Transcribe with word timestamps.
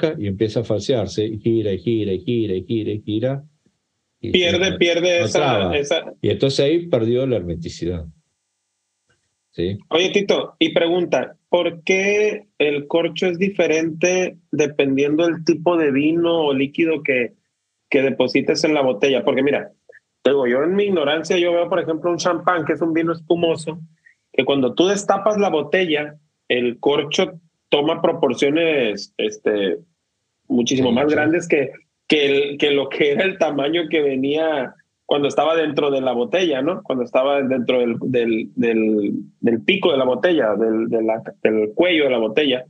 rasca 0.00 0.20
y 0.20 0.26
empieza 0.26 0.60
a 0.60 0.64
falsearse, 0.64 1.24
y 1.24 1.38
gira, 1.38 1.72
y 1.72 1.78
gira, 1.78 2.12
y 2.12 2.20
gira, 2.20 2.54
y 2.54 2.64
gira, 2.64 2.90
y 2.92 3.00
gira. 3.00 3.44
pierde, 4.20 4.78
pierde 4.78 5.22
esa, 5.22 6.14
Y 6.20 6.30
entonces 6.30 6.60
ahí 6.60 6.86
perdió 6.88 7.26
la 7.26 7.36
hermeticidad. 7.36 8.06
¿Sí? 9.52 9.78
Oye, 9.88 10.10
Tito, 10.10 10.54
y 10.60 10.72
pregunta, 10.72 11.36
¿por 11.48 11.82
qué 11.82 12.46
el 12.58 12.86
corcho 12.86 13.26
es 13.26 13.38
diferente 13.38 14.36
dependiendo 14.52 15.26
del 15.26 15.44
tipo 15.44 15.76
de 15.76 15.90
vino 15.90 16.44
o 16.44 16.54
líquido 16.54 17.02
que, 17.02 17.34
que 17.88 18.02
deposites 18.02 18.62
en 18.62 18.74
la 18.74 18.82
botella? 18.82 19.24
Porque 19.24 19.42
mira, 19.42 19.72
digo, 20.24 20.46
yo 20.46 20.62
en 20.62 20.76
mi 20.76 20.84
ignorancia, 20.84 21.36
yo 21.36 21.52
veo, 21.52 21.68
por 21.68 21.80
ejemplo, 21.80 22.10
un 22.10 22.18
champán, 22.18 22.64
que 22.64 22.74
es 22.74 22.80
un 22.80 22.92
vino 22.92 23.12
espumoso, 23.12 23.80
que 24.32 24.44
cuando 24.44 24.74
tú 24.74 24.86
destapas 24.86 25.36
la 25.38 25.48
botella, 25.48 26.16
el 26.48 26.78
corcho 26.78 27.40
toma 27.70 28.02
proporciones 28.02 29.14
este, 29.16 29.78
muchísimo 30.50 30.92
más 30.92 31.06
grandes 31.08 31.48
que, 31.48 31.72
que, 32.06 32.26
el, 32.26 32.58
que 32.58 32.70
lo 32.72 32.88
que 32.88 33.12
era 33.12 33.24
el 33.24 33.38
tamaño 33.38 33.88
que 33.88 34.02
venía 34.02 34.74
cuando 35.06 35.26
estaba 35.26 35.56
dentro 35.56 35.90
de 35.90 36.00
la 36.00 36.12
botella, 36.12 36.62
¿no? 36.62 36.82
Cuando 36.82 37.04
estaba 37.04 37.42
dentro 37.42 37.80
del, 37.80 37.96
del, 38.02 39.12
del, 39.40 39.62
pico 39.62 39.90
de 39.90 39.98
la 39.98 40.04
botella, 40.04 40.54
del, 40.54 40.88
del 40.88 41.72
cuello 41.74 42.04
de 42.04 42.10
la 42.10 42.18
botella. 42.18 42.64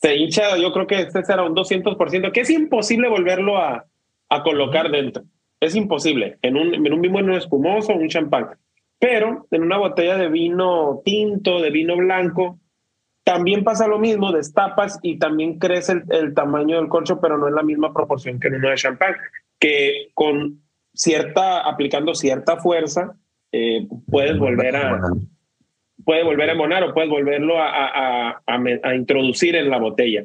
Se 0.00 0.16
hincha, 0.16 0.56
yo 0.56 0.72
creo 0.72 0.86
que 0.86 1.00
este 1.00 1.22
será 1.22 1.44
un 1.44 1.54
200%, 1.54 2.32
que 2.32 2.40
es 2.40 2.50
imposible 2.50 3.08
volverlo 3.08 3.58
a, 3.58 3.84
a 4.30 4.42
colocar 4.42 4.90
dentro. 4.90 5.24
Es 5.60 5.76
imposible. 5.76 6.38
En 6.40 6.56
un, 6.56 6.74
en 6.74 6.92
un 6.92 7.00
vino 7.02 7.36
espumoso, 7.36 7.92
un 7.92 8.08
champán. 8.08 8.48
Pero 8.98 9.46
en 9.50 9.62
una 9.62 9.76
botella 9.76 10.16
de 10.16 10.28
vino 10.28 11.02
tinto, 11.04 11.60
de 11.60 11.70
vino 11.70 11.96
blanco, 11.96 12.58
también 13.24 13.64
pasa 13.64 13.86
lo 13.86 13.98
mismo, 13.98 14.32
destapas 14.32 14.98
y 15.02 15.18
también 15.18 15.58
crece 15.58 16.02
el, 16.08 16.34
tamaño 16.34 16.76
del 16.76 16.88
corcho, 16.88 17.20
pero 17.20 17.38
no 17.38 17.48
en 17.48 17.54
la 17.54 17.62
misma 17.62 17.92
proporción 17.92 18.40
que 18.40 18.48
en 18.48 18.56
uno 18.56 18.70
de 18.70 18.76
champán, 18.76 19.14
que 19.58 20.10
con 20.14 20.60
cierta, 20.92 21.60
aplicando 21.60 22.14
cierta 22.14 22.56
fuerza, 22.56 23.16
eh, 23.52 23.86
puedes 24.10 24.38
volver 24.38 24.76
a 24.76 25.00
puede 26.04 26.24
volver 26.24 26.50
a 26.50 26.54
monar 26.56 26.82
o 26.82 26.92
puedes 26.92 27.08
volverlo 27.08 27.58
a, 27.58 28.42
a 28.44 28.94
introducir 28.94 29.54
en 29.54 29.70
la 29.70 29.78
botella. 29.78 30.24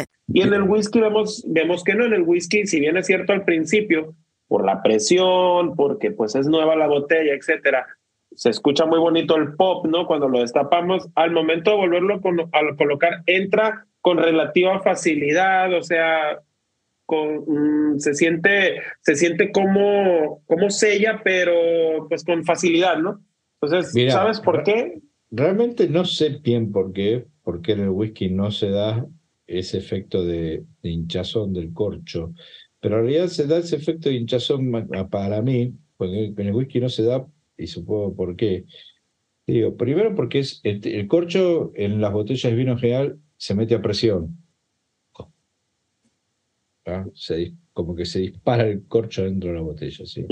Y 0.27 0.41
en 0.41 0.53
el 0.53 0.63
whisky 0.63 0.99
vemos, 0.99 1.43
vemos 1.47 1.83
que 1.83 1.95
no, 1.95 2.05
en 2.05 2.13
el 2.13 2.23
whisky, 2.23 2.65
si 2.65 2.79
bien 2.79 2.97
es 2.97 3.07
cierto 3.07 3.33
al 3.33 3.43
principio, 3.43 4.15
por 4.47 4.65
la 4.65 4.83
presión, 4.83 5.75
porque 5.75 6.11
pues 6.11 6.35
es 6.35 6.47
nueva 6.47 6.75
la 6.75 6.87
botella, 6.87 7.33
etcétera, 7.33 7.87
se 8.35 8.49
escucha 8.49 8.85
muy 8.85 8.99
bonito 8.99 9.35
el 9.35 9.55
pop, 9.55 9.85
¿no? 9.85 10.05
Cuando 10.05 10.27
lo 10.27 10.39
destapamos, 10.39 11.07
al 11.15 11.31
momento 11.31 11.71
de 11.71 11.77
volverlo 11.77 12.15
a 12.15 12.75
colocar, 12.75 13.23
entra 13.25 13.85
con 14.01 14.17
relativa 14.17 14.81
facilidad, 14.81 15.73
o 15.73 15.83
sea, 15.83 16.39
con, 17.05 17.45
mm, 17.93 17.99
se 17.99 18.13
siente, 18.13 18.81
se 19.01 19.15
siente 19.15 19.51
como, 19.51 20.41
como 20.47 20.69
sella, 20.69 21.21
pero 21.23 22.07
pues 22.07 22.23
con 22.23 22.43
facilidad, 22.43 22.97
¿no? 22.97 23.21
Entonces, 23.61 24.11
¿sabes 24.11 24.39
por 24.39 24.63
qué? 24.63 24.99
Realmente 25.29 25.87
no 25.87 26.03
sé 26.03 26.39
bien 26.41 26.71
por 26.71 26.93
qué, 26.93 27.25
porque 27.43 27.73
en 27.73 27.81
el 27.81 27.89
whisky 27.89 28.29
no 28.29 28.51
se 28.51 28.69
da 28.69 29.05
ese 29.47 29.77
efecto 29.77 30.25
de, 30.25 30.63
hinchazón 30.81 31.53
del 31.53 31.73
corcho. 31.73 32.33
Pero 32.79 32.97
en 32.97 33.03
realidad 33.03 33.27
se 33.27 33.47
da 33.47 33.57
ese 33.57 33.75
efecto 33.75 34.09
de 34.09 34.15
hinchazón 34.15 34.71
para 35.09 35.41
mí, 35.41 35.73
porque 35.97 36.33
en 36.37 36.47
el 36.47 36.53
whisky 36.53 36.79
no 36.79 36.89
se 36.89 37.03
da, 37.03 37.27
y 37.57 37.67
supongo 37.67 38.15
por 38.15 38.35
qué. 38.35 38.65
Digo, 39.45 39.75
primero 39.75 40.15
porque 40.15 40.39
es 40.39 40.61
el, 40.63 41.07
corcho 41.07 41.71
en 41.75 41.99
las 42.01 42.13
botellas 42.13 42.51
de 42.51 42.57
vino 42.57 42.77
general 42.77 43.19
se 43.37 43.55
mete 43.55 43.75
a 43.75 43.81
presión. 43.81 44.37
¿Ah? 46.85 47.05
como 47.73 47.95
que 47.95 48.05
se 48.05 48.19
dispara 48.19 48.67
el 48.67 48.87
corcho 48.87 49.23
dentro 49.23 49.49
de 49.49 49.55
la 49.55 49.61
botella, 49.61 50.05
¿sí? 50.05 50.25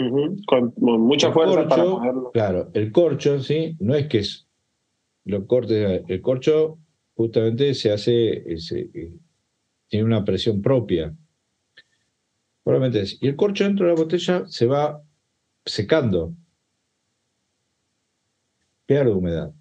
con, 0.47 0.73
mucha 0.77 1.31
fuerza 1.31 1.67
para 1.67 1.85
Claro, 2.33 2.71
el 2.73 2.91
corcho, 2.91 3.39
¿sí? 3.39 3.77
No 3.79 3.95
es 3.95 4.07
que 4.07 4.19
es 4.19 4.47
lo 5.25 5.45
corte, 5.45 6.03
el 6.07 6.21
corcho 6.21 6.79
justamente 7.19 7.73
se 7.73 7.91
hace, 7.91 8.45
eh, 8.47 9.11
tiene 9.89 10.05
una 10.05 10.23
presión 10.23 10.61
propia. 10.61 11.13
Probablemente 12.63 13.17
Y 13.19 13.27
el 13.27 13.35
corcho 13.35 13.65
dentro 13.65 13.85
de 13.85 13.91
la 13.91 13.99
botella 13.99 14.47
se 14.47 14.65
va 14.65 15.03
secando. 15.65 16.33
Pierde 18.85 19.11
humedad. 19.11 19.53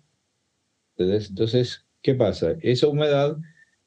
Entonces, 0.99 1.85
¿qué 2.01 2.15
pasa? 2.15 2.55
Esa 2.61 2.87
humedad 2.87 3.37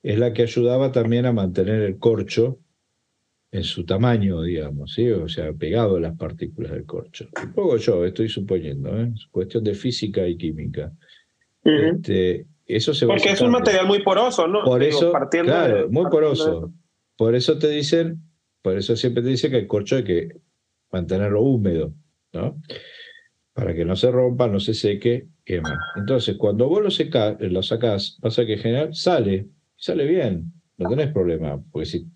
es 0.04 0.20
la 0.20 0.34
que 0.34 0.42
ayudaba 0.42 0.92
también 0.92 1.26
a 1.26 1.32
mantener 1.32 1.82
el 1.82 1.98
corcho 1.98 2.60
en 3.54 3.64
su 3.64 3.86
tamaño, 3.86 4.42
digamos, 4.42 4.96
¿sí? 4.96 5.10
o 5.12 5.30
sea, 5.30 5.54
pegado 5.54 5.96
a 5.96 6.02
las 6.02 6.18
partículas 6.18 6.74
del 6.74 6.86
corcho. 6.86 7.30
Un 7.42 7.54
poco 7.54 7.78
yo 7.78 8.06
estoy 8.06 8.28
suponiendo, 8.28 9.00
¿eh? 9.00 9.14
es 9.16 9.28
cuestión 9.28 9.64
de 9.64 9.76
física 9.76 10.28
y 10.28 10.36
química. 10.36 10.92
Porque 13.08 13.32
es 13.32 13.42
un 13.42 13.52
material 13.52 13.88
muy 13.88 14.02
poroso, 14.04 14.48
¿no? 14.48 14.64
Por 14.64 14.84
eso, 14.84 15.12
claro, 15.30 15.90
muy 15.90 16.10
poroso. 16.10 16.74
Por 17.18 17.36
eso 17.36 17.58
te 17.58 17.70
dicen, 17.70 18.24
por 18.62 18.78
eso 18.78 18.96
siempre 18.96 19.24
te 19.24 19.30
dicen 19.30 19.52
que 19.52 19.60
el 19.60 19.68
corcho 19.68 19.98
hay 19.98 20.04
que 20.04 20.30
mantenerlo 20.92 21.42
húmedo, 21.42 21.94
¿no? 22.34 22.62
Para 23.54 23.74
que 23.74 23.86
no 23.86 23.96
se 23.96 24.12
rompa, 24.12 24.48
no 24.48 24.60
se 24.60 24.74
seque, 24.74 25.28
quema. 25.44 25.78
Entonces, 25.96 26.38
cuando 26.38 26.68
vos 26.68 26.82
lo, 26.82 26.92
seca, 26.92 27.38
lo 27.40 27.62
sacás, 27.64 28.18
pasa 28.22 28.46
que 28.46 28.54
en 28.54 28.60
general 28.60 28.96
sale, 28.96 29.48
sale 29.76 30.06
bien, 30.06 30.54
no 30.78 30.90
tenés 30.90 31.12
problema, 31.12 31.62
porque 31.72 31.86
si 31.86 32.08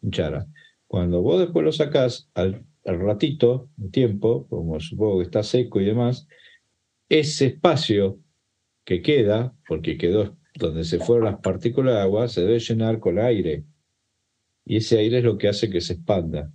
hinchara. 0.00 0.46
Cuando 0.86 1.22
vos 1.22 1.40
después 1.40 1.64
lo 1.64 1.72
sacás 1.72 2.30
al, 2.34 2.64
al 2.84 3.00
ratito, 3.00 3.68
un 3.78 3.90
tiempo, 3.90 4.46
como 4.48 4.78
supongo 4.80 5.18
que 5.18 5.24
está 5.24 5.42
seco 5.42 5.80
y 5.80 5.84
demás, 5.84 6.28
ese 7.08 7.46
espacio 7.46 8.18
que 8.84 9.02
queda, 9.02 9.54
porque 9.66 9.96
quedó 9.96 10.36
donde 10.54 10.84
se 10.84 10.98
fueron 10.98 11.24
las 11.24 11.40
partículas 11.40 11.94
de 11.94 12.00
agua, 12.00 12.28
se 12.28 12.42
debe 12.42 12.58
llenar 12.58 13.00
con 13.00 13.18
aire. 13.18 13.64
Y 14.64 14.76
ese 14.76 14.98
aire 14.98 15.18
es 15.18 15.24
lo 15.24 15.36
que 15.36 15.48
hace 15.48 15.68
que 15.68 15.80
se 15.80 15.94
expanda. 15.94 16.52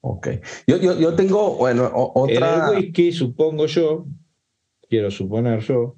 Ok. 0.00 0.28
Yo, 0.66 0.76
yo, 0.76 0.98
yo 0.98 1.14
tengo, 1.14 1.56
bueno, 1.56 1.90
otra... 1.92 2.70
En 2.70 2.76
el 2.76 2.84
whisky, 2.84 3.12
supongo 3.12 3.66
yo, 3.66 4.06
quiero 4.88 5.10
suponer 5.10 5.60
yo, 5.60 5.96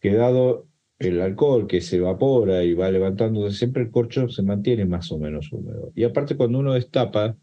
que 0.00 0.14
dado 0.14 0.66
el 0.98 1.20
alcohol 1.20 1.66
que 1.66 1.80
se 1.80 1.96
evapora 1.96 2.64
y 2.64 2.74
va 2.74 2.90
levantando, 2.90 3.50
siempre 3.50 3.82
el 3.82 3.90
corcho 3.90 4.28
se 4.28 4.42
mantiene 4.42 4.84
más 4.86 5.12
o 5.12 5.18
menos 5.18 5.52
húmedo. 5.52 5.92
Y 5.94 6.04
aparte 6.04 6.36
cuando 6.36 6.58
uno 6.58 6.74
destapa, 6.74 7.36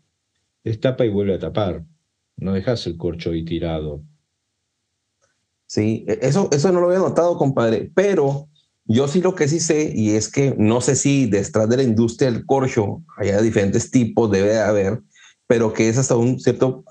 destapa 0.64 1.06
y 1.06 1.10
vuelve 1.10 1.36
a 1.36 1.40
tapar. 1.40 1.84
No 2.36 2.54
dejas 2.54 2.86
el 2.86 2.98
corcho 2.98 3.32
ahí 3.32 3.44
tirado. 3.44 4.04
Sí, 5.68 6.06
e, 6.08 6.20
eso, 6.22 6.50
eso 6.52 6.72
no 6.72 6.80
lo 6.80 6.88
había 6.88 7.00
notado, 7.00 7.38
compadre, 7.38 7.92
pero 7.94 8.48
yo 8.86 9.08
sí 9.08 9.22
lo 9.22 9.36
que 9.36 9.48
sí 9.48 9.60
sé, 9.60 9.92
y 9.94 10.12
es 10.12 10.30
que 10.30 10.56
no 10.58 10.82
sé 10.82 10.96
si 10.96 11.28
detrás 11.28 11.70
de 11.70 11.78
la 11.78 11.84
industria 11.84 12.32
del 12.32 12.46
corcho 12.46 13.04
hay 13.18 13.32
diferentes 13.44 13.92
tipos, 13.92 14.32
debe 14.32 14.50
de 14.50 14.62
haber, 14.62 15.02
pero 15.46 15.74
que 15.74 15.90
es 15.90 15.98
hasta 15.98 16.16
un 16.16 16.40
cierto, 16.40 16.84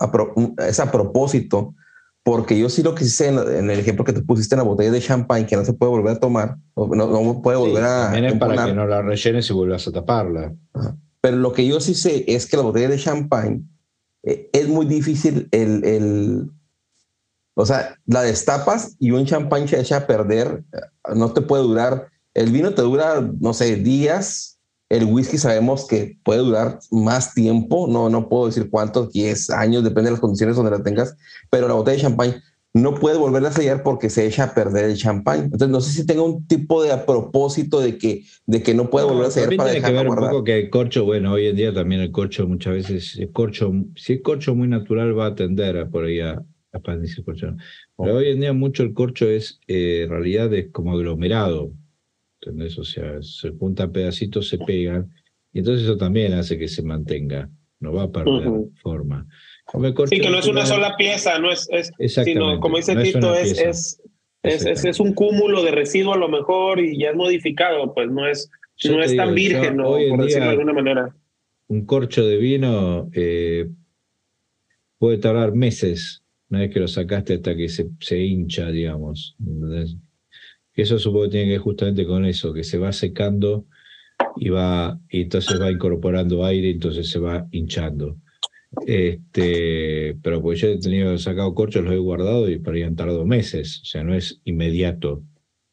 es 0.58 0.78
a 0.78 0.92
propósito, 0.92 1.74
porque 2.22 2.58
yo 2.58 2.68
sí 2.68 2.82
lo 2.82 2.94
que 2.94 3.04
sí 3.04 3.10
sé 3.10 3.28
en, 3.28 3.70
el 3.70 3.78
ejemplo 3.78 4.04
que 4.04 4.12
te 4.12 4.20
pusiste 4.20 4.54
en 4.54 4.58
la 4.58 4.64
botella 4.64 4.90
de 4.90 5.00
champán, 5.00 5.46
que 5.46 5.56
no 5.56 5.64
se 5.64 5.72
puede 5.72 5.90
volver 5.90 6.16
a 6.16 6.20
tomar, 6.20 6.56
no, 6.76 6.86
no 6.86 7.40
puede 7.40 7.56
volver 7.56 7.84
a... 7.84 8.10
También 8.10 8.38
para 8.38 8.66
que 8.66 8.74
no 8.74 8.86
la 8.86 9.00
rellenes 9.00 9.48
y 9.48 9.52
vuelvas 9.52 9.88
a 9.88 9.92
taparla. 9.92 10.54
Pero 11.20 11.36
lo 11.38 11.52
que 11.52 11.66
yo 11.66 11.80
sí 11.80 11.94
sé 11.94 12.24
es 12.26 12.46
que 12.46 12.56
la 12.56 12.64
botella 12.64 12.88
de 12.88 12.98
champán 12.98 13.70
eh, 14.22 14.50
es 14.52 14.68
muy 14.68 14.86
difícil 14.86 15.48
el, 15.52 15.84
el 15.84 16.50
o 17.58 17.64
sea, 17.64 17.96
la 18.06 18.20
destapas 18.20 18.96
y 19.00 19.12
un 19.12 19.24
champán 19.24 19.66
se 19.66 19.80
echa 19.80 19.96
a 19.96 20.06
perder, 20.06 20.62
no 21.14 21.32
te 21.32 21.40
puede 21.40 21.62
durar. 21.62 22.08
El 22.34 22.50
vino 22.50 22.74
te 22.74 22.82
dura, 22.82 23.26
no 23.40 23.54
sé, 23.54 23.76
días. 23.76 24.58
El 24.90 25.06
whisky 25.06 25.38
sabemos 25.38 25.86
que 25.86 26.18
puede 26.22 26.40
durar 26.40 26.78
más 26.90 27.32
tiempo, 27.32 27.88
no, 27.88 28.10
no 28.10 28.28
puedo 28.28 28.46
decir 28.46 28.68
cuántos, 28.68 29.10
10 29.10 29.50
años, 29.50 29.82
depende 29.82 30.10
de 30.10 30.12
las 30.12 30.20
condiciones 30.20 30.54
donde 30.54 30.70
la 30.70 30.82
tengas, 30.82 31.16
pero 31.48 31.66
la 31.66 31.74
botella 31.74 31.96
de 31.96 32.02
champán 32.02 32.42
no 32.74 32.94
puede 32.94 33.16
volver 33.16 33.44
a 33.46 33.50
sellar 33.50 33.82
porque 33.82 34.10
se 34.10 34.26
echa 34.26 34.44
a 34.44 34.54
perder 34.54 34.84
el 34.84 34.96
champán. 34.98 35.44
Entonces, 35.44 35.70
no 35.70 35.80
sé 35.80 35.92
si 35.92 36.04
tenga 36.04 36.22
un 36.22 36.46
tipo 36.46 36.82
de 36.82 36.92
a 36.92 37.06
propósito 37.06 37.80
de 37.80 37.96
que, 37.96 38.24
de 38.44 38.62
que 38.62 38.74
no 38.74 38.90
puede 38.90 39.06
volver 39.06 39.28
a 39.28 39.30
sellar 39.30 39.56
para 39.56 39.70
tiene 39.70 39.86
que 39.86 39.92
ver 39.94 40.08
un 40.10 40.16
poco 40.16 40.44
que 40.44 40.58
el 40.58 40.68
corcho, 40.68 41.06
bueno, 41.06 41.32
hoy 41.32 41.46
en 41.46 41.56
día 41.56 41.72
también 41.72 42.02
el 42.02 42.12
corcho 42.12 42.46
muchas 42.46 42.74
veces, 42.74 43.16
el 43.16 43.32
corcho, 43.32 43.72
si 43.96 44.12
es 44.12 44.20
corcho 44.20 44.54
muy 44.54 44.68
natural 44.68 45.18
va 45.18 45.28
a 45.28 45.34
tender 45.34 45.78
a 45.78 45.88
por 45.88 46.04
ahí 46.04 46.20
a, 46.20 46.44
expandirse 46.76 47.20
el 47.20 47.24
corcho. 47.24 47.56
Pero 47.96 48.16
hoy 48.16 48.28
en 48.28 48.40
día 48.40 48.52
mucho 48.52 48.82
el 48.82 48.94
corcho 48.94 49.28
es, 49.28 49.60
eh, 49.66 50.02
en 50.04 50.10
realidad 50.10 50.52
es 50.54 50.68
como 50.70 50.92
aglomerado, 50.92 51.72
¿entendés? 52.40 52.78
O 52.78 52.84
sea, 52.84 53.22
se 53.22 53.50
juntan 53.50 53.92
pedacitos, 53.92 54.48
se 54.48 54.58
pegan, 54.58 55.10
y 55.52 55.60
entonces 55.60 55.84
eso 55.84 55.96
también 55.96 56.34
hace 56.34 56.58
que 56.58 56.68
se 56.68 56.82
mantenga, 56.82 57.50
no 57.80 57.92
va 57.92 58.04
a 58.04 58.12
perder 58.12 58.48
forma. 58.82 59.26
Sí, 60.08 60.20
que 60.20 60.30
no 60.30 60.38
es 60.38 60.46
una 60.46 60.64
sola 60.64 60.96
pieza, 60.96 61.38
no 61.38 61.50
es, 61.50 61.68
es 61.70 62.14
sino 62.14 62.60
como 62.60 62.76
dice 62.76 62.94
Tito, 62.94 63.34
es, 63.34 63.58
es, 63.58 64.00
es, 64.42 64.84
es, 64.84 65.00
un 65.00 65.12
cúmulo 65.12 65.64
de 65.64 65.72
residuo 65.72 66.14
a 66.14 66.18
lo 66.18 66.28
mejor 66.28 66.78
y 66.78 66.98
ya 66.98 67.10
es 67.10 67.16
modificado, 67.16 67.92
pues 67.92 68.08
no 68.08 68.28
es, 68.28 68.48
no 68.88 69.02
es 69.02 69.16
tan 69.16 69.34
virgen, 69.34 69.78
¿no? 69.78 69.90
por 69.90 70.22
decirlo 70.22 70.44
de 70.44 70.50
alguna 70.50 70.72
manera. 70.72 71.16
Un 71.66 71.84
corcho 71.84 72.24
de 72.24 72.36
vino 72.36 73.08
eh, 73.12 73.68
puede 74.98 75.18
tardar 75.18 75.52
meses 75.52 76.22
una 76.50 76.60
vez 76.60 76.72
que 76.72 76.80
lo 76.80 76.88
sacaste 76.88 77.34
hasta 77.34 77.56
que 77.56 77.68
se, 77.68 77.90
se 78.00 78.18
hincha, 78.18 78.70
digamos. 78.70 79.36
¿entendés? 79.40 79.96
Eso 80.74 80.98
supongo 80.98 81.24
que 81.24 81.30
tiene 81.30 81.46
que 81.46 81.52
ver 81.52 81.60
justamente 81.60 82.06
con 82.06 82.24
eso, 82.24 82.52
que 82.52 82.62
se 82.62 82.78
va 82.78 82.92
secando 82.92 83.66
y 84.36 84.50
va, 84.50 84.98
y 85.08 85.22
entonces 85.22 85.60
va 85.60 85.70
incorporando 85.70 86.44
aire, 86.44 86.70
entonces 86.70 87.10
se 87.10 87.18
va 87.18 87.46
hinchando. 87.50 88.16
Este, 88.86 90.16
pero 90.22 90.42
pues 90.42 90.60
yo 90.60 90.68
he 90.68 90.78
tenido 90.78 91.16
sacado 91.16 91.54
corchos, 91.54 91.84
los 91.84 91.94
he 91.94 91.98
guardado 91.98 92.48
y 92.50 92.58
por 92.58 92.74
ahí 92.74 92.82
han 92.82 92.96
tardado 92.96 93.24
meses, 93.24 93.80
o 93.82 93.84
sea, 93.86 94.04
no 94.04 94.14
es 94.14 94.40
inmediato. 94.44 95.22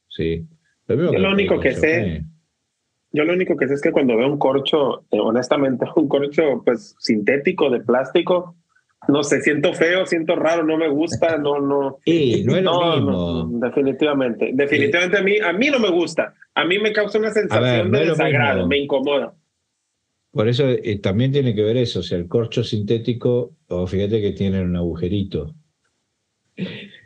¿sí? 0.07 0.47
yo 0.87 0.95
lo 0.95 1.31
único 1.31 1.59
que 1.59 1.73
sé, 1.73 2.25
yo 3.11 3.23
lo 3.25 3.33
único 3.33 3.55
que 3.57 3.67
sé 3.67 3.75
es 3.75 3.81
que 3.81 3.91
cuando 3.91 4.17
veo 4.17 4.27
un 4.27 4.39
corcho, 4.39 5.05
eh, 5.11 5.19
honestamente, 5.19 5.85
un 5.95 6.07
corcho 6.07 6.63
pues 6.65 6.95
sintético 6.99 7.69
de 7.69 7.81
plástico, 7.81 8.55
no 9.07 9.23
sé, 9.23 9.41
siento 9.41 9.73
feo, 9.73 10.05
siento 10.05 10.35
raro, 10.35 10.63
no 10.63 10.77
me 10.77 10.87
gusta, 10.87 11.37
no, 11.37 11.59
no. 11.59 11.99
Sí, 12.05 12.43
no 12.45 12.55
es 12.55 12.63
lo 12.63 12.95
mismo. 12.95 13.49
definitivamente, 13.59 14.51
definitivamente 14.53 15.17
a 15.17 15.21
mí, 15.21 15.37
a 15.39 15.53
mí 15.53 15.69
no 15.69 15.79
me 15.79 15.89
gusta. 15.89 16.33
A 16.55 16.65
mí 16.65 16.79
me 16.79 16.93
causa 16.93 17.17
una 17.17 17.31
sensación 17.31 17.91
de 17.91 18.05
desagrado, 18.05 18.67
me 18.67 18.77
incomoda. 18.77 19.33
Por 20.31 20.47
eso 20.47 20.67
eh, 20.67 20.97
también 20.99 21.31
tiene 21.31 21.53
que 21.53 21.61
ver 21.61 21.77
eso, 21.77 21.99
o 21.99 22.03
sea, 22.03 22.17
el 22.17 22.27
corcho 22.27 22.63
sintético, 22.63 23.55
o 23.67 23.85
fíjate 23.85 24.19
que 24.19 24.31
tiene 24.31 24.61
un 24.61 24.75
agujerito, 24.75 25.53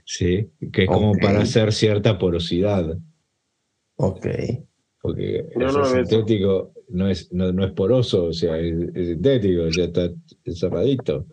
¿sí? 0.05 0.49
Que 0.71 0.83
es 0.83 0.87
como 0.87 1.13
para 1.17 1.41
hacer 1.41 1.73
cierta 1.73 2.17
porosidad. 2.17 2.97
Ok. 3.97 4.27
Porque 5.01 5.45
el 5.55 5.85
sintético 5.85 6.73
no 6.89 7.09
es, 7.09 7.31
no, 7.33 7.51
no, 7.51 7.65
es 7.65 7.71
poroso, 7.71 8.25
o 8.25 8.33
sea, 8.33 8.57
es, 8.59 8.73
sintético, 8.93 9.67
ya 9.69 9.83
está 9.85 10.09
cerradito. 10.53 11.27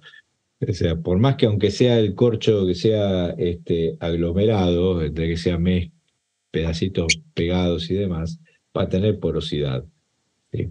O 0.61 0.73
sea, 0.73 0.97
por 0.97 1.19
más 1.19 1.37
que 1.37 1.47
aunque 1.47 1.71
sea 1.71 1.99
el 1.99 2.15
corcho 2.15 2.67
que 2.67 2.75
sea 2.75 3.31
este, 3.31 3.97
aglomerado, 4.01 5.03
entre 5.03 5.29
que 5.29 5.37
sea 5.37 5.59
pedacitos 6.51 7.21
pegados 7.35 7.91
y 7.91 7.95
demás, 7.95 8.41
va 8.77 8.83
a 8.83 8.89
tener 8.89 9.19
porosidad 9.19 9.85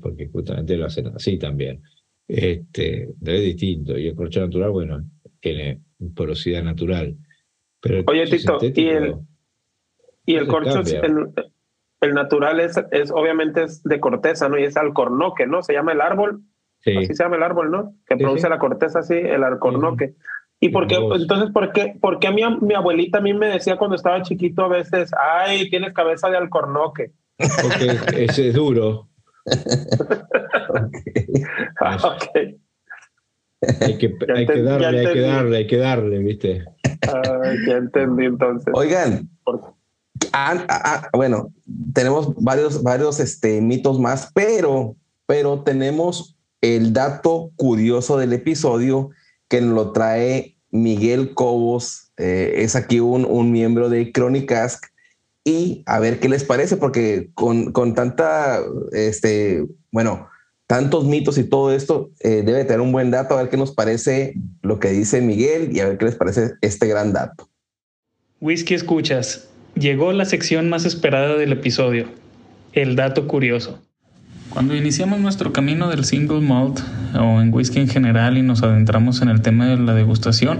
porque 0.01 0.29
justamente 0.29 0.77
lo 0.77 0.85
hacen 0.85 1.07
así 1.07 1.37
también. 1.37 1.81
Este, 2.27 3.03
es 3.03 3.41
distinto. 3.41 3.97
Y 3.97 4.07
el 4.07 4.15
corcho 4.15 4.41
natural, 4.41 4.71
bueno, 4.71 5.03
tiene 5.39 5.81
porosidad 6.15 6.63
natural. 6.63 7.15
Pero 7.81 7.97
el 7.99 8.05
Oye, 8.07 8.25
Tito, 8.27 8.59
y 8.61 8.87
el, 8.87 9.15
y 10.25 10.35
el 10.35 10.47
corcho, 10.47 10.81
el, 12.01 12.13
natural 12.13 12.59
es, 12.59 12.79
es 12.91 13.11
obviamente 13.11 13.63
es 13.63 13.83
de 13.83 13.99
corteza, 13.99 14.47
¿no? 14.47 14.57
Y 14.57 14.63
es 14.63 14.77
alcornoque, 14.77 15.47
¿no? 15.47 15.61
Se 15.61 15.73
llama 15.73 15.91
el 15.91 16.01
árbol. 16.01 16.41
Sí. 16.83 16.97
Así 16.97 17.13
se 17.13 17.23
llama 17.23 17.37
el 17.37 17.43
árbol, 17.43 17.71
¿no? 17.71 17.93
Que 18.05 18.17
produce 18.17 18.49
la 18.49 18.59
corteza 18.59 18.99
así, 18.99 19.13
el 19.15 19.43
alcornoque. 19.43 20.15
¿Y 20.59 20.69
por 20.69 20.87
qué, 20.87 20.95
entonces, 20.95 21.51
por 21.51 21.73
qué, 21.73 21.97
por 21.99 22.19
qué 22.19 22.31
mi, 22.31 22.41
mi 22.61 22.73
abuelita 22.73 23.17
a 23.17 23.21
mí 23.21 23.33
me 23.33 23.47
decía 23.47 23.75
cuando 23.77 23.97
estaba 23.97 24.21
chiquito 24.21 24.63
a 24.63 24.69
veces, 24.69 25.11
ay, 25.17 25.69
tienes 25.69 25.93
cabeza 25.93 26.29
de 26.29 26.37
alcornoque? 26.37 27.11
Porque 27.37 27.97
ese 28.23 28.49
es 28.49 28.53
duro. 28.53 29.09
okay. 31.81 32.57
Hay 33.81 33.97
que, 33.97 34.15
hay 34.33 34.45
que 34.45 34.61
darle, 34.61 34.99
hay 34.99 35.13
que 35.13 35.21
darle, 35.21 35.57
hay 35.57 35.67
que 35.67 35.77
darle, 35.77 36.19
¿viste? 36.19 36.65
ya 37.67 37.77
entendí 37.77 38.25
entonces. 38.25 38.73
Oigan, 38.73 39.29
ah, 40.31 40.65
ah, 40.69 40.81
ah, 40.85 41.09
bueno, 41.13 41.51
tenemos 41.93 42.33
varios, 42.41 42.83
varios 42.83 43.19
este, 43.19 43.61
mitos 43.61 43.99
más, 43.99 44.31
pero, 44.33 44.95
pero 45.25 45.61
tenemos 45.61 46.37
el 46.63 46.93
dato 46.93 47.51
curioso 47.57 48.17
del 48.17 48.31
episodio 48.31 49.09
que 49.49 49.59
nos 49.59 49.75
lo 49.75 49.91
trae 49.91 50.55
Miguel 50.71 51.33
Cobos, 51.33 52.11
eh, 52.15 52.53
es 52.59 52.77
aquí 52.77 53.01
un, 53.01 53.25
un 53.25 53.51
miembro 53.51 53.89
de 53.89 54.13
Crónicas 54.13 54.79
y 55.43 55.83
a 55.85 55.99
ver 55.99 56.21
qué 56.21 56.29
les 56.29 56.45
parece, 56.45 56.77
porque 56.77 57.29
con, 57.33 57.73
con 57.73 57.93
tanta, 57.93 58.61
este, 58.93 59.65
bueno, 59.91 60.29
tantos 60.65 61.03
mitos 61.03 61.37
y 61.37 61.43
todo 61.43 61.73
esto, 61.73 62.11
eh, 62.21 62.43
debe 62.45 62.63
tener 62.63 62.79
un 62.79 62.93
buen 62.93 63.11
dato, 63.11 63.37
a 63.37 63.41
ver 63.41 63.49
qué 63.49 63.57
nos 63.57 63.73
parece 63.73 64.33
lo 64.61 64.79
que 64.79 64.87
dice 64.87 65.19
Miguel 65.19 65.75
y 65.75 65.81
a 65.81 65.89
ver 65.89 65.97
qué 65.97 66.05
les 66.05 66.15
parece 66.15 66.53
este 66.61 66.87
gran 66.87 67.11
dato. 67.11 67.49
Whisky 68.39 68.73
Escuchas, 68.73 69.49
llegó 69.75 70.13
la 70.13 70.23
sección 70.23 70.69
más 70.69 70.85
esperada 70.85 71.35
del 71.35 71.51
episodio, 71.51 72.07
el 72.71 72.95
dato 72.95 73.27
curioso. 73.27 73.81
Cuando 74.53 74.75
iniciamos 74.75 75.19
nuestro 75.19 75.51
camino 75.51 75.89
del 75.89 76.05
single 76.05 76.39
malt 76.39 76.79
o 77.19 77.41
en 77.41 77.51
whisky 77.51 77.79
en 77.79 77.87
general 77.87 78.37
y 78.37 78.43
nos 78.43 78.61
adentramos 78.61 79.23
en 79.23 79.29
el 79.29 79.41
tema 79.41 79.65
de 79.65 79.77
la 79.77 79.95
degustación, 79.95 80.59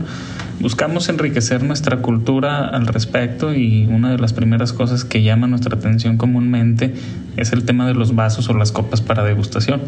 buscamos 0.60 1.10
enriquecer 1.10 1.62
nuestra 1.62 1.98
cultura 1.98 2.70
al 2.70 2.88
respecto 2.88 3.54
y 3.54 3.86
una 3.86 4.10
de 4.10 4.18
las 4.18 4.34
primeras 4.34 4.74
cosas 4.74 5.06
que 5.06 5.22
llama 5.22 5.46
nuestra 5.46 5.76
atención 5.76 6.18
comúnmente 6.18 6.96
es 7.38 7.54
el 7.54 7.66
tema 7.66 7.86
de 7.86 7.94
los 7.94 8.16
vasos 8.16 8.50
o 8.50 8.56
las 8.56 8.72
copas 8.72 9.02
para 9.02 9.24
degustación. 9.24 9.80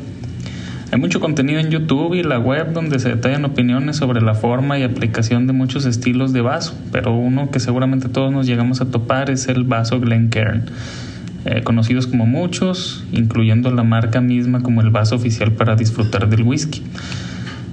Hay 0.91 0.99
mucho 0.99 1.19
contenido 1.19 1.59
en 1.59 1.71
YouTube 1.71 2.13
y 2.13 2.21
la 2.21 2.37
web 2.37 2.73
donde 2.73 2.99
se 2.99 3.09
detallan 3.09 3.43
opiniones 3.43 3.95
sobre 3.97 4.21
la 4.21 4.35
forma 4.35 4.77
y 4.77 4.83
aplicación 4.83 5.47
de 5.47 5.53
muchos 5.53 5.87
estilos 5.87 6.31
de 6.31 6.41
vaso, 6.41 6.77
pero 6.91 7.11
uno 7.15 7.49
que 7.49 7.59
seguramente 7.59 8.07
todos 8.07 8.31
nos 8.31 8.45
llegamos 8.45 8.81
a 8.81 8.85
topar 8.85 9.31
es 9.31 9.47
el 9.47 9.63
vaso 9.63 9.99
Glencairn 9.99 10.65
eh, 11.45 11.63
conocidos 11.63 12.07
como 12.07 12.25
muchos, 12.25 13.05
incluyendo 13.11 13.71
la 13.71 13.83
marca 13.83 14.21
misma 14.21 14.61
como 14.61 14.81
el 14.81 14.89
vaso 14.89 15.15
oficial 15.15 15.53
para 15.53 15.75
disfrutar 15.75 16.29
del 16.29 16.43
whisky. 16.43 16.81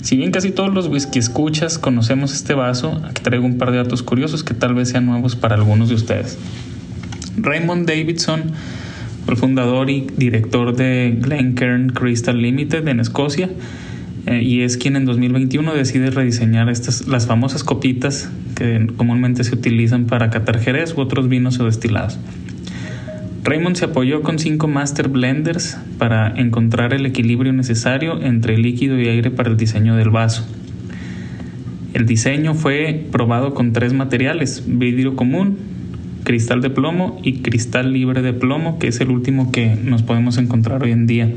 Si 0.02 0.16
bien 0.16 0.30
casi 0.30 0.50
todos 0.50 0.72
los 0.72 0.88
whisky 0.88 1.18
escuchas 1.18 1.78
conocemos 1.78 2.32
este 2.32 2.54
vaso, 2.54 3.00
aquí 3.04 3.22
traigo 3.22 3.46
un 3.46 3.58
par 3.58 3.70
de 3.70 3.78
datos 3.78 4.02
curiosos 4.02 4.44
que 4.44 4.54
tal 4.54 4.74
vez 4.74 4.90
sean 4.90 5.06
nuevos 5.06 5.36
para 5.36 5.54
algunos 5.54 5.88
de 5.88 5.94
ustedes. 5.94 6.38
Raymond 7.36 7.88
Davidson 7.88 8.52
el 9.28 9.36
fundador 9.36 9.90
y 9.90 10.06
director 10.16 10.74
de 10.74 11.16
Glencairn 11.20 11.90
Crystal 11.90 12.40
Limited 12.40 12.86
en 12.88 13.00
Escocia 13.00 13.48
eh, 14.26 14.42
y 14.42 14.62
es 14.62 14.76
quien 14.76 14.96
en 14.96 15.04
2021 15.04 15.74
decide 15.74 16.10
rediseñar 16.10 16.68
estas, 16.68 17.08
las 17.08 17.26
famosas 17.26 17.64
copitas 17.64 18.30
que 18.54 18.88
comúnmente 18.96 19.44
se 19.44 19.54
utilizan 19.54 20.06
para 20.06 20.30
catar 20.30 20.60
jerez 20.60 20.94
u 20.96 21.00
otros 21.00 21.28
vinos 21.28 21.58
o 21.60 21.64
destilados. 21.64 22.18
Raymond 23.44 23.74
se 23.74 23.86
apoyó 23.86 24.22
con 24.22 24.38
cinco 24.38 24.68
master 24.68 25.08
blenders 25.08 25.76
para 25.98 26.28
encontrar 26.36 26.94
el 26.94 27.06
equilibrio 27.06 27.52
necesario 27.52 28.22
entre 28.22 28.56
líquido 28.56 29.00
y 29.00 29.08
aire 29.08 29.32
para 29.32 29.50
el 29.50 29.56
diseño 29.56 29.96
del 29.96 30.10
vaso. 30.10 30.46
El 31.92 32.06
diseño 32.06 32.54
fue 32.54 33.04
probado 33.10 33.52
con 33.52 33.72
tres 33.72 33.94
materiales, 33.94 34.62
vidrio 34.66 35.16
común, 35.16 35.58
cristal 36.22 36.60
de 36.60 36.70
plomo 36.70 37.20
y 37.24 37.38
cristal 37.38 37.92
libre 37.92 38.22
de 38.22 38.32
plomo, 38.32 38.78
que 38.78 38.86
es 38.86 39.00
el 39.00 39.10
último 39.10 39.50
que 39.50 39.74
nos 39.74 40.04
podemos 40.04 40.38
encontrar 40.38 40.84
hoy 40.84 40.92
en 40.92 41.08
día. 41.08 41.28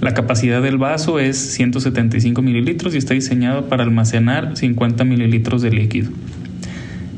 La 0.00 0.14
capacidad 0.14 0.60
del 0.62 0.78
vaso 0.78 1.20
es 1.20 1.38
175 1.38 2.42
mililitros 2.42 2.94
y 2.94 2.98
está 2.98 3.14
diseñado 3.14 3.68
para 3.68 3.84
almacenar 3.84 4.56
50 4.56 5.04
mililitros 5.04 5.62
de 5.62 5.70
líquido. 5.70 6.10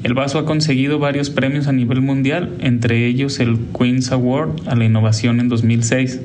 El 0.03 0.15
vaso 0.15 0.39
ha 0.39 0.47
conseguido 0.47 0.99
varios 0.99 1.29
premios 1.29 1.67
a 1.67 1.73
nivel 1.73 2.01
mundial, 2.01 2.57
entre 2.61 3.07
ellos 3.07 3.39
el 3.39 3.59
Queen's 3.79 4.11
Award 4.13 4.67
a 4.67 4.75
la 4.75 4.87
innovación 4.87 5.41
en 5.41 5.49
2006. 5.51 6.21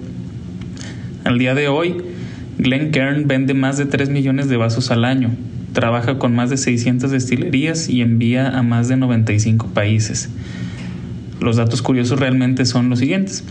Al 1.25 1.37
día 1.37 1.55
de 1.55 1.67
hoy, 1.67 1.97
Glencairn 2.57 3.27
vende 3.27 3.53
más 3.53 3.77
de 3.77 3.85
3 3.85 4.09
millones 4.09 4.47
de 4.47 4.55
vasos 4.55 4.91
al 4.91 5.03
año, 5.03 5.31
trabaja 5.73 6.17
con 6.17 6.33
más 6.33 6.49
de 6.49 6.57
600 6.57 7.11
destilerías 7.11 7.89
y 7.89 8.01
envía 8.01 8.57
a 8.57 8.63
más 8.63 8.87
de 8.87 8.95
95 8.95 9.67
países. 9.73 10.29
Los 11.41 11.57
datos 11.57 11.81
curiosos 11.81 12.17
realmente 12.17 12.65
son 12.65 12.89
los 12.89 12.99
siguientes. 12.99 13.43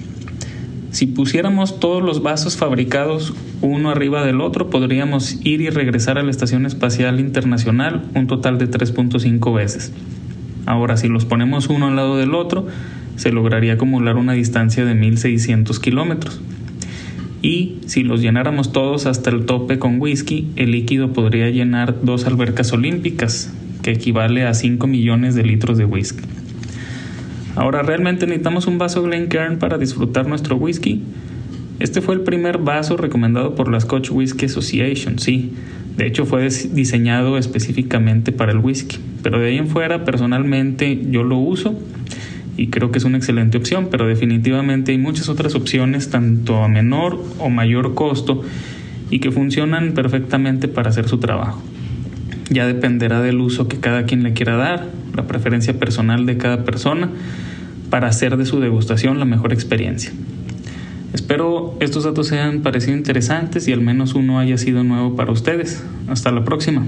Si 0.94 1.06
pusiéramos 1.06 1.80
todos 1.80 2.04
los 2.04 2.22
vasos 2.22 2.56
fabricados 2.56 3.34
uno 3.62 3.90
arriba 3.90 4.24
del 4.24 4.40
otro, 4.40 4.70
podríamos 4.70 5.44
ir 5.44 5.60
y 5.60 5.68
regresar 5.68 6.18
a 6.18 6.22
la 6.22 6.30
Estación 6.30 6.66
Espacial 6.66 7.18
Internacional 7.18 8.04
un 8.14 8.28
total 8.28 8.58
de 8.58 8.70
3.5 8.70 9.52
veces. 9.52 9.92
Ahora, 10.66 10.96
si 10.96 11.08
los 11.08 11.24
ponemos 11.24 11.68
uno 11.68 11.88
al 11.88 11.96
lado 11.96 12.16
del 12.16 12.32
otro, 12.32 12.68
se 13.16 13.32
lograría 13.32 13.72
acumular 13.72 14.14
una 14.14 14.34
distancia 14.34 14.84
de 14.84 14.94
1600 14.94 15.80
kilómetros. 15.80 16.40
Y 17.42 17.78
si 17.86 18.04
los 18.04 18.20
llenáramos 18.20 18.70
todos 18.70 19.06
hasta 19.06 19.30
el 19.30 19.46
tope 19.46 19.80
con 19.80 20.00
whisky, 20.00 20.46
el 20.54 20.70
líquido 20.70 21.12
podría 21.12 21.50
llenar 21.50 22.04
dos 22.04 22.24
albercas 22.24 22.72
olímpicas, 22.72 23.52
que 23.82 23.90
equivale 23.90 24.46
a 24.46 24.54
5 24.54 24.86
millones 24.86 25.34
de 25.34 25.42
litros 25.42 25.76
de 25.76 25.86
whisky. 25.86 26.22
Ahora, 27.56 27.82
¿realmente 27.82 28.26
necesitamos 28.26 28.66
un 28.66 28.78
vaso 28.78 29.02
Glencairn 29.02 29.58
para 29.58 29.78
disfrutar 29.78 30.26
nuestro 30.26 30.56
whisky? 30.56 31.02
Este 31.78 32.00
fue 32.00 32.14
el 32.14 32.22
primer 32.22 32.58
vaso 32.58 32.96
recomendado 32.96 33.54
por 33.54 33.70
la 33.70 33.80
Scotch 33.80 34.10
Whisky 34.10 34.46
Association, 34.46 35.18
sí. 35.18 35.52
De 35.96 36.06
hecho, 36.06 36.26
fue 36.26 36.48
diseñado 36.48 37.38
específicamente 37.38 38.32
para 38.32 38.52
el 38.52 38.58
whisky. 38.58 38.98
Pero 39.22 39.38
de 39.38 39.48
ahí 39.48 39.58
en 39.58 39.68
fuera, 39.68 40.04
personalmente, 40.04 41.00
yo 41.10 41.22
lo 41.22 41.38
uso 41.38 41.78
y 42.56 42.68
creo 42.68 42.90
que 42.90 42.98
es 42.98 43.04
una 43.04 43.18
excelente 43.18 43.58
opción, 43.58 43.88
pero 43.90 44.06
definitivamente 44.06 44.92
hay 44.92 44.98
muchas 44.98 45.28
otras 45.28 45.54
opciones, 45.54 46.10
tanto 46.10 46.62
a 46.62 46.68
menor 46.68 47.20
o 47.38 47.50
mayor 47.50 47.94
costo, 47.94 48.42
y 49.10 49.18
que 49.18 49.30
funcionan 49.30 49.92
perfectamente 49.92 50.68
para 50.68 50.90
hacer 50.90 51.08
su 51.08 51.18
trabajo. 51.18 51.62
Ya 52.50 52.66
dependerá 52.66 53.20
del 53.20 53.40
uso 53.40 53.68
que 53.68 53.80
cada 53.80 54.04
quien 54.04 54.22
le 54.22 54.34
quiera 54.34 54.56
dar, 54.56 54.88
la 55.14 55.26
preferencia 55.26 55.78
personal 55.78 56.26
de 56.26 56.36
cada 56.36 56.64
persona, 56.64 57.10
para 57.90 58.08
hacer 58.08 58.36
de 58.36 58.46
su 58.46 58.60
degustación 58.60 59.18
la 59.18 59.24
mejor 59.24 59.52
experiencia. 59.52 60.12
Espero 61.14 61.76
estos 61.80 62.04
datos 62.04 62.26
sean 62.26 62.62
parecido 62.62 62.96
interesantes 62.96 63.68
y 63.68 63.72
al 63.72 63.80
menos 63.80 64.14
uno 64.14 64.40
haya 64.40 64.58
sido 64.58 64.82
nuevo 64.82 65.14
para 65.14 65.30
ustedes. 65.30 65.82
Hasta 66.08 66.32
la 66.32 66.44
próxima. 66.44 66.84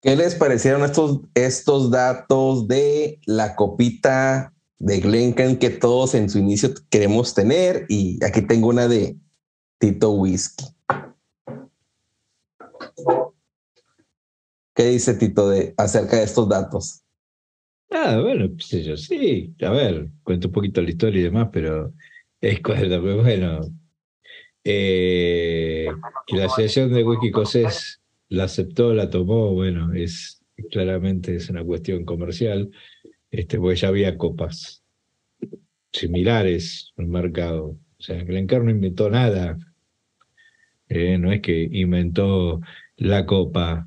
¿Qué 0.00 0.16
les 0.16 0.34
parecieron 0.34 0.82
estos, 0.82 1.20
estos 1.34 1.90
datos 1.90 2.66
de 2.68 3.20
la 3.26 3.54
copita 3.54 4.54
de 4.78 5.00
Glencairn 5.00 5.58
que 5.58 5.68
todos 5.68 6.14
en 6.14 6.30
su 6.30 6.38
inicio 6.38 6.70
queremos 6.88 7.34
tener? 7.34 7.84
Y 7.90 8.18
aquí 8.24 8.40
tengo 8.40 8.68
una 8.68 8.88
de 8.88 9.18
Tito 9.78 10.12
Whisky. 10.12 10.64
¿Qué 14.80 14.86
dice 14.86 15.12
Tito 15.12 15.50
de, 15.50 15.74
acerca 15.76 16.16
de 16.16 16.22
estos 16.24 16.48
datos? 16.48 17.02
Ah, 17.90 18.18
bueno, 18.18 18.48
pues 18.48 18.82
yo 18.82 18.96
sí. 18.96 19.54
A 19.60 19.68
ver, 19.72 20.08
cuento 20.22 20.48
un 20.48 20.54
poquito 20.54 20.80
la 20.80 20.88
historia 20.88 21.20
y 21.20 21.24
demás, 21.24 21.50
pero 21.52 21.92
es 22.40 22.62
bueno. 23.22 23.60
Eh, 24.64 25.86
la 26.28 26.46
asociación 26.46 26.94
de 26.94 27.04
Whisky 27.04 27.30
la 28.30 28.44
aceptó, 28.44 28.94
la 28.94 29.10
tomó, 29.10 29.52
bueno, 29.52 29.92
es 29.92 30.42
claramente 30.70 31.36
es 31.36 31.50
una 31.50 31.62
cuestión 31.62 32.06
comercial, 32.06 32.70
este, 33.30 33.58
pues 33.58 33.82
ya 33.82 33.88
había 33.88 34.16
copas 34.16 34.82
similares 35.92 36.94
en 36.96 37.04
el 37.04 37.10
mercado. 37.10 37.76
O 37.98 38.02
sea, 38.02 38.24
Glencairn 38.24 38.64
no 38.64 38.70
inventó 38.70 39.10
nada. 39.10 39.58
Eh, 40.88 41.18
no 41.18 41.30
es 41.32 41.42
que 41.42 41.68
inventó 41.70 42.62
la 42.96 43.26
copa 43.26 43.86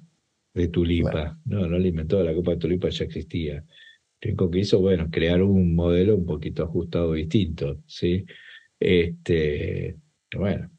de 0.54 0.68
tulipa. 0.68 1.38
No, 1.46 1.68
no 1.68 1.78
la 1.78 1.88
inventó, 1.88 2.24
la 2.24 2.34
copa 2.34 2.52
de 2.52 2.58
tulipa 2.58 2.90
ya 2.90 3.06
existía. 3.06 3.64
Único 4.24 4.50
que 4.50 4.60
hizo, 4.60 4.80
bueno, 4.80 5.10
crear 5.12 5.42
un 5.42 5.76
modelo 5.76 6.16
un 6.16 6.26
poquito 6.26 6.64
ajustado 6.64 7.14
distinto, 7.14 7.80
¿sí? 7.88 8.26
Este, 8.80 9.98
bueno, 10.36 10.70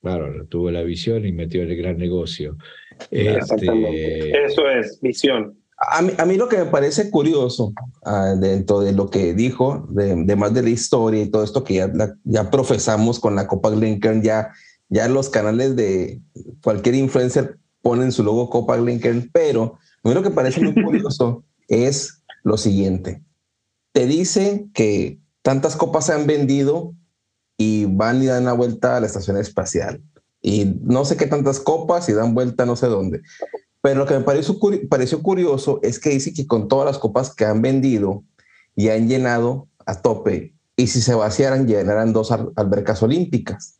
claro, 0.00 0.46
tuvo 0.46 0.70
la 0.70 0.82
visión 0.82 1.24
y 1.24 1.32
metió 1.32 1.62
en 1.62 1.70
el 1.70 1.76
gran 1.76 1.96
negocio. 1.96 2.56
Este... 3.10 4.44
Eso 4.44 4.68
es, 4.68 5.00
visión. 5.00 5.56
A 5.76 6.02
mí, 6.02 6.10
a 6.18 6.24
mí, 6.24 6.36
lo 6.36 6.48
que 6.48 6.58
me 6.58 6.64
parece 6.64 7.08
curioso 7.08 7.72
ah, 8.04 8.34
dentro 8.36 8.80
de 8.80 8.92
lo 8.92 9.10
que 9.10 9.32
dijo, 9.32 9.86
de, 9.90 10.34
más 10.34 10.52
de 10.52 10.62
la 10.64 10.70
historia 10.70 11.22
y 11.22 11.30
todo 11.30 11.44
esto 11.44 11.62
que 11.62 11.74
ya, 11.74 11.92
ya 12.24 12.50
profesamos 12.50 13.20
con 13.20 13.36
la 13.36 13.46
Copa 13.46 13.70
Glencairn, 13.70 14.22
ya, 14.22 14.50
ya 14.88 15.08
los 15.08 15.28
canales 15.28 15.76
de 15.76 16.20
cualquier 16.62 16.96
influencer 16.96 17.58
ponen 17.82 18.12
su 18.12 18.22
logo 18.22 18.50
Copa 18.50 18.76
Glencairn, 18.76 19.30
pero 19.32 19.78
a 20.02 20.08
mí 20.08 20.14
lo 20.14 20.22
que 20.22 20.30
parece 20.30 20.60
muy 20.60 20.82
curioso 20.82 21.44
es 21.68 22.22
lo 22.42 22.56
siguiente. 22.56 23.22
Te 23.92 24.06
dice 24.06 24.66
que 24.74 25.18
tantas 25.42 25.76
copas 25.76 26.06
se 26.06 26.12
han 26.12 26.26
vendido 26.26 26.94
y 27.56 27.86
van 27.86 28.22
y 28.22 28.26
dan 28.26 28.44
la 28.44 28.52
vuelta 28.52 28.96
a 28.96 29.00
la 29.00 29.06
estación 29.06 29.36
espacial 29.36 30.02
y 30.40 30.76
no 30.82 31.04
sé 31.04 31.16
qué 31.16 31.26
tantas 31.26 31.60
copas 31.60 32.08
y 32.08 32.12
dan 32.12 32.34
vuelta 32.34 32.66
no 32.66 32.76
sé 32.76 32.86
dónde. 32.86 33.22
Pero 33.80 34.00
lo 34.00 34.06
que 34.06 34.14
me 34.14 34.20
pareció, 34.20 34.56
pareció 34.88 35.22
curioso 35.22 35.80
es 35.82 35.98
que 35.98 36.10
dice 36.10 36.32
que 36.32 36.46
con 36.46 36.68
todas 36.68 36.86
las 36.86 36.98
copas 36.98 37.34
que 37.34 37.44
han 37.44 37.62
vendido 37.62 38.24
y 38.74 38.88
han 38.88 39.08
llenado 39.08 39.68
a 39.86 40.00
tope, 40.00 40.54
y 40.76 40.86
si 40.86 41.00
se 41.00 41.14
vaciaran, 41.14 41.66
llenarán 41.66 42.12
dos 42.12 42.30
albercas 42.30 43.02
olímpicas. 43.02 43.78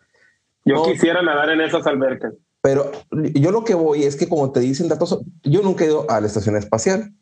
Yo 0.64 0.82
quisiera 0.82 1.22
nadar 1.22 1.50
en 1.50 1.60
esas 1.60 1.86
albercas. 1.86 2.34
Pero 2.60 2.90
yo 3.34 3.50
lo 3.50 3.64
que 3.64 3.74
voy 3.74 4.02
es 4.02 4.16
que 4.16 4.28
como 4.28 4.50
te 4.50 4.60
dicen 4.60 4.88
datos, 4.88 5.20
yo 5.44 5.62
nunca 5.62 5.84
he 5.84 5.88
ido 5.88 6.10
a 6.10 6.20
la 6.20 6.26
estación 6.26 6.56
espacial, 6.56 7.14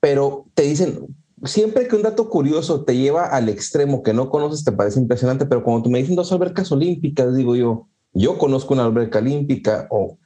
pero 0.00 0.46
te 0.54 0.62
dicen, 0.62 1.06
siempre 1.44 1.88
que 1.88 1.96
un 1.96 2.02
dato 2.02 2.28
curioso 2.28 2.84
te 2.84 2.96
lleva 2.96 3.26
al 3.26 3.48
extremo 3.48 4.02
que 4.02 4.12
no 4.12 4.30
conoces, 4.30 4.64
te 4.64 4.72
parece 4.72 5.00
impresionante, 5.00 5.46
pero 5.46 5.62
cuando 5.62 5.84
tú 5.84 5.90
me 5.90 5.98
dicen 5.98 6.16
dos 6.16 6.32
albercas 6.32 6.70
olímpicas, 6.70 7.34
digo 7.34 7.56
yo, 7.56 7.88
yo 8.12 8.36
conozco 8.38 8.74
una 8.74 8.84
alberca 8.84 9.20
olímpica 9.20 9.86
o 9.90 10.18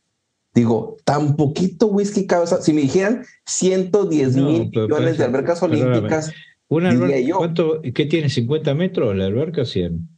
digo, 0.55 0.97
tan 1.05 1.37
poquito 1.37 1.87
whisky 1.87 2.27
cabe. 2.27 2.47
Si 2.47 2.73
me 2.73 2.81
dijeran 2.81 3.25
110 3.45 4.37
mil 4.37 4.71
millones 4.71 5.19
de 5.19 5.25
albercas 5.25 5.63
olímpicas, 5.63 6.33
una 6.69 6.91
alberca, 6.91 7.37
¿cuánto, 7.37 7.81
¿qué 7.83 8.07
tiene? 8.07 8.29
¿50 8.29 8.75
metros 8.75 9.15
la 9.15 9.27
alberca 9.27 9.65
100? 9.65 10.16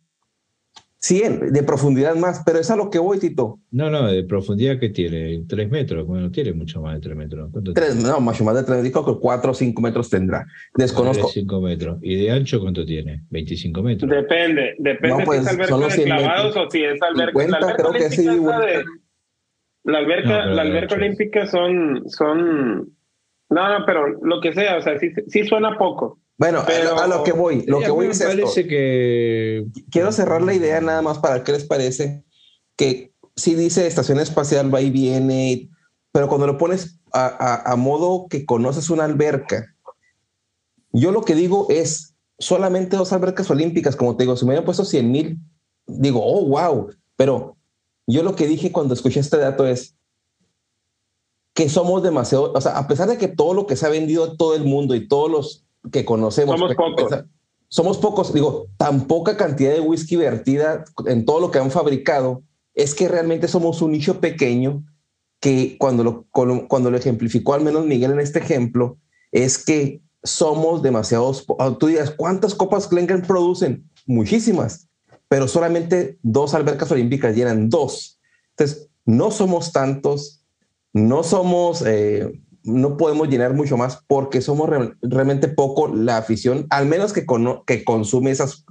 100 1.00 1.52
de 1.52 1.62
profundidad 1.62 2.16
más, 2.16 2.42
pero 2.44 2.58
es 2.58 2.70
a 2.70 2.76
lo 2.76 2.90
que 2.90 2.98
voy, 2.98 3.20
Tito. 3.20 3.60
No, 3.70 3.88
no, 3.88 4.08
de 4.08 4.24
profundidad 4.24 4.80
que 4.80 4.88
tiene, 4.88 5.44
3 5.48 5.70
metros, 5.70 6.06
bueno, 6.06 6.30
tiene 6.30 6.52
mucho 6.52 6.82
más 6.82 6.94
de 6.94 7.00
3 7.00 7.16
metros. 7.16 7.50
Tres, 7.72 7.96
no, 7.96 8.20
mucho 8.20 8.42
más 8.42 8.56
de 8.56 8.64
3 8.64 8.82
metros, 8.82 9.06
que 9.06 9.20
4 9.20 9.50
o 9.50 9.54
5 9.54 9.82
metros 9.82 10.10
tendrá. 10.10 10.44
Desconozco. 10.74 11.28
5 11.28 11.60
metros. 11.60 11.98
¿Y 12.02 12.16
de 12.16 12.32
ancho 12.32 12.60
cuánto 12.60 12.84
tiene? 12.84 13.22
25 13.30 13.82
metros. 13.82 14.10
Depende, 14.10 14.74
depende 14.78 15.24
pues, 15.24 15.40
si 15.40 15.46
es 15.46 15.52
alberca 15.52 15.96
de 15.96 16.04
clavados 16.04 16.56
o 16.56 16.70
si 16.70 16.82
es 16.82 17.00
alberca. 17.00 17.40
50, 17.40 17.50
la 17.50 17.66
alberca 17.66 17.82
creo 17.82 17.92
que 17.92 18.10
sí, 18.10 18.26
de, 18.26 18.84
la 19.84 19.98
alberca, 19.98 20.46
no, 20.46 20.54
la 20.54 20.62
alberca 20.62 20.96
olímpica 20.96 21.46
son, 21.46 22.08
son, 22.08 22.92
no, 23.50 23.78
no, 23.78 23.86
pero 23.86 24.08
lo 24.20 24.40
que 24.40 24.52
sea, 24.52 24.78
o 24.78 24.82
sea, 24.82 24.98
sí, 24.98 25.12
sí 25.28 25.44
suena 25.44 25.78
poco. 25.78 26.18
Bueno, 26.38 26.60
a 26.60 27.06
lo 27.08 27.24
que 27.24 27.32
voy, 27.32 27.64
lo 27.66 27.80
que 27.80 27.90
voy 27.90 28.06
es 28.06 28.22
parece 28.22 28.68
que 28.68 29.66
quiero 29.90 30.12
cerrar 30.12 30.40
la 30.40 30.54
idea 30.54 30.80
nada 30.80 31.02
más 31.02 31.18
para 31.18 31.42
qué 31.42 31.50
les 31.50 31.64
parece 31.64 32.22
que 32.76 33.12
si 33.34 33.56
dice 33.56 33.88
estación 33.88 34.20
espacial 34.20 34.72
va 34.72 34.80
y 34.80 34.90
viene, 34.90 35.68
pero 36.12 36.28
cuando 36.28 36.46
lo 36.46 36.56
pones 36.56 37.00
a, 37.12 37.70
a, 37.72 37.74
modo 37.74 38.28
que 38.28 38.46
conoces 38.46 38.88
una 38.88 39.04
alberca, 39.04 39.74
yo 40.92 41.10
lo 41.10 41.22
que 41.22 41.34
digo 41.34 41.66
es 41.70 42.14
solamente 42.38 42.96
dos 42.96 43.12
albercas 43.12 43.50
olímpicas, 43.50 43.96
como 43.96 44.16
te 44.16 44.22
digo, 44.22 44.36
si 44.36 44.44
me 44.44 44.50
hubieran 44.50 44.64
puesto 44.64 44.84
100 44.84 45.10
mil, 45.10 45.38
digo, 45.88 46.20
oh, 46.24 46.46
wow, 46.46 46.88
pero 47.16 47.56
yo 48.06 48.22
lo 48.22 48.36
que 48.36 48.46
dije 48.46 48.70
cuando 48.70 48.94
escuché 48.94 49.18
este 49.18 49.38
dato 49.38 49.66
es 49.66 49.96
que 51.52 51.68
somos 51.68 52.04
demasiado, 52.04 52.52
o 52.52 52.60
sea, 52.60 52.78
a 52.78 52.86
pesar 52.86 53.08
de 53.08 53.18
que 53.18 53.26
todo 53.26 53.54
lo 53.54 53.66
que 53.66 53.74
se 53.74 53.86
ha 53.86 53.90
vendido 53.90 54.22
a 54.22 54.36
todo 54.36 54.54
el 54.54 54.64
mundo 54.64 54.94
y 54.94 55.08
todos 55.08 55.28
los 55.28 55.67
que 55.92 56.04
conocemos. 56.04 56.58
Somos 56.58 56.74
pocos. 56.74 57.24
somos 57.68 57.98
pocos, 57.98 58.32
digo, 58.32 58.66
tan 58.76 59.06
poca 59.06 59.36
cantidad 59.36 59.72
de 59.72 59.80
whisky 59.80 60.16
vertida 60.16 60.84
en 61.06 61.24
todo 61.24 61.40
lo 61.40 61.50
que 61.50 61.58
han 61.58 61.70
fabricado, 61.70 62.42
es 62.74 62.94
que 62.94 63.08
realmente 63.08 63.48
somos 63.48 63.82
un 63.82 63.92
nicho 63.92 64.20
pequeño 64.20 64.84
que 65.40 65.76
cuando 65.78 66.04
lo, 66.04 66.26
cuando 66.30 66.90
lo 66.90 66.96
ejemplificó 66.96 67.54
al 67.54 67.62
menos 67.62 67.86
Miguel 67.86 68.12
en 68.12 68.20
este 68.20 68.38
ejemplo, 68.38 68.98
es 69.30 69.64
que 69.64 70.00
somos 70.22 70.82
demasiados, 70.82 71.44
ah, 71.58 71.76
tú 71.78 71.86
dirás, 71.86 72.10
¿cuántas 72.10 72.54
copas 72.54 72.88
Glencairn 72.88 73.22
producen? 73.22 73.88
Muchísimas, 74.06 74.88
pero 75.28 75.46
solamente 75.46 76.18
dos 76.22 76.54
albercas 76.54 76.90
olímpicas 76.90 77.36
llenan 77.36 77.68
dos. 77.68 78.18
Entonces, 78.50 78.88
no 79.04 79.30
somos 79.30 79.72
tantos, 79.72 80.44
no 80.92 81.22
somos 81.22 81.82
eh, 81.86 82.40
no 82.68 82.96
podemos 82.96 83.28
llenar 83.28 83.54
mucho 83.54 83.76
más 83.76 84.04
porque 84.06 84.40
somos 84.40 84.68
realmente 85.02 85.48
poco 85.48 85.88
la 85.88 86.18
afición, 86.18 86.66
al 86.70 86.86
menos 86.86 87.12
que, 87.12 87.24
que 87.66 87.84
consume 87.84 88.30
esas, 88.30 88.66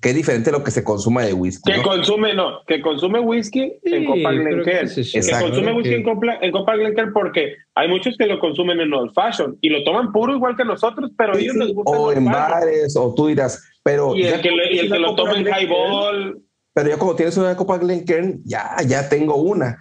que 0.00 0.10
es 0.10 0.14
diferente 0.14 0.50
a 0.50 0.52
lo 0.52 0.62
que 0.62 0.70
se 0.70 0.84
consuma 0.84 1.22
de 1.22 1.32
whisky. 1.32 1.72
Que 1.72 1.82
consume, 1.82 2.34
no, 2.34 2.64
que 2.66 2.80
consume 2.80 3.18
whisky 3.18 3.74
en 3.82 4.04
Copa 4.04 4.30
Glencairn. 4.30 4.88
Que, 4.88 5.20
consume 5.40 5.72
whisky 5.72 5.94
en, 5.94 6.02
Copa, 6.04 6.38
en 6.40 6.52
Copa 6.52 6.76
Glencairn 6.76 7.12
porque 7.12 7.56
hay 7.74 7.88
muchos 7.88 8.16
que 8.16 8.26
lo 8.26 8.38
consumen 8.38 8.80
en 8.80 8.94
old 8.94 9.12
fashion 9.12 9.58
y 9.60 9.70
lo 9.70 9.82
toman 9.82 10.12
puro 10.12 10.36
igual 10.36 10.56
que 10.56 10.64
nosotros, 10.64 11.10
pero 11.16 11.36
ellos 11.36 11.56
les 11.56 11.74
gusta. 11.74 11.90
O 11.90 12.12
en 12.12 12.24
bares, 12.24 12.96
o 12.96 13.12
tú 13.14 13.26
dirás, 13.26 13.62
pero. 13.82 14.14
Y 14.14 14.22
el 14.22 14.40
que, 14.40 14.50
y 14.70 14.78
el 14.78 14.90
que 14.90 14.98
lo 14.98 15.14
toma 15.16 15.36
en 15.36 15.46
highball. 15.46 16.42
Pero 16.74 16.88
ya 16.88 16.96
como 16.96 17.14
tienes 17.14 17.36
una 17.36 17.54
Copa 17.54 17.76
Glencairn, 17.76 18.40
ya, 18.44 18.76
ya 18.86 19.08
tengo 19.08 19.36
una 19.36 19.76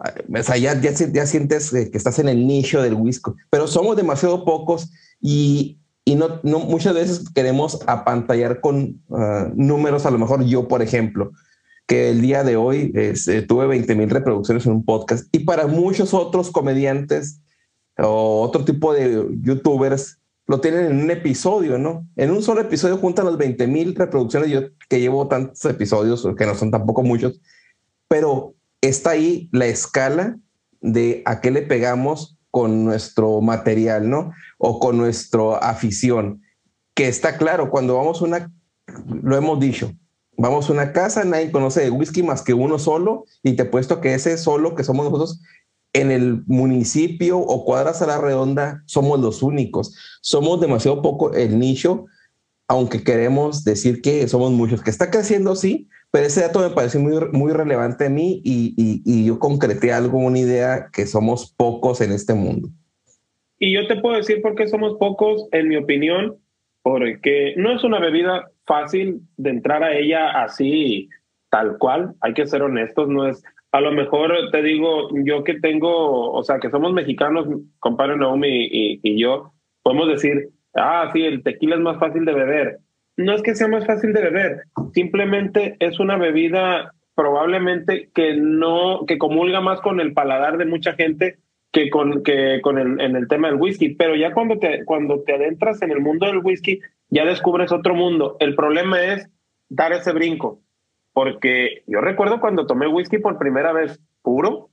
o 0.00 0.42
sea, 0.42 0.56
ya, 0.56 0.80
ya, 0.80 0.92
ya, 0.92 1.26
sientes 1.26 1.70
que 1.70 1.90
estás 1.92 2.18
en 2.18 2.28
el 2.28 2.46
nicho 2.46 2.82
del 2.82 2.94
whisky, 2.94 3.32
pero 3.50 3.66
somos 3.66 3.96
demasiado 3.96 4.44
pocos 4.44 4.90
y, 5.20 5.78
y 6.04 6.14
no, 6.14 6.40
no, 6.42 6.60
muchas 6.60 6.94
veces 6.94 7.28
queremos 7.34 7.80
apantallar 7.86 8.60
con 8.60 9.02
uh, 9.08 9.52
números, 9.54 10.06
a 10.06 10.10
lo 10.10 10.18
mejor 10.18 10.44
yo, 10.44 10.68
por 10.68 10.80
ejemplo, 10.80 11.32
que 11.86 12.10
el 12.10 12.22
día 12.22 12.44
de 12.44 12.56
hoy 12.56 12.92
eh, 12.94 13.14
tuve 13.46 13.66
20 13.66 13.94
mil 13.94 14.08
reproducciones 14.08 14.64
en 14.64 14.72
un 14.72 14.84
podcast 14.84 15.26
y 15.32 15.40
para 15.40 15.66
muchos 15.66 16.14
otros 16.14 16.50
comediantes 16.50 17.40
o 17.98 18.42
otro 18.42 18.64
tipo 18.64 18.94
de 18.94 19.26
youtubers 19.42 20.18
lo 20.46 20.60
tienen 20.60 20.86
en 20.86 21.02
un 21.02 21.10
episodio, 21.10 21.78
¿no? 21.78 22.08
En 22.16 22.30
un 22.30 22.42
solo 22.42 22.60
episodio 22.60 22.96
juntan 22.96 23.26
las 23.26 23.36
20 23.36 23.66
mil 23.66 23.94
reproducciones, 23.94 24.50
yo 24.50 24.62
que 24.88 25.00
llevo 25.00 25.28
tantos 25.28 25.64
episodios, 25.64 26.26
que 26.36 26.46
no 26.46 26.54
son 26.54 26.70
tampoco 26.70 27.02
muchos, 27.02 27.40
pero 28.08 28.54
está 28.80 29.10
ahí 29.10 29.48
la 29.52 29.66
escala 29.66 30.38
de 30.80 31.22
a 31.26 31.40
qué 31.40 31.50
le 31.50 31.62
pegamos 31.62 32.38
con 32.50 32.84
nuestro 32.84 33.40
material, 33.40 34.10
¿no? 34.10 34.32
O 34.58 34.80
con 34.80 34.96
nuestra 34.96 35.58
afición, 35.58 36.42
que 36.94 37.08
está 37.08 37.36
claro, 37.36 37.70
cuando 37.70 37.96
vamos 37.96 38.20
a 38.20 38.24
una, 38.24 38.52
lo 39.22 39.36
hemos 39.36 39.60
dicho, 39.60 39.92
vamos 40.36 40.68
a 40.68 40.72
una 40.72 40.92
casa, 40.92 41.24
nadie 41.24 41.52
conoce 41.52 41.82
de 41.82 41.90
whisky 41.90 42.22
más 42.22 42.42
que 42.42 42.54
uno 42.54 42.78
solo, 42.78 43.24
y 43.42 43.52
te 43.52 43.62
he 43.62 43.66
puesto 43.66 44.00
que 44.00 44.14
ese 44.14 44.36
solo 44.36 44.74
que 44.74 44.84
somos 44.84 45.04
nosotros 45.04 45.40
en 45.92 46.10
el 46.10 46.44
municipio 46.46 47.38
o 47.38 47.64
cuadras 47.64 48.00
a 48.02 48.06
la 48.06 48.18
redonda 48.18 48.82
somos 48.86 49.20
los 49.20 49.42
únicos. 49.42 49.94
Somos 50.20 50.60
demasiado 50.60 51.02
poco 51.02 51.34
el 51.34 51.58
nicho, 51.58 52.06
aunque 52.68 53.02
queremos 53.02 53.64
decir 53.64 54.00
que 54.00 54.26
somos 54.28 54.52
muchos, 54.52 54.82
que 54.82 54.90
está 54.90 55.10
creciendo, 55.10 55.56
sí, 55.56 55.88
pero 56.10 56.26
ese 56.26 56.42
dato 56.42 56.60
me 56.60 56.74
parece 56.74 56.98
muy, 56.98 57.14
muy 57.32 57.52
relevante 57.52 58.06
a 58.06 58.10
mí 58.10 58.40
y, 58.44 58.74
y, 58.76 59.02
y 59.04 59.26
yo 59.26 59.38
concreté 59.38 59.92
algo, 59.92 60.18
una 60.18 60.38
idea 60.38 60.88
que 60.92 61.06
somos 61.06 61.54
pocos 61.56 62.00
en 62.00 62.12
este 62.12 62.34
mundo. 62.34 62.68
Y 63.58 63.74
yo 63.74 63.86
te 63.86 64.00
puedo 64.00 64.16
decir 64.16 64.40
por 64.40 64.54
qué 64.54 64.66
somos 64.66 64.96
pocos, 64.98 65.46
en 65.52 65.68
mi 65.68 65.76
opinión, 65.76 66.36
porque 66.82 67.54
no 67.56 67.74
es 67.74 67.84
una 67.84 68.00
bebida 68.00 68.50
fácil 68.66 69.20
de 69.36 69.50
entrar 69.50 69.82
a 69.82 69.96
ella 69.96 70.42
así, 70.42 71.08
tal 71.50 71.76
cual, 71.78 72.14
hay 72.22 72.32
que 72.32 72.46
ser 72.46 72.62
honestos, 72.62 73.08
no 73.08 73.28
es 73.28 73.42
a 73.72 73.80
lo 73.80 73.92
mejor 73.92 74.32
te 74.50 74.62
digo, 74.62 75.10
yo 75.24 75.44
que 75.44 75.60
tengo, 75.60 76.32
o 76.32 76.42
sea, 76.42 76.58
que 76.58 76.70
somos 76.70 76.92
mexicanos, 76.92 77.46
compadre 77.78 78.16
Naomi 78.16 78.48
y, 78.48 79.00
y, 79.02 79.20
yo, 79.20 79.52
podemos 79.82 80.08
decir, 80.08 80.48
ah, 80.74 81.08
sí, 81.12 81.22
el 81.22 81.42
tequila 81.42 81.76
es 81.76 81.80
más 81.80 81.98
fácil 81.98 82.24
de 82.24 82.34
beber. 82.34 82.78
No 83.24 83.34
es 83.34 83.42
que 83.42 83.54
sea 83.54 83.68
más 83.68 83.86
fácil 83.86 84.12
de 84.12 84.22
beber, 84.22 84.62
simplemente 84.94 85.76
es 85.78 86.00
una 86.00 86.16
bebida 86.16 86.92
probablemente 87.14 88.08
que 88.14 88.34
no, 88.34 89.04
que 89.06 89.18
comulga 89.18 89.60
más 89.60 89.80
con 89.80 90.00
el 90.00 90.14
paladar 90.14 90.56
de 90.56 90.64
mucha 90.64 90.94
gente 90.94 91.38
que 91.72 91.90
con, 91.90 92.22
que 92.22 92.60
con 92.62 92.78
el, 92.78 93.00
en 93.00 93.16
el 93.16 93.28
tema 93.28 93.48
del 93.48 93.60
whisky. 93.60 93.90
Pero 93.94 94.16
ya 94.16 94.32
cuando 94.32 94.58
te, 94.58 94.84
cuando 94.84 95.22
te 95.22 95.34
adentras 95.34 95.82
en 95.82 95.90
el 95.90 96.00
mundo 96.00 96.26
del 96.26 96.38
whisky, 96.38 96.80
ya 97.10 97.24
descubres 97.24 97.72
otro 97.72 97.94
mundo. 97.94 98.36
El 98.40 98.54
problema 98.54 99.02
es 99.02 99.28
dar 99.68 99.92
ese 99.92 100.12
brinco 100.12 100.60
porque 101.12 101.82
yo 101.86 102.00
recuerdo 102.00 102.40
cuando 102.40 102.66
tomé 102.66 102.86
whisky 102.86 103.18
por 103.18 103.38
primera 103.38 103.72
vez 103.72 104.00
puro, 104.22 104.70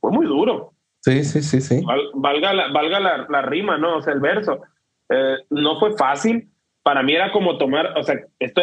fue 0.00 0.10
muy 0.10 0.26
duro. 0.26 0.72
Sí, 1.00 1.24
sí, 1.24 1.42
sí, 1.42 1.60
sí. 1.60 1.84
valga 2.14 2.52
la, 2.52 2.72
valga 2.72 2.98
la, 3.00 3.42
rima, 3.42 3.78
¿no? 3.78 3.98
O 3.98 4.02
sea, 4.02 4.12
el 4.12 4.20
verso. 4.20 4.60
Eh, 5.08 5.36
no 5.50 5.78
fue 5.78 5.96
fácil. 5.96 6.48
Para 6.88 7.02
mí 7.02 7.12
era 7.12 7.32
como 7.32 7.58
tomar, 7.58 7.98
o 7.98 8.02
sea, 8.02 8.18
esto 8.38 8.62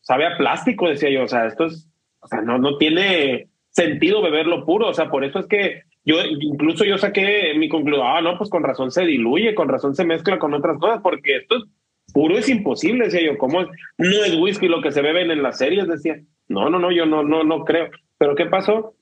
sabe 0.00 0.26
a 0.26 0.36
plástico, 0.36 0.88
decía 0.88 1.10
yo. 1.10 1.24
O 1.24 1.26
sea, 1.26 1.46
esto 1.46 1.64
es, 1.64 1.90
o 2.20 2.28
sea, 2.28 2.40
no, 2.40 2.56
no 2.56 2.76
tiene 2.76 3.48
sentido 3.70 4.22
beberlo 4.22 4.64
puro. 4.64 4.86
O 4.86 4.94
sea, 4.94 5.10
por 5.10 5.24
eso 5.24 5.40
es 5.40 5.48
que 5.48 5.82
yo, 6.04 6.18
incluso 6.24 6.84
yo 6.84 6.98
saqué 6.98 7.52
mi 7.58 7.68
conclusión, 7.68 8.06
ah, 8.08 8.20
no, 8.20 8.38
pues 8.38 8.48
con 8.48 8.62
razón 8.62 8.92
se 8.92 9.04
diluye, 9.04 9.56
con 9.56 9.68
razón 9.68 9.96
se 9.96 10.04
mezcla 10.04 10.38
con 10.38 10.54
otras 10.54 10.78
cosas, 10.78 11.00
porque 11.02 11.38
esto 11.38 11.56
es 11.56 11.64
puro 12.12 12.38
es 12.38 12.48
imposible, 12.48 13.06
decía 13.06 13.26
yo. 13.26 13.38
¿Cómo 13.38 13.62
es? 13.62 13.68
No 13.98 14.22
es 14.24 14.36
whisky 14.36 14.68
lo 14.68 14.80
que 14.80 14.92
se 14.92 15.02
beben 15.02 15.32
en 15.32 15.42
las 15.42 15.58
series, 15.58 15.88
decía. 15.88 16.20
No, 16.46 16.70
no, 16.70 16.78
no, 16.78 16.92
yo 16.92 17.06
no, 17.06 17.24
no, 17.24 17.42
no 17.42 17.64
creo. 17.64 17.90
Pero 18.18 18.36
¿qué 18.36 18.46
pasó? 18.46 18.94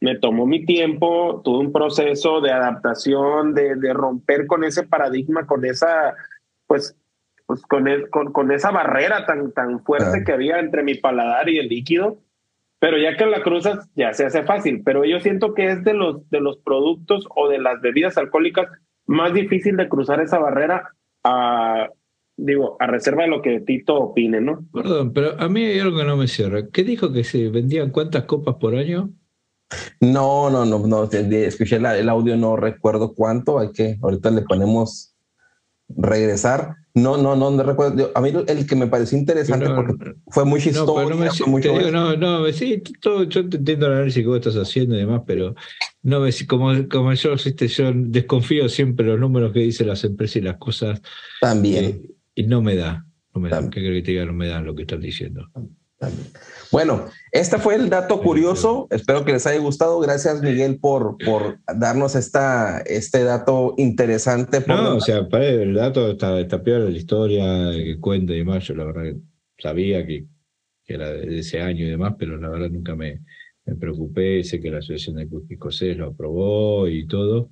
Me 0.00 0.16
tomó 0.16 0.46
mi 0.46 0.64
tiempo, 0.64 1.42
tuve 1.44 1.58
un 1.58 1.72
proceso 1.72 2.40
de 2.40 2.52
adaptación, 2.52 3.52
de, 3.52 3.74
de 3.74 3.92
romper 3.92 4.46
con 4.46 4.64
ese 4.64 4.84
paradigma, 4.84 5.46
con 5.46 5.66
esa, 5.66 6.14
pues, 6.66 6.96
pues 7.46 7.62
con, 7.62 7.86
con, 8.10 8.32
con, 8.32 8.52
esa 8.52 8.70
barrera 8.70 9.26
tan, 9.26 9.52
tan 9.52 9.82
fuerte 9.84 10.24
que 10.24 10.32
había 10.32 10.58
entre 10.58 10.82
mi 10.82 10.94
paladar 10.94 11.48
y 11.48 11.58
el 11.58 11.68
líquido. 11.68 12.18
Pero 12.78 12.98
ya 12.98 13.16
que 13.16 13.26
la 13.26 13.42
cruzas, 13.42 13.88
ya 13.94 14.12
se 14.12 14.26
hace 14.26 14.42
fácil. 14.42 14.82
Pero 14.84 15.04
yo 15.04 15.20
siento 15.20 15.54
que 15.54 15.70
es 15.70 15.84
de 15.84 15.94
los, 15.94 16.28
de 16.30 16.40
los 16.40 16.58
productos 16.58 17.26
o 17.34 17.48
de 17.48 17.58
las 17.58 17.80
bebidas 17.80 18.18
alcohólicas 18.18 18.68
más 19.06 19.32
difícil 19.32 19.76
de 19.76 19.88
cruzar 19.88 20.20
esa 20.20 20.38
barrera 20.38 20.90
a, 21.22 21.88
digo, 22.36 22.76
a 22.80 22.86
reserva 22.86 23.22
de 23.22 23.28
lo 23.28 23.42
que 23.42 23.60
Tito 23.60 23.94
opine, 23.96 24.40
¿no? 24.40 24.64
Perdón, 24.72 25.12
pero 25.12 25.38
a 25.38 25.48
mí 25.48 25.64
hay 25.64 25.80
algo 25.80 25.98
que 25.98 26.04
no 26.04 26.16
me 26.16 26.28
cierra. 26.28 26.68
¿Qué 26.72 26.84
dijo 26.84 27.12
que 27.12 27.24
se 27.24 27.48
vendían 27.48 27.90
cuántas 27.90 28.24
copas 28.24 28.56
por 28.56 28.74
año? 28.74 29.10
No, 30.00 30.50
no, 30.50 30.64
no, 30.64 30.86
no, 30.86 31.04
escuché 31.04 31.76
el 31.76 32.08
audio, 32.08 32.36
no 32.36 32.56
recuerdo 32.56 33.14
cuánto, 33.14 33.58
hay 33.58 33.72
que, 33.72 33.96
ahorita 34.02 34.30
le 34.30 34.42
ponemos 34.42 35.13
regresar. 35.96 36.76
No, 36.94 37.16
no, 37.16 37.34
no, 37.34 37.50
no 37.50 37.62
recuerdo. 37.62 38.12
A 38.14 38.20
mí 38.20 38.32
el 38.46 38.66
que 38.66 38.76
me 38.76 38.86
pareció 38.86 39.18
interesante 39.18 39.66
porque 39.68 40.14
fue 40.28 40.44
muy 40.44 40.60
chistoso. 40.60 40.94
No, 40.94 41.90
no, 41.90 42.16
no, 42.16 42.16
no, 42.16 42.52
sí, 42.52 42.82
todo, 43.00 43.24
yo 43.24 43.48
te 43.48 43.56
entiendo 43.56 43.86
el 43.86 43.94
análisis 43.94 44.22
que 44.22 44.28
vos 44.28 44.38
estás 44.38 44.56
haciendo 44.56 44.94
y 44.94 44.98
demás, 44.98 45.22
pero 45.26 45.54
no 46.02 46.20
ves 46.20 46.46
como, 46.46 46.72
como 46.88 47.12
yo, 47.14 47.34
yo 47.34 47.92
desconfío 47.94 48.68
siempre 48.68 49.06
los 49.06 49.18
números 49.18 49.52
que 49.52 49.60
dicen 49.60 49.88
las 49.88 50.04
empresas 50.04 50.36
y 50.36 50.40
las 50.42 50.56
cosas. 50.58 51.02
También. 51.40 51.84
Eh, 51.84 52.02
y 52.36 52.42
no 52.44 52.62
me 52.62 52.76
da, 52.76 53.04
no 53.34 53.40
me 53.40 53.48
da. 53.48 53.68
¿Qué 53.70 53.80
creo 53.80 53.94
que 53.94 54.02
te 54.02 54.12
diga? 54.12 54.24
No 54.24 54.32
me 54.32 54.46
da 54.46 54.60
lo 54.60 54.74
que 54.74 54.82
están 54.82 55.00
diciendo. 55.00 55.50
Bueno, 56.72 57.06
este 57.30 57.58
fue 57.58 57.76
el 57.76 57.88
dato 57.88 58.20
curioso. 58.20 58.88
Espero 58.90 59.24
que 59.24 59.32
les 59.32 59.46
haya 59.46 59.60
gustado. 59.60 60.00
Gracias, 60.00 60.42
Miguel, 60.42 60.78
por, 60.80 61.16
por 61.18 61.58
darnos 61.72 62.14
esta, 62.14 62.80
este 62.80 63.22
dato 63.22 63.74
interesante. 63.76 64.62
no, 64.66 64.96
o 64.96 65.00
sea, 65.00 65.26
el 65.30 65.74
dato 65.74 66.10
está, 66.10 66.40
está 66.40 66.62
peor 66.62 66.84
de 66.84 66.90
la 66.90 66.98
historia, 66.98 67.72
que 67.72 67.98
cuenta 68.00 68.32
y 68.32 68.38
demás. 68.38 68.64
Yo 68.64 68.74
la 68.74 68.84
verdad 68.84 69.14
sabía 69.58 70.06
que, 70.06 70.26
que, 70.84 70.94
era 70.94 71.10
de 71.10 71.38
ese 71.38 71.60
año 71.60 71.86
y 71.86 71.90
demás, 71.90 72.14
pero 72.18 72.36
la 72.38 72.48
verdad 72.48 72.70
nunca 72.70 72.96
me, 72.96 73.22
me 73.64 73.76
preocupé. 73.76 74.42
Sé 74.42 74.60
que 74.60 74.70
la 74.70 74.78
Asociación 74.78 75.16
de 75.16 75.28
Escocés 75.48 75.96
lo 75.96 76.08
aprobó 76.08 76.88
y 76.88 77.06
todo. 77.06 77.50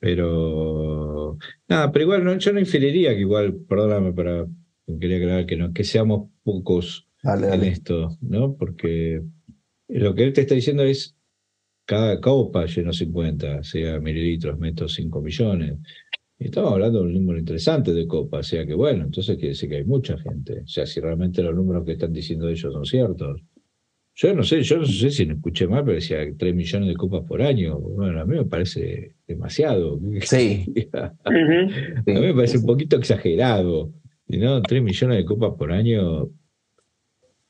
Pero 0.00 1.36
nada, 1.68 1.90
pero 1.90 2.04
igual 2.04 2.24
no, 2.24 2.38
yo 2.38 2.52
no 2.52 2.60
inferiría 2.60 3.14
que 3.14 3.20
igual, 3.20 3.56
perdóname, 3.68 4.12
para 4.12 4.46
quería 5.00 5.18
aclarar 5.18 5.46
que 5.46 5.56
no, 5.56 5.72
que 5.72 5.84
seamos 5.84 6.30
pocos 6.44 7.07
en 7.34 7.64
esto, 7.64 8.16
¿no? 8.20 8.54
Porque 8.54 9.22
lo 9.88 10.14
que 10.14 10.24
él 10.24 10.32
te 10.32 10.42
está 10.42 10.54
diciendo 10.54 10.82
es 10.82 11.16
cada 11.84 12.20
copa 12.20 12.66
lleno 12.66 12.92
50, 12.92 13.62
sea 13.62 13.98
mililitros, 13.98 14.58
meto 14.58 14.88
5 14.88 15.22
millones. 15.22 15.78
Y 16.38 16.44
estamos 16.44 16.72
hablando 16.72 17.00
de 17.00 17.06
un 17.06 17.14
número 17.14 17.38
interesante 17.38 17.92
de 17.92 18.06
copas, 18.06 18.46
o 18.46 18.50
sea 18.50 18.66
que 18.66 18.74
bueno, 18.74 19.04
entonces 19.04 19.36
quiere 19.36 19.50
decir 19.50 19.68
que 19.68 19.76
hay 19.76 19.84
mucha 19.84 20.16
gente. 20.18 20.60
O 20.60 20.66
sea, 20.66 20.86
si 20.86 21.00
realmente 21.00 21.42
los 21.42 21.54
números 21.54 21.84
que 21.84 21.92
están 21.92 22.12
diciendo 22.12 22.48
ellos 22.48 22.72
son 22.72 22.84
ciertos. 22.84 23.42
Yo 24.14 24.34
no 24.34 24.42
sé, 24.42 24.62
yo 24.62 24.78
no 24.78 24.84
sé 24.84 25.10
si 25.10 25.26
no 25.26 25.34
escuché 25.34 25.66
mal, 25.66 25.84
pero 25.84 25.94
decía 25.94 26.18
3 26.36 26.54
millones 26.54 26.88
de 26.88 26.96
copas 26.96 27.22
por 27.24 27.40
año. 27.40 27.78
Bueno, 27.78 28.20
a 28.20 28.24
mí 28.24 28.36
me 28.36 28.44
parece 28.44 29.14
demasiado. 29.26 30.00
Sí. 30.22 30.66
a 30.92 31.30
mí 31.30 32.20
me 32.20 32.34
parece 32.34 32.58
un 32.58 32.66
poquito 32.66 32.96
exagerado. 32.96 33.92
¿no? 34.26 34.60
3 34.60 34.82
millones 34.82 35.18
de 35.18 35.24
copas 35.24 35.52
por 35.56 35.72
año. 35.72 36.28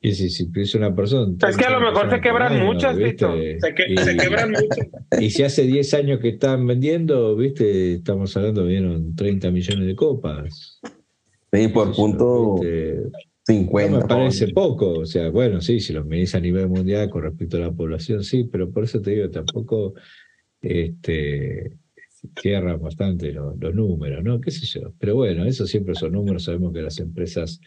Y 0.01 0.13
si, 0.13 0.29
si 0.29 0.49
es 0.55 0.75
una 0.75 0.95
persona. 0.95 1.35
Es 1.47 1.57
que 1.57 1.65
a 1.65 1.71
lo 1.71 1.81
mejor 1.81 2.09
se 2.09 2.21
quebran 2.21 2.65
muchas, 2.65 2.95
¿viste? 2.95 3.59
Se, 3.59 3.73
quebran 4.15 4.51
muchas. 4.51 4.87
Y 5.19 5.29
si 5.29 5.43
hace 5.43 5.63
10 5.63 5.93
años 5.95 6.19
que 6.21 6.29
están 6.29 6.65
vendiendo, 6.65 7.35
¿viste? 7.35 7.95
Estamos 7.95 8.35
hablando, 8.37 8.65
vieron 8.65 9.13
30 9.15 9.51
millones 9.51 9.87
de 9.87 9.95
copas. 9.95 10.79
Sí, 11.51 11.67
por 11.67 11.93
punto. 11.93 12.61
me 12.61 14.01
parece 14.07 14.49
poco, 14.49 14.99
o 14.99 15.05
sea, 15.05 15.29
bueno, 15.31 15.59
sí, 15.59 15.79
si 15.79 15.91
lo 15.91 16.05
medís 16.05 16.35
a 16.35 16.39
nivel 16.39 16.69
mundial 16.69 17.09
con 17.09 17.23
respecto 17.23 17.57
a 17.57 17.61
la 17.61 17.71
población, 17.71 18.23
sí, 18.23 18.45
pero 18.49 18.71
por 18.71 18.83
eso 18.83 19.01
te 19.01 19.11
digo, 19.11 19.29
tampoco 19.29 19.95
este, 20.61 21.71
cierran 22.39 22.81
bastante 22.81 23.33
los, 23.33 23.57
números, 23.73 24.23
¿no? 24.23 24.39
¿Qué 24.39 24.51
sé 24.51 24.65
yo? 24.65 24.93
Pero 24.99 25.15
bueno, 25.15 25.45
eso 25.45 25.65
siempre 25.65 25.95
son 25.95 26.13
números, 26.13 26.43
sabemos 26.43 26.73
que 26.73 26.81
las 26.81 26.99
empresas 26.99 27.59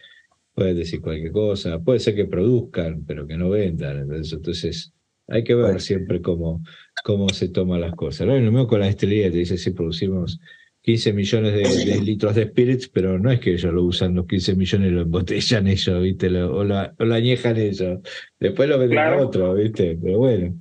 pueden 0.53 0.77
decir 0.77 1.01
cualquier 1.01 1.31
cosa, 1.31 1.79
puede 1.79 1.99
ser 1.99 2.15
que 2.15 2.25
produzcan, 2.25 3.03
pero 3.05 3.25
que 3.27 3.37
no 3.37 3.49
vendan, 3.49 4.07
entonces, 4.11 4.93
hay 5.27 5.43
que 5.43 5.55
ver 5.55 5.79
siempre 5.81 6.21
cómo, 6.21 6.63
cómo 7.03 7.29
se 7.29 7.49
toman 7.49 7.81
las 7.81 7.93
cosas. 7.93 8.27
Lo 8.27 8.39
mismo 8.39 8.67
con 8.67 8.81
la 8.81 8.89
estrella, 8.89 9.31
te 9.31 9.37
dice 9.37 9.57
si 9.57 9.71
producimos 9.71 10.39
15 10.81 11.13
millones 11.13 11.53
de, 11.53 12.01
litros 12.01 12.35
de 12.35 12.43
spirits, 12.43 12.89
pero 12.89 13.17
no 13.17 13.31
es 13.31 13.39
que 13.39 13.53
ellos 13.53 13.73
lo 13.73 13.83
usan 13.83 14.15
los 14.15 14.27
15 14.27 14.55
millones 14.55 14.91
lo 14.91 15.01
embotellan 15.01 15.67
ellos, 15.67 16.01
¿viste? 16.01 16.27
o, 16.27 16.63
lo, 16.63 17.13
añejan 17.13 17.57
ellos. 17.57 17.99
Después 18.39 18.67
lo 18.67 18.77
venden 18.77 18.99
a 18.99 19.17
otro, 19.17 19.53
¿viste? 19.55 19.97
Pero 20.01 20.17
bueno. 20.17 20.55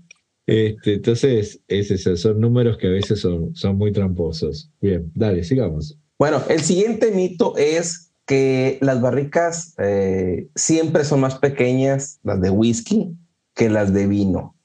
Este, 0.47 0.95
entonces, 0.95 1.61
esos 1.69 2.21
son 2.21 2.41
números 2.41 2.77
que 2.77 2.89
a 2.89 2.91
veces 2.91 3.21
son, 3.21 3.55
son 3.55 3.77
muy 3.77 3.93
tramposos. 3.93 4.71
Bien, 4.81 5.11
dale, 5.15 5.45
sigamos. 5.45 5.99
Bueno, 6.19 6.43
el 6.49 6.61
siguiente 6.61 7.11
mito 7.11 7.57
es 7.57 8.12
que 8.27 8.79
las 8.81 9.01
barricas 9.01 9.75
eh, 9.79 10.49
siempre 10.55 11.05
son 11.05 11.21
más 11.21 11.39
pequeñas, 11.39 12.21
las 12.23 12.41
de 12.41 12.51
whisky, 12.51 13.15
que 13.55 13.69
las 13.69 13.93
de 13.93 14.07
vino. 14.07 14.57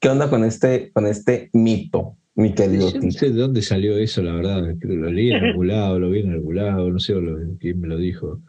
¿Qué 0.00 0.08
onda 0.08 0.30
con 0.30 0.44
este, 0.44 0.90
con 0.92 1.06
este 1.06 1.50
mito, 1.52 2.16
mi 2.34 2.54
querido 2.54 2.90
Yo 2.92 3.00
no 3.00 3.10
sé 3.10 3.30
de 3.30 3.40
dónde 3.40 3.62
salió 3.62 3.98
eso, 3.98 4.22
la 4.22 4.32
verdad. 4.32 4.62
Creo 4.78 4.78
que 4.78 4.96
lo 4.96 5.10
leí 5.10 5.30
en 5.30 5.44
algún 5.44 5.68
lado, 5.68 5.98
lo 5.98 6.10
vi 6.10 6.20
en 6.20 6.32
algún 6.32 6.56
lado, 6.56 6.90
no 6.90 6.98
sé 6.98 7.14
lo- 7.14 7.36
quién 7.58 7.80
me 7.80 7.88
lo 7.88 7.96
dijo. 7.96 8.40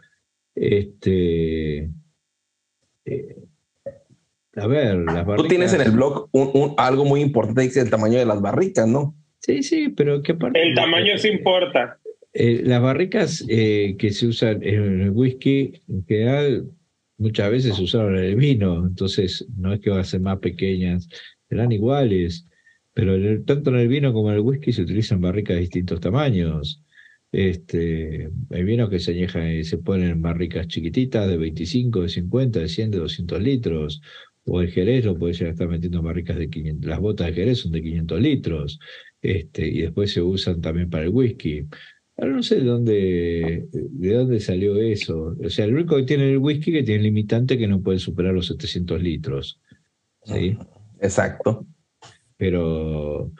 Este. 0.55 1.89
eh, 3.05 3.35
a 4.55 4.67
ver, 4.67 4.97
las 4.97 5.25
Tú 5.38 5.47
tienes 5.47 5.71
en 5.73 5.79
barricas- 5.79 5.85
el 5.85 5.91
blog 5.91 6.29
un, 6.31 6.49
un- 6.53 6.73
algo 6.77 7.05
muy 7.05 7.21
importante, 7.21 7.62
dice 7.62 7.81
el 7.81 7.89
tamaño 7.89 8.17
de 8.19 8.25
las 8.25 8.41
barricas, 8.41 8.88
¿no? 8.88 9.15
Sí, 9.39 9.63
sí, 9.63 9.89
pero 9.89 10.21
¿qué 10.21 10.33
parte? 10.33 10.62
El 10.62 10.75
tamaño 10.75 11.17
sí 11.17 11.29
importa. 11.29 11.98
Eh, 12.41 12.62
las 12.63 12.82
barricas 12.82 13.43
eh, 13.49 13.97
que 13.99 14.12
se 14.12 14.25
usan 14.25 14.63
en 14.63 15.02
el 15.02 15.10
whisky, 15.10 15.73
en 15.89 16.06
general, 16.06 16.71
muchas 17.17 17.52
veces 17.52 17.75
se 17.75 17.84
usaron 17.84 18.17
en 18.17 18.23
el 18.23 18.36
vino, 18.38 18.88
entonces 18.88 19.45
no 19.58 19.73
es 19.73 19.82
que 19.82 19.89
van 19.89 19.99
a 19.99 20.04
ser 20.06 20.21
más 20.21 20.39
pequeñas, 20.39 21.10
serán 21.49 21.73
iguales, 21.73 22.47
pero 22.93 23.13
tanto 23.43 23.71
en 23.71 23.75
el 23.75 23.89
vino 23.89 24.13
como 24.13 24.30
en 24.30 24.36
el 24.36 24.41
whisky 24.41 24.71
se 24.71 24.84
utilizan 24.84 25.19
barricas 25.19 25.56
de 25.56 25.62
distintos 25.63 25.99
tamaños. 25.99 26.82
Este, 27.34 28.30
hay 28.52 28.63
vinos 28.63 28.89
que 28.89 28.99
se 28.99 29.12
añejan 29.12 29.62
se 29.65 29.78
ponen 29.78 30.10
en 30.12 30.21
barricas 30.21 30.67
chiquititas 30.69 31.28
de 31.28 31.36
25, 31.36 32.04
de 32.04 32.10
50, 32.10 32.60
de 32.62 32.69
100, 32.69 32.91
de 32.91 32.99
200 32.99 33.41
litros, 33.41 34.02
o 34.45 34.62
el 34.62 34.71
Jerez 34.71 35.04
lo 35.04 35.17
puede 35.17 35.34
llegar 35.34 35.49
a 35.49 35.52
estar 35.52 35.67
metiendo 35.67 35.97
en 35.99 36.06
barricas 36.06 36.38
de 36.38 36.49
500, 36.49 36.89
las 36.89 36.99
botas 37.02 37.28
de 37.28 37.34
Jerez 37.34 37.60
son 37.60 37.73
de 37.73 37.82
500 37.82 38.21
litros, 38.21 38.80
este, 39.21 39.67
y 39.67 39.82
después 39.82 40.13
se 40.13 40.21
usan 40.21 40.62
también 40.62 40.89
para 40.89 41.04
el 41.04 41.10
whisky. 41.10 41.67
Ahora 42.19 42.34
no 42.34 42.43
sé 42.43 42.55
de 42.55 42.65
dónde, 42.65 43.69
de 43.71 44.13
dónde 44.13 44.39
salió 44.41 44.75
eso. 44.75 45.38
O 45.41 45.49
sea, 45.49 45.63
el 45.65 45.73
único 45.73 45.95
que 45.95 46.03
tiene 46.03 46.29
el 46.29 46.38
whisky 46.39 46.71
que 46.73 46.84
tiene 46.84 47.03
limitante 47.03 47.58
que 47.58 47.67
no 47.67 47.82
puede 47.82 47.99
superar 47.99 48.34
los 48.34 48.47
700 48.47 49.01
litros. 49.01 49.62
¿sí? 50.23 50.58
Exacto. 50.99 51.65
Pero 52.36 53.32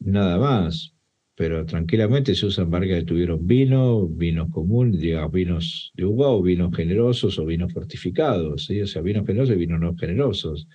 nada 0.00 0.38
más. 0.38 0.94
Pero 1.34 1.64
tranquilamente 1.64 2.34
se 2.34 2.44
usan 2.44 2.70
barcas 2.70 2.98
que 2.98 3.04
tuvieron 3.06 3.46
vino, 3.46 4.06
vinos 4.06 4.50
comunes, 4.50 5.00
digamos, 5.00 5.32
vinos 5.32 5.92
de 5.94 6.04
uva 6.04 6.28
o 6.28 6.42
vinos 6.42 6.76
generosos 6.76 7.38
o 7.38 7.46
vinos 7.46 7.72
fortificados. 7.72 8.66
¿sí? 8.66 8.82
O 8.82 8.86
sea, 8.86 9.00
vinos 9.00 9.26
generosos 9.26 9.56
y 9.56 9.58
vinos 9.58 9.80
no 9.80 9.96
generosos. 9.96 10.68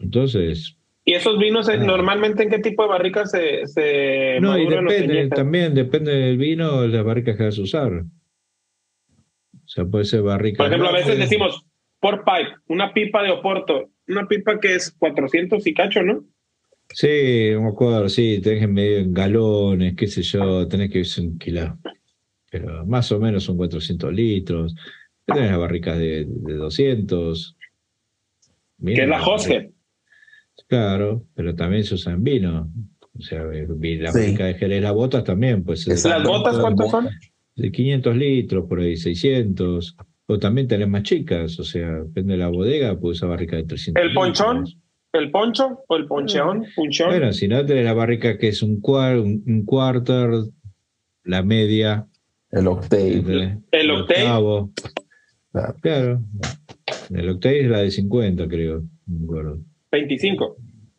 Entonces, 0.00 0.78
¿Y 1.04 1.14
esos 1.14 1.38
vinos 1.38 1.68
eh, 1.68 1.74
Ah. 1.78 1.84
normalmente 1.84 2.44
en 2.44 2.50
qué 2.50 2.58
tipo 2.60 2.82
de 2.84 2.88
barricas 2.88 3.30
se, 3.30 3.66
se 3.66 4.38
no, 4.40 4.56
y 4.56 4.66
depende, 4.68 5.28
también 5.28 5.74
depende 5.74 6.12
del 6.12 6.36
vino, 6.38 6.86
las 6.86 7.04
barricas 7.04 7.36
que 7.36 7.44
vas 7.44 7.58
a 7.58 7.62
usar. 7.62 7.92
O 7.92 9.68
sea, 9.68 9.84
puede 9.84 10.04
ser 10.04 10.22
barrica. 10.22 10.58
Por 10.58 10.66
ejemplo, 10.66 10.88
a 10.88 10.92
veces 10.92 11.08
roble. 11.08 11.22
decimos 11.24 11.66
por 11.98 12.24
pipe, 12.24 12.56
una 12.68 12.92
pipa 12.92 13.22
de 13.22 13.30
Oporto, 13.30 13.90
una 14.08 14.26
pipa 14.28 14.60
que 14.60 14.74
es 14.74 14.92
400 14.98 15.66
y 15.66 15.74
cacho, 15.74 16.02
¿no? 16.02 16.24
Sí, 16.90 17.08
me 17.58 17.68
acuerdo, 17.68 18.08
sí, 18.08 18.40
tenés 18.42 18.60
que 18.60 18.66
medir 18.66 18.98
en 18.98 19.14
galones, 19.14 19.94
qué 19.96 20.06
sé 20.08 20.22
yo, 20.22 20.68
tenés 20.68 20.90
que 20.90 21.00
usar 21.00 21.24
un 21.24 21.38
kilo. 21.38 21.78
Pero 22.50 22.84
más 22.86 23.10
o 23.12 23.18
menos 23.18 23.44
son 23.44 23.56
400 23.56 24.12
litros. 24.12 24.74
Tenés 25.24 25.50
las 25.50 25.58
barricas 25.58 25.98
de, 25.98 26.26
de 26.28 26.54
200. 26.54 27.56
Que 28.84 28.92
es 28.92 29.08
la 29.08 29.24
Hosted. 29.26 29.70
Claro, 30.68 31.24
pero 31.34 31.54
también 31.54 31.84
se 31.84 31.94
usa 31.94 32.12
en 32.12 32.24
vino. 32.24 32.70
O 33.18 33.20
sea, 33.22 33.42
eh, 33.52 33.66
la 34.00 34.12
Sí. 34.12 34.18
barrica 34.20 34.46
de 34.46 34.54
Jerez, 34.54 34.82
las 34.82 34.92
botas 34.94 35.24
también, 35.24 35.62
pues. 35.64 35.86
¿Las 35.86 36.22
botas 36.24 36.58
cuántos 36.58 36.90
son? 36.90 37.08
De 37.56 37.70
500 37.70 38.16
litros, 38.16 38.66
por 38.68 38.80
ahí, 38.80 38.96
600. 38.96 39.96
O 40.26 40.38
también 40.38 40.66
tenés 40.68 40.88
más 40.88 41.02
chicas, 41.02 41.58
o 41.58 41.64
sea, 41.64 41.90
depende 42.04 42.32
de 42.34 42.38
la 42.38 42.48
bodega, 42.48 42.98
puedes 42.98 43.18
usar 43.18 43.28
barrica 43.30 43.56
de 43.56 43.64
300 43.64 44.02
¿El 44.02 44.14
ponchón? 44.14 44.56
litros. 44.64 44.78
¿El 45.12 45.30
poncho 45.30 45.80
o 45.88 45.96
el 45.96 46.06
poncheón? 46.06 46.64
¿Punchón? 46.74 47.08
Bueno, 47.10 47.32
si 47.34 47.46
no 47.46 47.66
tenés 47.66 47.84
la 47.84 47.92
barrica 47.92 48.38
que 48.38 48.48
es 48.48 48.62
un, 48.62 48.80
cuar, 48.80 49.18
un, 49.18 49.42
un 49.46 49.64
quarter, 49.66 50.30
la 51.24 51.42
media, 51.42 52.06
El 52.50 52.66
octave. 52.68 53.58
El 53.72 53.90
octave. 53.90 54.22
octavo. 54.22 54.70
Claro. 55.52 55.76
Claro. 55.82 56.22
El 57.10 57.28
octave 57.28 57.60
es 57.60 57.68
la 57.70 57.78
de 57.80 57.90
50, 57.90 58.48
creo. 58.48 58.84
No 59.06 59.18
me 59.18 59.24
acuerdo. 59.24 59.60
25. 59.92 60.44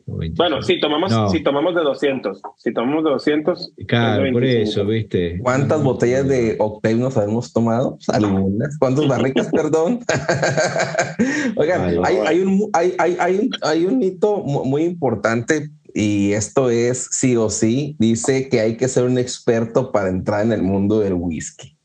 o 0.06 0.16
25. 0.16 0.36
Bueno, 0.36 0.62
si 0.62 0.78
tomamos, 0.80 1.10
No. 1.10 1.28
si 1.30 1.42
tomamos 1.42 1.74
de 1.74 1.82
200. 1.82 2.40
Si 2.58 2.72
tomamos 2.72 3.04
de 3.04 3.10
200. 3.10 3.72
Claro, 3.88 4.24
es 4.26 4.32
por 4.32 4.42
25. 4.42 4.70
eso, 4.70 4.86
¿viste? 4.86 5.38
¿Cuántas 5.42 5.82
botellas 5.82 6.28
de 6.28 6.56
octave 6.58 6.94
nos 6.96 7.16
hemos 7.16 7.52
tomado? 7.52 7.98
Algunas. 8.12 8.78
¿Cuántas 8.78 9.08
barricas, 9.08 9.48
perdón? 9.52 10.00
Oigan, 11.56 11.82
Ay, 11.82 11.98
hay, 12.04 12.16
hay 12.26 12.40
un, 12.40 12.70
hay, 12.72 12.94
hay, 12.98 13.16
hay 13.18 13.38
un, 13.38 13.50
hay 13.62 13.86
un 13.86 13.98
mito 13.98 14.42
mu- 14.44 14.64
muy 14.64 14.82
importante 14.84 15.70
y 15.94 16.32
esto 16.32 16.70
es 16.70 17.08
sí 17.10 17.36
o 17.36 17.48
sí. 17.50 17.96
Dice 17.98 18.48
que 18.48 18.60
hay 18.60 18.76
que 18.76 18.88
ser 18.88 19.04
un 19.04 19.18
experto 19.18 19.92
para 19.92 20.08
entrar 20.10 20.44
en 20.44 20.52
el 20.52 20.62
mundo 20.62 21.00
del 21.00 21.14
whisky. 21.14 21.76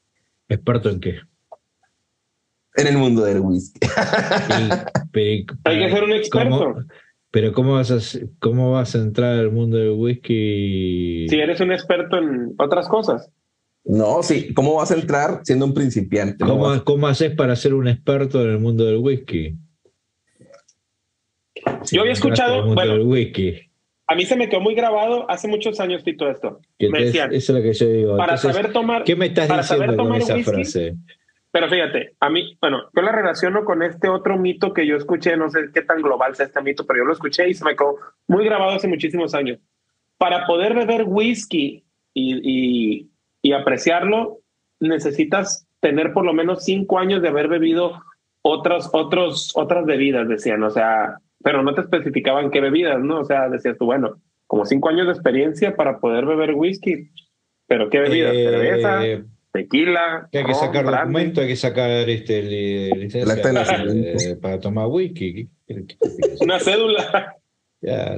¿Experto 0.48 0.90
en 0.90 1.00
qué? 1.00 1.14
En 2.76 2.88
el 2.88 2.98
mundo 2.98 3.24
del 3.24 3.40
whisky. 3.42 3.80
Pero- 5.12 5.54
Hay 5.66 5.80
que 5.80 5.90
ser 5.92 6.04
un 6.04 6.12
experto. 6.14 6.58
¿Cómo- 6.58 6.76
pero 7.32 7.54
¿cómo 7.54 7.74
vas, 7.74 7.92
a, 7.92 8.00
¿cómo 8.40 8.72
vas 8.72 8.96
a 8.96 8.98
entrar 9.00 9.38
al 9.38 9.52
mundo 9.52 9.78
del 9.78 9.92
whisky? 9.92 11.28
Si 11.30 11.40
eres 11.40 11.60
un 11.62 11.72
experto 11.72 12.18
en 12.18 12.56
otras 12.58 12.88
cosas. 12.88 13.30
No, 13.86 14.24
sí. 14.24 14.52
¿Cómo 14.56 14.74
vas 14.76 14.90
a 14.90 14.96
entrar 14.96 15.42
siendo 15.44 15.66
un 15.66 15.76
principiante? 15.76 16.44
¿Cómo, 16.44 16.84
¿Cómo 16.84 17.08
haces 17.08 17.36
para 17.36 17.56
ser 17.56 17.76
un 17.76 17.88
experto 17.88 18.42
en 18.44 18.50
el 18.50 18.60
mundo 18.60 18.84
del 18.84 18.98
whisky? 18.98 19.56
Si 21.84 21.96
Yo 21.96 22.02
había 22.02 22.14
escuchado- 22.14 22.74
bueno, 22.74 22.94
del 22.94 23.02
whisky. 23.04 23.56
A 24.08 24.16
mí 24.16 24.26
se 24.26 24.36
me 24.36 24.50
quedó 24.50 24.62
muy 24.62 24.74
grabado 24.74 25.30
hace 25.30 25.48
muchos 25.48 25.80
años, 25.80 26.04
Tito, 26.04 26.28
esto. 26.32 26.60
Me 26.80 27.04
decían, 27.04 27.32
eso 27.32 27.54
es 27.56 27.58
lo 27.60 27.64
que 27.64 27.74
yo 27.78 27.88
digo. 27.92 28.18
para 28.18 28.34
Entonces, 28.36 28.56
saber 28.56 28.74
tomar. 28.74 29.04
¿Qué 29.04 29.16
me 29.16 29.28
estás 29.28 29.48
para 29.48 29.62
saber 29.62 29.92
diciendo 29.92 30.10
con 30.12 30.20
esa 30.20 30.34
whisky, 30.36 30.52
frase? 30.52 30.96
Pero 31.52 31.68
fíjate, 31.68 32.16
a 32.20 32.30
mí, 32.30 32.58
bueno, 32.62 32.90
yo 32.96 33.02
la 33.02 33.12
relaciono 33.12 33.66
con 33.66 33.82
este 33.82 34.08
otro 34.08 34.38
mito 34.38 34.74
que 34.74 34.86
yo 34.86 34.96
escuché, 34.96 35.36
no 35.36 35.50
sé 35.50 35.70
qué 35.74 35.82
tan 35.82 36.02
global 36.02 36.36
sea 36.36 36.46
este 36.46 36.62
mito, 36.62 36.86
pero 36.86 37.00
yo 37.00 37.06
lo 37.06 37.14
escuché 37.14 37.50
y 37.50 37.56
se 37.56 37.66
me 37.66 37.76
quedó 37.76 37.96
muy 38.28 38.46
grabado 38.46 38.72
hace 38.74 38.88
muchísimos 38.88 39.34
años. 39.34 39.60
Para 40.18 40.46
poder 40.46 40.76
beber 40.76 41.06
whisky 41.08 41.84
y, 42.14 42.40
y, 42.44 43.10
y 43.42 43.54
apreciarlo, 43.54 44.40
necesitas 44.80 45.68
tener 45.80 46.14
por 46.14 46.26
lo 46.26 46.34
menos 46.34 46.66
cinco 46.66 47.00
años 47.00 47.22
de 47.22 47.30
haber 47.30 47.48
bebido 47.48 47.94
otras, 48.42 48.90
otros, 48.94 49.52
otras 49.56 49.86
bebidas, 49.86 50.28
decían, 50.28 50.62
o 50.64 50.70
sea, 50.70 51.18
pero 51.44 51.64
no 51.64 51.74
te 51.74 51.82
especificaban 51.82 52.52
qué 52.52 52.62
bebidas, 52.62 53.00
¿no? 53.00 53.22
O 53.22 53.26
sea, 53.26 53.50
decías 53.50 53.78
tú, 53.78 53.86
bueno, 53.86 54.22
como 54.48 54.66
cinco 54.66 54.90
años 54.90 55.08
de 55.08 55.14
experiencia 55.14 55.76
para 55.76 56.00
poder 56.00 56.26
beber 56.26 56.54
whisky, 56.54 57.10
pero 57.68 57.90
¿qué 57.90 58.00
bebidas? 58.00 58.34
Eh, 58.34 58.50
Cerveza, 58.50 59.02
tequila, 59.52 60.30
que 60.32 60.38
hay 60.40 60.44
que 60.46 60.52
ron, 60.52 60.60
sacar 60.60 60.86
brandy. 60.86 61.00
documento, 61.14 61.42
hay 61.42 61.48
que 61.48 61.56
sacar 61.56 62.10
este, 62.10 62.44
li- 62.44 62.92
licencia 62.92 63.34
eh, 63.94 64.36
para 64.42 64.60
tomar 64.60 64.88
whisky. 64.88 65.34
¿Qué- 65.34 65.50
qué- 65.68 65.86
qué- 65.86 65.96
qué- 65.98 66.36
Una 66.42 66.60
cédula. 66.60 67.36
Ya. 67.82 68.18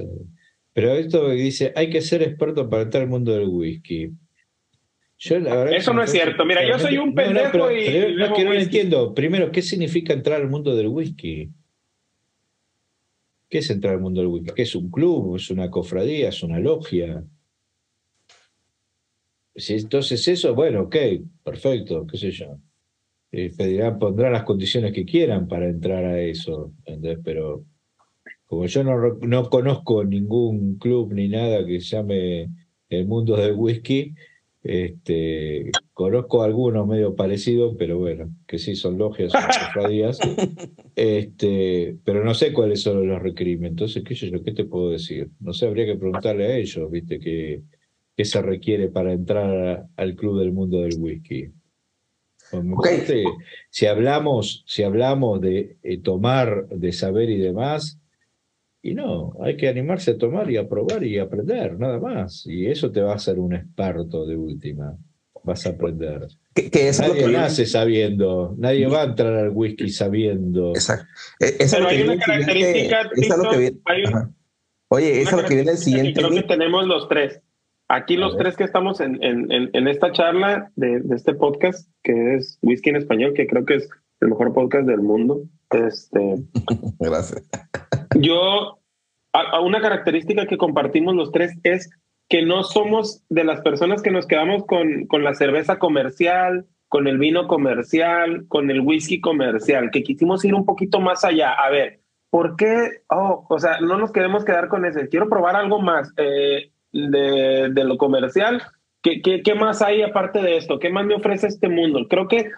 Pero 0.73 0.93
esto 0.93 1.27
que 1.27 1.33
dice, 1.33 1.73
hay 1.75 1.89
que 1.89 2.01
ser 2.01 2.23
experto 2.23 2.69
para 2.69 2.83
entrar 2.83 3.03
al 3.03 3.09
mundo 3.09 3.31
del 3.33 3.47
whisky. 3.47 4.11
Yo, 5.19 5.39
la 5.39 5.55
verdad 5.55 5.75
Eso 5.75 5.93
no 5.93 6.01
es 6.01 6.11
cierto. 6.11 6.45
Mira, 6.45 6.67
yo 6.67 6.79
soy 6.79 6.97
un 6.97 7.09
No, 7.13 7.21
no, 7.21 7.27
pendejo 7.27 7.51
pero- 7.51 7.71
y 7.77 7.85
pero 7.85 8.29
no, 8.29 8.35
que 8.35 8.43
no 8.43 8.53
entiendo. 8.53 9.13
Primero, 9.13 9.51
¿qué 9.51 9.61
significa 9.61 10.13
entrar 10.13 10.41
al 10.41 10.49
mundo 10.49 10.75
del 10.75 10.87
whisky? 10.87 11.49
¿Qué 13.49 13.57
es 13.59 13.69
entrar 13.69 13.95
al 13.95 14.01
mundo 14.01 14.21
del 14.21 14.29
whisky? 14.29 14.51
¿Qué 14.55 14.61
es 14.63 14.73
un 14.75 14.89
club? 14.89 15.35
¿Es 15.35 15.49
una 15.51 15.69
cofradía? 15.69 16.29
¿Es 16.29 16.41
una 16.41 16.57
logia? 16.59 17.23
Si 19.55 19.73
entonces 19.73 20.27
eso, 20.27 20.55
bueno, 20.55 20.83
ok, 20.83 20.95
perfecto, 21.43 22.05
qué 22.07 22.17
sé 22.17 22.31
yo. 22.31 22.57
Eh, 23.31 23.51
pedirán, 23.57 23.97
pondrán 23.97 24.33
las 24.33 24.43
condiciones 24.43 24.93
que 24.93 25.05
quieran 25.05 25.47
para 25.47 25.69
entrar 25.69 26.03
a 26.03 26.21
eso, 26.21 26.73
¿entendés? 26.79 27.19
Pero 27.23 27.65
como 28.45 28.65
yo 28.65 28.83
no, 28.83 28.97
no 29.21 29.49
conozco 29.49 30.03
ningún 30.03 30.77
club 30.77 31.13
ni 31.13 31.29
nada 31.29 31.65
que 31.65 31.79
se 31.79 31.95
llame 31.95 32.49
el 32.89 33.07
mundo 33.07 33.37
del 33.37 33.55
whisky, 33.55 34.13
este, 34.63 35.71
conozco 35.93 36.43
algunos 36.43 36.87
medio 36.87 37.15
parecidos, 37.15 37.75
pero 37.79 37.97
bueno, 37.97 38.29
que 38.47 38.59
sí 38.59 38.75
son 38.75 38.97
logias, 38.97 39.31
son 39.31 39.41
cofradías, 39.73 40.19
este, 40.95 41.97
pero 42.03 42.23
no 42.23 42.33
sé 42.33 42.53
cuáles 42.53 42.81
son 42.81 43.07
los 43.07 43.21
requerimientos. 43.21 43.95
Entonces, 43.95 44.03
¿qué, 44.03 44.15
sé 44.15 44.31
yo, 44.31 44.43
¿qué 44.43 44.51
te 44.51 44.65
puedo 44.65 44.91
decir? 44.91 45.29
No 45.39 45.53
sé, 45.53 45.65
habría 45.65 45.85
que 45.85 45.95
preguntarle 45.95 46.45
a 46.45 46.57
ellos, 46.57 46.91
¿viste? 46.91 47.19
¿Qué, 47.19 47.61
qué 48.15 48.25
se 48.25 48.41
requiere 48.41 48.89
para 48.89 49.13
entrar 49.13 49.87
al 49.95 50.15
club 50.15 50.39
del 50.39 50.51
mundo 50.51 50.81
del 50.81 50.95
whisky? 50.99 51.51
Si 53.69 53.85
hablamos, 53.85 54.63
si 54.67 54.83
hablamos 54.83 55.39
de 55.41 55.77
eh, 55.83 55.97
tomar, 55.99 56.67
de 56.67 56.91
saber 56.91 57.29
y 57.29 57.37
demás, 57.37 57.97
Y 58.83 58.95
no, 58.95 59.33
hay 59.41 59.55
que 59.57 59.69
animarse 59.69 60.11
a 60.11 60.17
tomar 60.17 60.49
y 60.49 60.57
a 60.57 60.67
probar 60.67 61.03
y 61.03 61.19
aprender, 61.19 61.77
nada 61.79 61.99
más. 61.99 62.45
Y 62.47 62.65
eso 62.65 62.91
te 62.91 62.99
va 63.01 63.11
a 63.13 63.15
hacer 63.15 63.37
un 63.39 63.53
experto 63.53 64.25
de 64.25 64.35
última. 64.35 64.97
Vas 65.43 65.65
a 65.67 65.69
aprender. 65.69 66.27
Que, 66.53 66.69
que 66.69 66.91
Nadie 66.99 67.25
que 67.25 67.31
nace 67.31 67.65
sabiendo, 67.65 68.55
nadie 68.57 68.87
va 68.87 69.03
a 69.03 69.05
entrar 69.05 69.33
al 69.35 69.51
whisky 69.51 69.89
sabiendo. 69.89 70.71
Exacto. 70.71 71.05
Es 71.39 71.71
Pero 71.71 71.87
que 71.87 71.95
hay 71.95 72.01
una 72.01 72.17
característica, 72.17 73.09
que. 73.51 73.77
Oye, 74.89 75.21
eso 75.21 75.37
es 75.37 75.43
lo 75.43 75.47
que 75.47 75.55
viene 75.55 75.71
el 75.71 75.77
que 75.77 75.83
siguiente. 75.83 76.13
creo 76.13 76.31
que 76.31 76.43
tenemos 76.43 76.85
los 76.85 77.07
tres. 77.07 77.41
Aquí 77.93 78.15
los 78.15 78.37
tres 78.37 78.55
que 78.55 78.63
estamos 78.63 79.01
en, 79.01 79.21
en, 79.21 79.51
en, 79.51 79.69
en 79.73 79.87
esta 79.89 80.13
charla 80.13 80.71
de, 80.77 81.01
de 81.01 81.13
este 81.13 81.33
podcast, 81.33 81.89
que 82.03 82.35
es 82.35 82.57
Whisky 82.61 82.91
en 82.91 82.95
Español, 82.95 83.33
que 83.33 83.47
creo 83.47 83.65
que 83.65 83.75
es 83.75 83.89
el 84.21 84.29
mejor 84.29 84.53
podcast 84.53 84.87
del 84.87 85.01
mundo. 85.01 85.41
Este, 85.71 86.35
Gracias. 86.99 87.49
yo, 88.15 88.79
a, 89.33 89.41
a 89.41 89.59
una 89.59 89.81
característica 89.81 90.45
que 90.45 90.57
compartimos 90.57 91.15
los 91.15 91.33
tres 91.33 91.53
es 91.63 91.89
que 92.29 92.45
no 92.45 92.63
somos 92.63 93.25
de 93.27 93.43
las 93.43 93.59
personas 93.59 94.01
que 94.01 94.11
nos 94.11 94.25
quedamos 94.25 94.65
con, 94.65 95.05
con 95.07 95.25
la 95.25 95.33
cerveza 95.33 95.77
comercial, 95.77 96.67
con 96.87 97.09
el 97.09 97.17
vino 97.17 97.49
comercial, 97.49 98.45
con 98.47 98.71
el 98.71 98.79
whisky 98.79 99.19
comercial, 99.19 99.91
que 99.91 100.03
quisimos 100.03 100.45
ir 100.45 100.55
un 100.55 100.63
poquito 100.63 101.01
más 101.01 101.25
allá. 101.25 101.51
A 101.51 101.69
ver, 101.69 101.99
¿por 102.29 102.55
qué? 102.55 103.01
Oh, 103.09 103.45
o 103.49 103.59
sea, 103.59 103.81
no 103.81 103.97
nos 103.97 104.13
queremos 104.13 104.45
quedar 104.45 104.69
con 104.69 104.85
ese. 104.85 105.09
Quiero 105.09 105.27
probar 105.27 105.57
algo 105.57 105.81
más 105.81 106.13
eh, 106.15 106.70
de, 106.91 107.69
de 107.71 107.83
lo 107.83 107.97
comercial. 107.97 108.61
¿Qué, 109.01 109.21
qué, 109.21 109.41
¿Qué 109.41 109.55
más 109.55 109.81
hay 109.81 110.01
aparte 110.01 110.41
de 110.41 110.57
esto? 110.57 110.79
¿Qué 110.79 110.89
más 110.89 111.05
me 111.05 111.15
ofrece 111.15 111.47
este 111.47 111.69
mundo? 111.69 112.07
Creo 112.07 112.27
que 112.27 112.51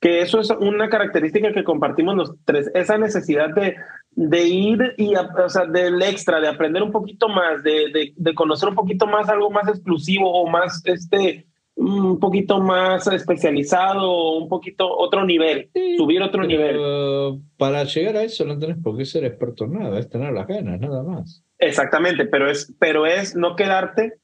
que 0.00 0.20
eso 0.20 0.40
es 0.40 0.50
una 0.50 0.88
característica 0.88 1.52
que 1.52 1.64
compartimos 1.64 2.16
los 2.16 2.34
tres, 2.44 2.70
esa 2.74 2.98
necesidad 2.98 3.48
de, 3.54 3.76
de 4.10 4.44
ir 4.44 4.94
y, 4.98 5.14
o 5.14 5.48
sea, 5.48 5.64
del 5.64 6.02
extra, 6.02 6.38
de 6.40 6.48
aprender 6.48 6.82
un 6.82 6.92
poquito 6.92 7.28
más, 7.28 7.62
de, 7.62 7.90
de, 7.92 8.12
de 8.14 8.34
conocer 8.34 8.68
un 8.68 8.74
poquito 8.74 9.06
más 9.06 9.28
algo 9.28 9.50
más 9.50 9.68
exclusivo 9.68 10.30
o 10.30 10.48
más, 10.48 10.82
este, 10.84 11.46
un 11.76 12.18
poquito 12.18 12.58
más 12.60 13.06
especializado, 13.06 14.38
un 14.38 14.48
poquito 14.48 14.88
otro 14.88 15.24
nivel, 15.24 15.68
Sí, 15.74 15.96
subir 15.96 16.22
otro 16.22 16.44
nivel. 16.44 16.76
Para 17.56 17.84
llegar 17.84 18.16
a 18.16 18.22
eso 18.24 18.44
no 18.44 18.58
tenés 18.58 18.78
por 18.82 18.96
qué 18.96 19.04
ser 19.04 19.24
experto 19.24 19.64
en 19.64 19.74
nada, 19.74 19.98
es 19.98 20.08
tener 20.08 20.32
las 20.32 20.46
ganas, 20.46 20.80
nada 20.80 21.02
más. 21.02 21.44
Exactamente, 21.58 22.24
pero 22.26 22.50
es, 22.50 22.74
pero 22.78 23.06
es 23.06 23.36
no 23.36 23.56
quedarte 23.56 24.14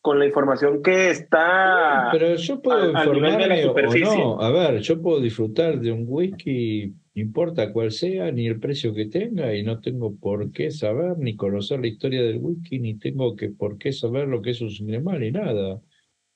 con 0.00 0.18
la 0.18 0.26
información 0.26 0.82
que 0.82 1.10
está... 1.10 2.08
Pero 2.12 2.36
yo 2.36 2.62
puedo 2.62 2.96
al 2.96 3.12
nivel 3.12 3.36
de 3.36 3.46
la 3.46 3.60
informarme 3.60 4.06
o 4.06 4.14
no. 4.16 4.40
A 4.40 4.50
ver, 4.50 4.80
yo 4.80 5.02
puedo 5.02 5.20
disfrutar 5.20 5.78
de 5.78 5.92
un 5.92 6.04
whisky, 6.06 6.94
no 7.14 7.22
importa 7.22 7.72
cuál 7.72 7.90
sea, 7.90 8.30
ni 8.30 8.46
el 8.46 8.58
precio 8.60 8.94
que 8.94 9.06
tenga, 9.06 9.54
y 9.54 9.62
no 9.62 9.80
tengo 9.80 10.16
por 10.16 10.52
qué 10.52 10.70
saber 10.70 11.18
ni 11.18 11.36
conocer 11.36 11.80
la 11.80 11.88
historia 11.88 12.22
del 12.22 12.38
whisky, 12.38 12.78
ni 12.78 12.98
tengo 12.98 13.36
que 13.36 13.50
por 13.50 13.76
qué 13.78 13.92
saber 13.92 14.28
lo 14.28 14.40
que 14.40 14.50
es 14.50 14.60
un 14.60 14.70
cinema, 14.70 15.18
ni 15.18 15.32
nada. 15.32 15.80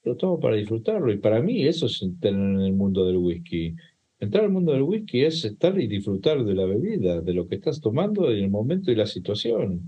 Lo 0.04 0.16
tomo 0.16 0.38
para 0.38 0.56
disfrutarlo, 0.56 1.12
y 1.12 1.18
para 1.18 1.40
mí 1.40 1.66
eso 1.66 1.86
es 1.86 2.02
entrar 2.02 2.34
en 2.34 2.60
el 2.60 2.72
mundo 2.72 3.06
del 3.06 3.16
whisky. 3.16 3.74
Entrar 4.20 4.44
al 4.44 4.50
mundo 4.50 4.72
del 4.72 4.82
whisky 4.82 5.24
es 5.24 5.44
estar 5.44 5.78
y 5.80 5.86
disfrutar 5.86 6.44
de 6.44 6.54
la 6.54 6.66
bebida, 6.66 7.20
de 7.20 7.34
lo 7.34 7.48
que 7.48 7.56
estás 7.56 7.80
tomando 7.80 8.30
en 8.30 8.44
el 8.44 8.50
momento 8.50 8.90
y 8.90 8.94
la 8.94 9.06
situación. 9.06 9.80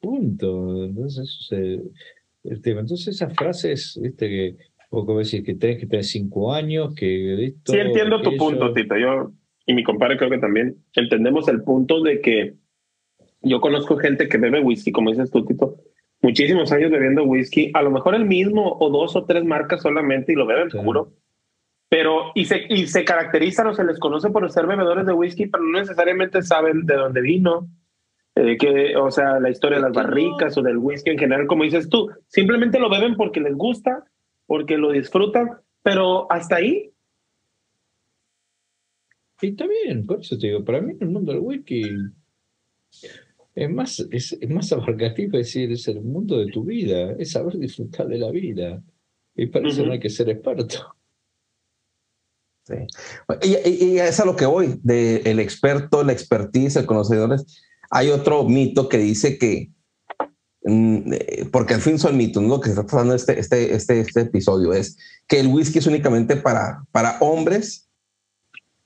Punto. 0.00 0.84
Entonces, 0.84 1.28
eso 1.28 1.56
es 1.56 1.80
el 2.44 2.62
tema. 2.62 2.80
Entonces, 2.80 3.08
esas 3.08 3.34
frases, 3.34 3.98
viste, 4.02 4.28
que, 4.28 4.56
o 4.90 5.06
como 5.06 5.20
decir, 5.20 5.44
que 5.44 5.54
tenés 5.54 5.78
que 5.78 5.86
tener 5.86 6.04
cinco 6.04 6.52
años, 6.52 6.94
que 6.94 7.44
esto, 7.44 7.72
Sí, 7.72 7.78
entiendo 7.78 8.20
tu 8.20 8.36
punto, 8.36 8.72
Tito. 8.72 8.96
Yo 8.96 9.32
y 9.70 9.74
mi 9.74 9.84
compadre 9.84 10.16
creo 10.16 10.30
que 10.30 10.38
también 10.38 10.76
entendemos 10.94 11.46
el 11.48 11.62
punto 11.62 12.02
de 12.02 12.20
que 12.20 12.54
yo 13.42 13.60
conozco 13.60 13.96
gente 13.96 14.28
que 14.28 14.38
bebe 14.38 14.60
whisky, 14.60 14.90
como 14.90 15.10
dices 15.10 15.30
tú, 15.30 15.44
Tito, 15.44 15.76
muchísimos 16.22 16.70
años 16.72 16.90
bebiendo 16.90 17.24
whisky, 17.24 17.70
a 17.74 17.82
lo 17.82 17.90
mejor 17.90 18.14
el 18.14 18.24
mismo 18.24 18.76
o 18.78 18.90
dos 18.90 19.16
o 19.16 19.24
tres 19.24 19.44
marcas 19.44 19.82
solamente 19.82 20.32
y 20.32 20.36
lo 20.36 20.46
beben 20.46 20.70
Sí. 20.70 20.78
puro. 20.78 21.12
Pero 21.88 22.32
y 22.34 22.44
se, 22.44 22.66
y 22.68 22.86
se 22.86 23.04
caracterizan 23.04 23.66
o 23.66 23.74
se 23.74 23.84
les 23.84 23.98
conoce 23.98 24.30
por 24.30 24.48
ser 24.50 24.66
bebedores 24.66 25.06
de 25.06 25.12
whisky, 25.12 25.46
pero 25.46 25.64
no 25.64 25.78
necesariamente 25.80 26.42
saben 26.42 26.86
de 26.86 26.94
dónde 26.94 27.20
vino, 27.20 27.68
eh, 28.36 28.56
que, 28.56 28.96
o 28.96 29.10
sea, 29.10 29.40
la 29.40 29.50
historia 29.50 29.78
de 29.78 29.82
las 29.84 29.92
barricas 29.92 30.56
o 30.56 30.62
del 30.62 30.78
whisky 30.78 31.10
en 31.10 31.18
general, 31.18 31.46
como 31.48 31.64
dices 31.64 31.88
tú. 31.88 32.08
Simplemente 32.28 32.78
lo 32.78 32.88
beben 32.88 33.16
porque 33.16 33.40
les 33.40 33.56
gusta, 33.56 34.04
porque 34.46 34.78
lo 34.78 34.92
disfrutan, 34.92 35.50
pero 35.82 36.30
hasta 36.30 36.56
ahí 36.56 36.92
Y 39.42 39.48
está 39.48 39.66
bien, 39.66 40.06
por 40.06 40.20
eso 40.20 40.38
te 40.38 40.48
digo, 40.48 40.64
para 40.64 40.80
mí 40.82 40.94
el 41.00 41.08
mundo 41.08 41.32
del 41.32 41.40
whisky 41.40 41.82
es 43.54 43.70
más, 43.70 44.00
es, 44.10 44.32
es 44.40 44.50
más 44.50 44.72
abarcativo, 44.72 45.38
es 45.38 45.46
decir, 45.48 45.72
es 45.72 45.86
el 45.88 46.00
mundo 46.02 46.38
de 46.38 46.46
tu 46.52 46.64
vida, 46.64 47.12
es 47.18 47.32
saber 47.32 47.58
disfrutar 47.58 48.06
de 48.08 48.18
la 48.18 48.30
vida. 48.30 48.82
Y 49.34 49.46
para 49.46 49.68
eso 49.68 49.80
Ujú. 49.80 49.86
no 49.88 49.92
hay 49.92 50.00
que 50.00 50.10
ser 50.10 50.28
experto. 50.28 50.96
Sí. 52.66 52.74
Y, 53.42 53.68
y- 53.68 53.84
y 53.94 53.98
es 53.98 54.20
a 54.20 54.24
lo 54.24 54.36
que 54.36 54.46
voy, 54.46 54.78
del 54.82 55.26
el 55.26 55.40
experto, 55.40 56.04
la 56.04 56.12
expertise, 56.12 56.76
el 56.76 56.86
conocedor. 56.86 57.36
Hay 57.90 58.10
otro 58.10 58.44
mito 58.44 58.88
que 58.88 58.98
dice 58.98 59.38
que, 59.38 59.70
mm, 60.64 61.12
eh, 61.12 61.48
porque 61.50 61.74
al 61.74 61.80
fin 61.80 61.98
son 61.98 62.16
mitos, 62.16 62.42
¿no? 62.42 62.48
Lo 62.56 62.60
que 62.60 62.70
está 62.70 62.84
pasando 62.84 63.14
este, 63.14 63.38
este, 63.40 63.74
este, 63.74 64.00
este 64.00 64.20
episodio 64.22 64.72
es 64.72 64.96
que 65.26 65.40
el 65.40 65.48
whisky 65.48 65.78
es 65.78 65.86
únicamente 65.86 66.36
para, 66.36 66.84
para 66.92 67.18
hombres, 67.20 67.89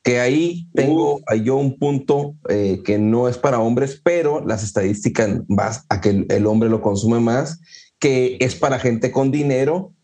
que 0.05 0.21
ahí 0.21 0.69
tengo 0.75 1.23
yo 1.43 1.57
un 1.57 1.79
punto 1.79 2.35
eh, 2.51 2.83
que 2.85 2.99
no 2.99 3.27
es 3.27 3.39
para 3.39 3.59
hombres, 3.59 3.99
pero 4.05 4.45
las 4.47 4.63
estadísticas 4.63 5.41
van 5.49 5.73
a 5.89 6.03
que 6.03 6.11
el, 6.11 6.27
el 6.29 6.47
hombre 6.47 6.69
lo 6.69 6.83
consume 6.83 7.21
más, 7.21 7.59
que 7.99 8.37
es 8.41 8.55
para 8.55 8.79
gente 8.79 9.11
con 9.11 9.31
dinero 9.31 9.95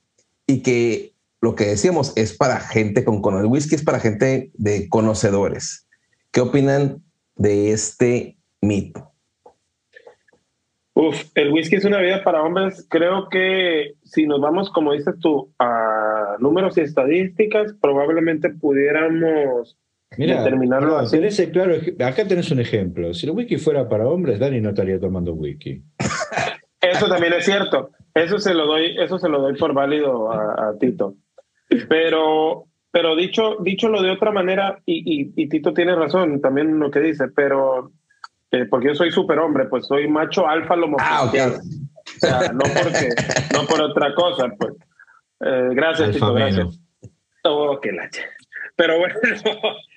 y 0.47 0.63
que 0.63 1.13
lo 1.43 1.55
que 1.55 1.67
decíamos 1.67 2.15
es 2.17 2.35
para 2.35 2.61
gente 2.61 3.05
con 3.05 3.21
con 3.21 3.39
el 3.39 3.45
whisky 3.45 3.75
es 3.75 3.85
para 3.85 4.01
gente 4.01 4.51
de 4.55 4.89
conocedores. 4.89 5.87
¿Qué 6.33 6.41
opinan 6.41 7.03
de 7.37 7.73
este 7.73 8.39
mito? 8.63 9.13
Uf, 10.95 11.25
el 11.35 11.53
whisky 11.53 11.77
es 11.77 11.85
una 11.85 12.01
vida 12.01 12.25
para 12.25 12.43
hombres. 12.43 12.87
Creo 12.89 13.29
que 13.29 13.97
si 14.05 14.27
nos 14.27 14.41
vamos, 14.41 14.71
como 14.71 14.93
dices 14.93 15.15
tú, 15.21 15.53
a 15.59 16.37
números 16.41 16.79
y 16.79 16.81
estadísticas, 16.81 17.75
probablemente 17.81 18.49
pudiéramos 18.49 19.77
Mira, 20.17 20.39
determinarlo 20.43 20.89
perdón, 20.89 21.05
así. 21.05 21.17
tenés 21.17 21.51
claro, 21.53 21.75
acá 22.05 22.27
tenés 22.27 22.51
un 22.51 22.61
ejemplo. 22.61 23.15
Si 23.15 23.27
el 23.27 23.33
whisky 23.33 23.57
fuera 23.59 23.89
para 23.89 24.09
hombres, 24.09 24.39
Dani 24.39 24.61
no 24.61 24.71
estaría 24.71 24.99
tomando 24.99 25.35
whisky. 25.35 25.83
Eso 26.81 27.09
también 27.09 27.33
es 27.35 27.45
cierto. 27.45 27.91
Eso 28.15 28.39
se 28.39 28.55
lo 28.55 28.67
doy, 28.67 28.97
eso 28.99 29.19
se 29.19 29.29
lo 29.29 29.41
doy 29.41 29.57
por 29.57 29.73
válido 29.73 30.33
a, 30.33 30.71
a 30.71 30.79
Tito. 30.79 31.15
Pero, 31.89 32.65
pero 32.91 33.15
dicho, 33.15 33.57
dicho 33.61 33.89
lo 33.89 34.03
de 34.03 34.11
otra 34.11 34.33
manera, 34.33 34.81
y, 34.85 35.23
y, 35.23 35.33
y 35.37 35.49
Tito 35.49 35.73
tiene 35.73 35.95
razón 35.95 36.41
también 36.41 36.71
en 36.71 36.81
lo 36.81 36.91
que 36.91 37.01
dice, 37.01 37.29
pero 37.29 37.93
eh, 38.51 38.65
porque 38.65 38.89
yo 38.89 38.95
soy 38.97 39.13
superhombre, 39.13 39.67
pues 39.67 39.87
soy 39.87 40.09
macho 40.09 40.49
alfa 40.49 40.75
lomo. 40.75 40.97
Ah, 40.99 41.25
ok. 41.25 41.35
O 41.35 42.19
sea, 42.19 42.53
no 42.53 42.61
porque, 42.61 43.09
no 43.55 43.67
por 43.67 43.81
otra 43.81 44.13
cosa, 44.15 44.49
pues. 44.59 44.73
Eh, 45.41 45.69
gracias, 45.73 46.11
Tito, 46.11 46.27
Alfameno. 46.27 46.57
gracias. 46.65 46.81
Oh, 47.45 47.79
qué 47.81 47.93
lache. 47.93 48.23
Pero 48.77 48.99
bueno, 48.99 49.15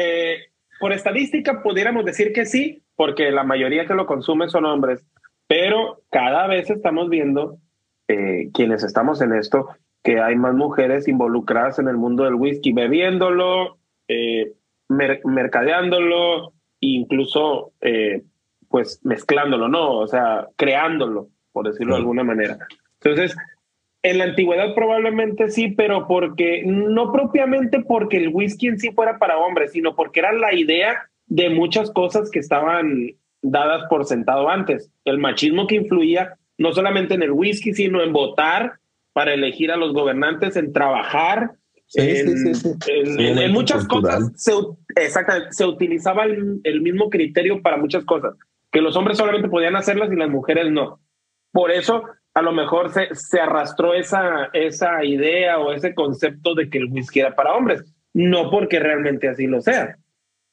eh, 0.00 0.36
por 0.80 0.92
estadística 0.92 1.62
pudiéramos 1.62 2.04
decir 2.04 2.32
que 2.32 2.46
sí, 2.46 2.82
porque 2.96 3.30
la 3.30 3.44
mayoría 3.44 3.86
que 3.86 3.94
lo 3.94 4.06
consumen 4.06 4.48
son 4.50 4.64
hombres, 4.64 5.04
pero 5.46 6.02
cada 6.10 6.46
vez 6.46 6.70
estamos 6.70 7.08
viendo, 7.08 7.58
eh, 8.08 8.48
quienes 8.54 8.82
estamos 8.82 9.20
en 9.20 9.34
esto, 9.34 9.68
que 10.02 10.20
hay 10.20 10.36
más 10.36 10.54
mujeres 10.54 11.06
involucradas 11.08 11.78
en 11.78 11.88
el 11.88 11.96
mundo 11.96 12.24
del 12.24 12.34
whisky, 12.34 12.72
bebiéndolo, 12.72 13.78
eh, 14.08 14.52
mer- 14.88 15.20
mercadeándolo, 15.24 16.52
incluso 16.80 17.72
eh, 17.80 18.22
pues 18.68 19.00
mezclándolo, 19.04 19.68
¿no? 19.68 19.98
O 19.98 20.06
sea, 20.06 20.48
creándolo, 20.56 21.28
por 21.52 21.66
decirlo 21.66 21.94
de 21.94 22.00
alguna 22.00 22.24
manera. 22.24 22.56
Entonces, 23.02 23.36
en 24.02 24.18
la 24.18 24.24
antigüedad 24.24 24.74
probablemente 24.74 25.50
sí, 25.50 25.70
pero 25.72 26.06
porque 26.08 26.62
no 26.64 27.12
propiamente 27.12 27.80
porque 27.80 28.16
el 28.16 28.28
whisky 28.28 28.68
en 28.68 28.78
sí 28.78 28.90
fuera 28.92 29.18
para 29.18 29.38
hombres, 29.38 29.72
sino 29.72 29.94
porque 29.94 30.20
era 30.20 30.32
la 30.32 30.54
idea 30.54 31.08
de 31.26 31.50
muchas 31.50 31.90
cosas 31.90 32.30
que 32.30 32.38
estaban 32.38 33.10
dadas 33.42 33.84
por 33.90 34.04
sentado 34.06 34.48
antes. 34.48 34.90
El 35.04 35.18
machismo 35.18 35.66
que 35.66 35.76
influía 35.76 36.36
no 36.58 36.72
solamente 36.72 37.14
en 37.14 37.22
el 37.22 37.30
whisky, 37.32 37.72
sino 37.74 38.02
en 38.02 38.12
votar 38.12 38.74
para 39.12 39.32
elegir 39.34 39.70
a 39.72 39.76
los 39.76 39.92
gobernantes, 39.92 40.56
en 40.56 40.72
trabajar, 40.72 41.52
Sí, 41.86 42.00
en, 42.00 42.38
sí, 42.38 42.54
sí, 42.54 42.54
sí. 42.54 42.68
en- 42.88 43.20
en- 43.20 43.38
en 43.38 43.52
muchas 43.52 43.86
cultural. 43.88 44.20
cosas 44.20 44.42
se, 44.42 44.52
exactamente, 45.02 45.48
se 45.52 45.64
utilizaba 45.66 46.24
el, 46.24 46.60
el 46.64 46.80
mismo 46.82 47.10
criterio 47.10 47.60
para 47.62 47.76
muchas 47.76 48.04
cosas, 48.04 48.34
que 48.70 48.80
los 48.80 48.94
hombres 48.96 49.18
solamente 49.18 49.48
podían 49.48 49.74
hacerlas 49.74 50.12
y 50.12 50.16
las 50.16 50.30
mujeres 50.30 50.70
no. 50.70 51.00
Por 51.52 51.70
eso 51.72 52.04
a 52.34 52.42
lo 52.42 52.52
mejor 52.52 52.92
se, 52.92 53.14
se 53.14 53.40
arrastró 53.40 53.94
esa, 53.94 54.50
esa 54.52 55.04
idea 55.04 55.58
o 55.58 55.72
ese 55.72 55.94
concepto 55.94 56.54
de 56.54 56.70
que 56.70 56.78
el 56.78 56.90
whisky 56.92 57.20
era 57.20 57.34
para 57.34 57.54
hombres, 57.54 57.82
no 58.14 58.50
porque 58.50 58.78
realmente 58.78 59.28
así 59.28 59.46
lo 59.46 59.60
sea. 59.60 59.96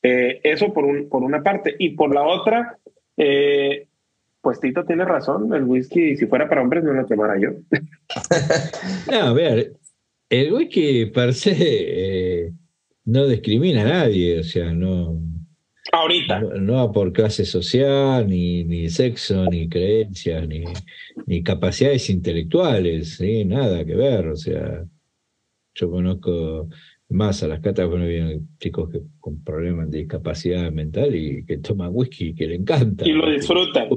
Eh, 0.04 0.40
eso 0.44 0.74
por, 0.74 0.86
un, 0.86 1.10
por 1.10 1.24
una 1.24 1.44
parte. 1.44 1.76
Y 1.78 1.92
por 1.92 2.14
la 2.14 2.24
otra, 2.24 2.78
Eh, 3.20 3.88
pues 4.42 4.60
Tito 4.60 4.86
tiene 4.86 5.04
razón, 5.04 5.54
el 5.54 5.64
whisky, 5.64 6.16
si 6.16 6.28
fuera 6.28 6.48
para 6.48 6.62
hombres, 6.62 6.84
no 6.84 6.94
lo 6.94 7.06
tomara 7.06 7.38
yo. 7.38 7.50
no, 9.12 9.18
a 9.18 9.34
ver, 9.34 9.74
el 10.30 10.54
whisky 10.54 11.08
per 11.08 11.34
se 11.34 11.52
eh, 11.58 12.54
no 13.06 13.28
discrimina 13.28 13.82
a 13.82 13.86
nadie, 13.86 14.40
o 14.40 14.44
sea, 14.44 14.72
no. 14.72 15.20
Ahorita. 15.92 16.40
No, 16.40 16.92
por 16.92 17.14
clase 17.14 17.46
social, 17.46 18.28
ni, 18.28 18.64
ni 18.64 18.90
sexo, 18.90 19.46
ni 19.46 19.70
creencias, 19.70 20.48
ni, 20.48 20.64
ni 21.26 21.44
capacidades 21.44 22.10
intelectuales, 22.10 23.22
nada 23.46 23.86
que 23.86 23.96
ver, 23.96 24.28
o 24.28 24.36
sea. 24.36 24.86
Yo 25.76 25.92
conozco 25.92 26.68
más 27.10 27.44
a 27.44 27.48
las 27.48 27.60
catas, 27.60 27.88
bueno, 27.88 28.08
vienen 28.08 28.50
chicos 28.60 28.90
que, 28.90 29.02
con 29.20 29.44
problemas 29.44 29.92
de 29.92 30.00
discapacidad 30.00 30.72
mental 30.72 31.16
y 31.16 31.46
que 31.46 31.60
toman 31.60 31.92
whisky 31.94 32.34
que 32.34 32.48
le 32.48 32.56
encanta. 32.56 33.08
Y 33.08 33.14
lo 33.14 33.30
disfrutan. 33.30 33.88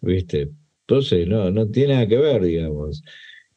¿Viste? 0.00 0.50
Entonces, 0.80 1.28
no, 1.28 1.50
no 1.50 1.68
tiene 1.68 1.94
nada 1.94 2.06
que 2.06 2.18
ver, 2.18 2.42
digamos. 2.42 3.02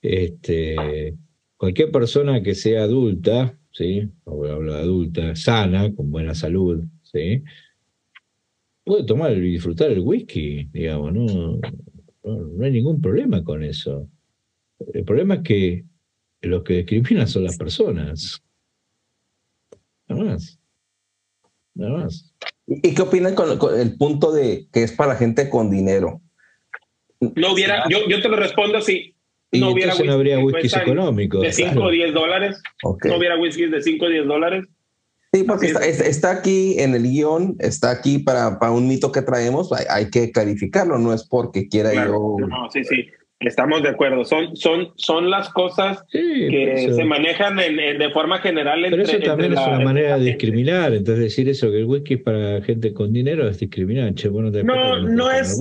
Este, 0.01 1.15
cualquier 1.57 1.91
persona 1.91 2.41
que 2.43 2.53
sea 2.53 2.83
adulta, 2.83 3.57
¿sí? 3.71 4.09
O 4.25 4.45
hablo 4.45 4.73
de 4.73 4.79
adulta, 4.79 5.35
sana, 5.35 5.93
con 5.93 6.11
buena 6.11 6.35
salud, 6.35 6.83
¿sí? 7.11 7.43
Puede 8.83 9.03
tomar 9.03 9.33
y 9.33 9.51
disfrutar 9.51 9.91
el 9.91 9.99
whisky, 9.99 10.69
digamos, 10.71 11.13
no, 11.13 11.59
no 12.23 12.65
hay 12.65 12.71
ningún 12.71 13.01
problema 13.01 13.43
con 13.43 13.63
eso. 13.63 14.07
El 14.93 15.03
problema 15.03 15.35
es 15.35 15.41
que 15.41 15.85
los 16.41 16.63
que 16.63 16.77
discriminan 16.77 17.27
son 17.27 17.43
las 17.43 17.57
personas. 17.57 18.41
Nada 20.07 20.23
más. 20.23 20.59
Nada 21.73 21.97
más. 21.97 22.33
¿Y 22.65 22.93
qué 22.93 23.01
opinan 23.01 23.35
con, 23.35 23.79
el 23.79 23.97
punto 23.97 24.31
de 24.31 24.67
que 24.71 24.83
es 24.83 24.91
para 24.91 25.15
gente 25.15 25.49
con 25.49 25.69
dinero? 25.69 26.21
No 27.19 27.53
hubiera, 27.53 27.85
yo, 27.89 28.07
yo 28.07 28.21
te 28.21 28.29
lo 28.29 28.37
respondo 28.37 28.77
así. 28.77 29.15
No, 29.51 29.71
hubiera 29.71 29.93
no 29.95 30.11
habría 30.11 30.39
whiskies 30.39 30.75
económicos. 30.75 31.41
De 31.41 31.53
5 31.53 31.81
o 31.81 31.89
10 31.89 32.13
dólares. 32.13 32.61
No 32.83 33.17
hubiera 33.17 33.39
whiskies 33.39 33.71
de 33.71 33.81
5 33.81 34.05
o 34.05 34.09
10 34.09 34.27
dólares. 34.27 34.65
Sí, 35.33 35.43
porque 35.43 35.67
está, 35.67 35.85
está, 35.85 36.31
aquí 36.31 36.79
en 36.79 36.95
el 36.95 37.03
guion, 37.03 37.55
está 37.59 37.91
aquí 37.91 38.19
para, 38.19 38.59
para 38.59 38.71
un 38.71 38.87
mito 38.87 39.11
que 39.11 39.21
traemos, 39.21 39.71
hay, 39.73 39.85
hay, 39.89 40.09
que 40.09 40.31
clarificarlo, 40.31 40.97
no 40.97 41.13
es 41.13 41.27
porque 41.27 41.67
quiera 41.67 41.93
yo... 41.93 42.37
No, 42.39 42.69
sí, 42.71 42.83
sí. 42.85 43.07
Estamos 43.39 43.83
de 43.83 43.89
acuerdo. 43.89 44.25
Son, 44.25 44.55
son, 44.55 44.93
son 44.95 45.29
las 45.29 45.49
cosas 45.49 46.03
que 46.11 46.91
se 46.91 47.03
manejan 47.05 47.55
de 47.57 48.09
forma 48.11 48.39
general. 48.39 48.83
Pero 48.89 49.03
eso 49.03 49.19
también 49.19 49.53
es 49.53 49.59
una 49.59 49.79
manera 49.79 50.17
de 50.17 50.25
discriminar. 50.25 50.93
Entonces, 50.93 51.25
decir 51.25 51.47
eso, 51.47 51.69
que 51.69 51.79
el 51.79 51.85
whisky 51.85 52.15
es 52.15 52.21
para 52.21 52.61
gente 52.63 52.93
con 52.93 53.13
dinero 53.13 53.47
es 53.47 53.59
discriminar. 53.59 54.13
no, 54.63 55.01
no, 55.01 55.31
es. 55.31 55.57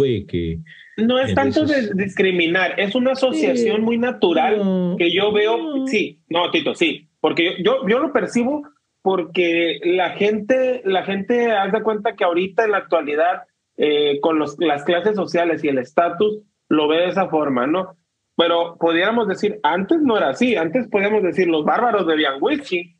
No 0.96 1.20
es 1.20 1.34
tanto 1.34 1.66
de 1.66 1.90
discriminar, 1.92 2.80
es 2.80 2.94
una 2.94 3.12
asociación 3.12 3.82
muy 3.82 3.98
natural 3.98 4.96
que 4.96 5.12
yo 5.12 5.30
veo. 5.30 5.86
Sí, 5.86 6.18
no, 6.30 6.50
Tito, 6.50 6.74
sí. 6.74 7.08
Porque 7.20 7.62
yo, 7.62 7.86
yo, 7.86 7.98
lo 7.98 8.12
percibo 8.12 8.62
porque 9.06 9.78
la 9.84 10.10
gente, 10.10 10.82
la 10.84 11.04
gente 11.04 11.52
hace 11.52 11.80
cuenta 11.80 12.16
que 12.16 12.24
ahorita 12.24 12.64
en 12.64 12.72
la 12.72 12.78
actualidad, 12.78 13.44
eh, 13.76 14.18
con 14.20 14.40
los, 14.40 14.56
las 14.58 14.82
clases 14.82 15.14
sociales 15.14 15.62
y 15.62 15.68
el 15.68 15.78
estatus, 15.78 16.40
lo 16.68 16.88
ve 16.88 17.02
de 17.02 17.08
esa 17.10 17.28
forma, 17.28 17.68
¿no? 17.68 17.94
Pero 18.36 18.76
podríamos 18.80 19.28
decir, 19.28 19.60
antes 19.62 20.00
no 20.02 20.16
era 20.16 20.30
así, 20.30 20.56
antes 20.56 20.88
podíamos 20.88 21.22
decir, 21.22 21.46
los 21.46 21.64
bárbaros 21.64 22.04
bebían 22.04 22.38
whisky 22.40 22.95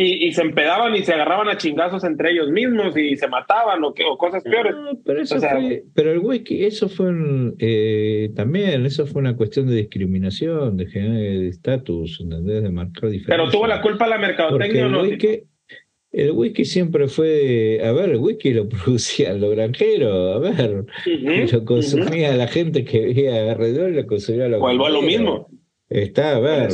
y, 0.00 0.28
y 0.28 0.32
se 0.32 0.42
empedaban 0.42 0.94
y 0.96 1.02
se 1.02 1.12
agarraban 1.12 1.48
a 1.48 1.58
chingazos 1.58 2.04
entre 2.04 2.30
ellos 2.32 2.50
mismos 2.50 2.96
y 2.96 3.16
se 3.16 3.28
mataban 3.28 3.84
o, 3.84 3.88
o 3.88 4.18
cosas 4.18 4.42
peores. 4.42 4.74
pero, 5.04 5.20
eso 5.20 5.38
fue, 5.38 5.84
pero 5.94 6.12
el 6.12 6.18
whisky, 6.20 6.64
eso 6.64 6.88
fue 6.88 7.12
eh, 7.58 8.30
también, 8.34 8.86
eso 8.86 9.06
fue 9.06 9.20
una 9.20 9.36
cuestión 9.36 9.66
de 9.66 9.76
discriminación, 9.76 10.76
de 10.76 10.86
de 10.86 11.48
estatus, 11.48 12.22
De 12.26 12.70
marcar 12.70 13.10
diferencia. 13.10 13.36
Pero 13.36 13.50
tuvo 13.50 13.66
la 13.66 13.82
culpa 13.82 14.06
la 14.06 14.18
mercadotecnia 14.18 14.86
o 14.86 14.88
no. 14.88 15.02
El 16.12 16.32
whisky 16.32 16.64
siempre 16.64 17.06
fue, 17.06 17.80
a 17.84 17.92
ver, 17.92 18.10
el 18.10 18.16
whisky 18.16 18.52
lo 18.52 18.68
producían 18.68 19.40
los 19.40 19.50
granjeros, 19.50 20.36
a 20.36 20.38
ver, 20.38 20.84
lo 21.52 21.64
consumía 21.64 22.34
la 22.34 22.48
gente 22.48 22.84
que 22.84 23.00
vivía 23.00 23.50
alrededor, 23.50 23.90
lo 23.90 24.06
consumía 24.06 24.48
los 24.48 24.60
Vuelvo 24.60 24.86
a 24.86 24.90
lo 24.90 25.02
mismo. 25.02 25.46
Está, 25.88 26.36
a 26.36 26.40
ver, 26.40 26.70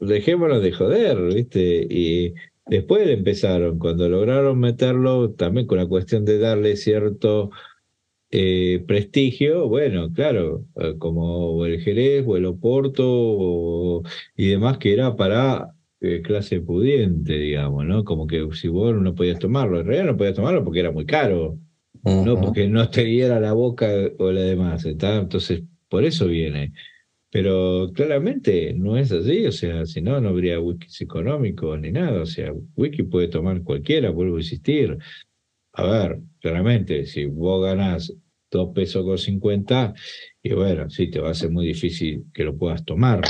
dejémonos 0.00 0.62
de 0.62 0.72
joder, 0.72 1.18
¿viste? 1.34 1.86
Y 1.88 2.34
después 2.70 3.08
empezaron, 3.08 3.78
cuando 3.78 4.08
lograron 4.08 4.58
meterlo, 4.58 5.32
también 5.32 5.66
con 5.66 5.78
la 5.78 5.86
cuestión 5.86 6.24
de 6.24 6.38
darle 6.38 6.76
cierto 6.76 7.50
eh, 8.30 8.84
prestigio, 8.86 9.68
bueno, 9.68 10.12
claro, 10.12 10.64
eh, 10.76 10.94
como 10.98 11.66
el 11.66 11.80
Jerez 11.80 12.24
o 12.26 12.36
el 12.36 12.46
Oporto 12.46 14.02
y 14.36 14.48
demás, 14.48 14.78
que 14.78 14.92
era 14.92 15.16
para 15.16 15.74
eh, 16.00 16.22
clase 16.22 16.60
pudiente, 16.60 17.34
digamos, 17.34 17.84
¿no? 17.86 18.04
Como 18.04 18.26
que 18.28 18.48
si 18.52 18.68
vos 18.68 18.94
no 18.94 19.14
podías 19.16 19.40
tomarlo, 19.40 19.80
en 19.80 19.86
realidad 19.86 20.12
no 20.12 20.16
podías 20.16 20.36
tomarlo 20.36 20.64
porque 20.64 20.80
era 20.80 20.92
muy 20.92 21.06
caro, 21.06 21.58
no 22.04 22.40
porque 22.40 22.68
no 22.68 22.88
te 22.88 23.04
diera 23.04 23.40
la 23.40 23.52
boca 23.52 23.88
o 24.18 24.30
la 24.30 24.42
demás, 24.42 24.84
¿está? 24.86 25.16
Entonces, 25.16 25.62
por 25.88 26.04
eso 26.04 26.26
viene. 26.26 26.72
Pero 27.30 27.92
claramente 27.94 28.74
no 28.74 28.96
es 28.96 29.12
así, 29.12 29.46
o 29.46 29.52
sea, 29.52 29.86
si 29.86 30.00
no, 30.00 30.20
no 30.20 30.30
habría 30.30 30.58
whisky 30.58 31.04
económicos 31.04 31.80
ni 31.80 31.92
nada, 31.92 32.22
o 32.22 32.26
sea, 32.26 32.52
whisky 32.76 33.04
puede 33.04 33.28
tomar 33.28 33.62
cualquiera, 33.62 34.10
vuelvo 34.10 34.36
a 34.36 34.40
insistir. 34.40 34.98
A 35.74 35.84
ver, 35.84 36.20
claramente, 36.40 37.06
si 37.06 37.26
vos 37.26 37.64
ganás 37.64 38.12
dos 38.50 38.70
pesos 38.74 39.04
con 39.04 39.16
50, 39.16 39.94
y 40.42 40.54
bueno, 40.54 40.90
sí, 40.90 41.08
te 41.08 41.20
va 41.20 41.30
a 41.30 41.34
ser 41.34 41.50
muy 41.50 41.66
difícil 41.68 42.24
que 42.34 42.42
lo 42.42 42.56
puedas 42.56 42.84
tomar, 42.84 43.20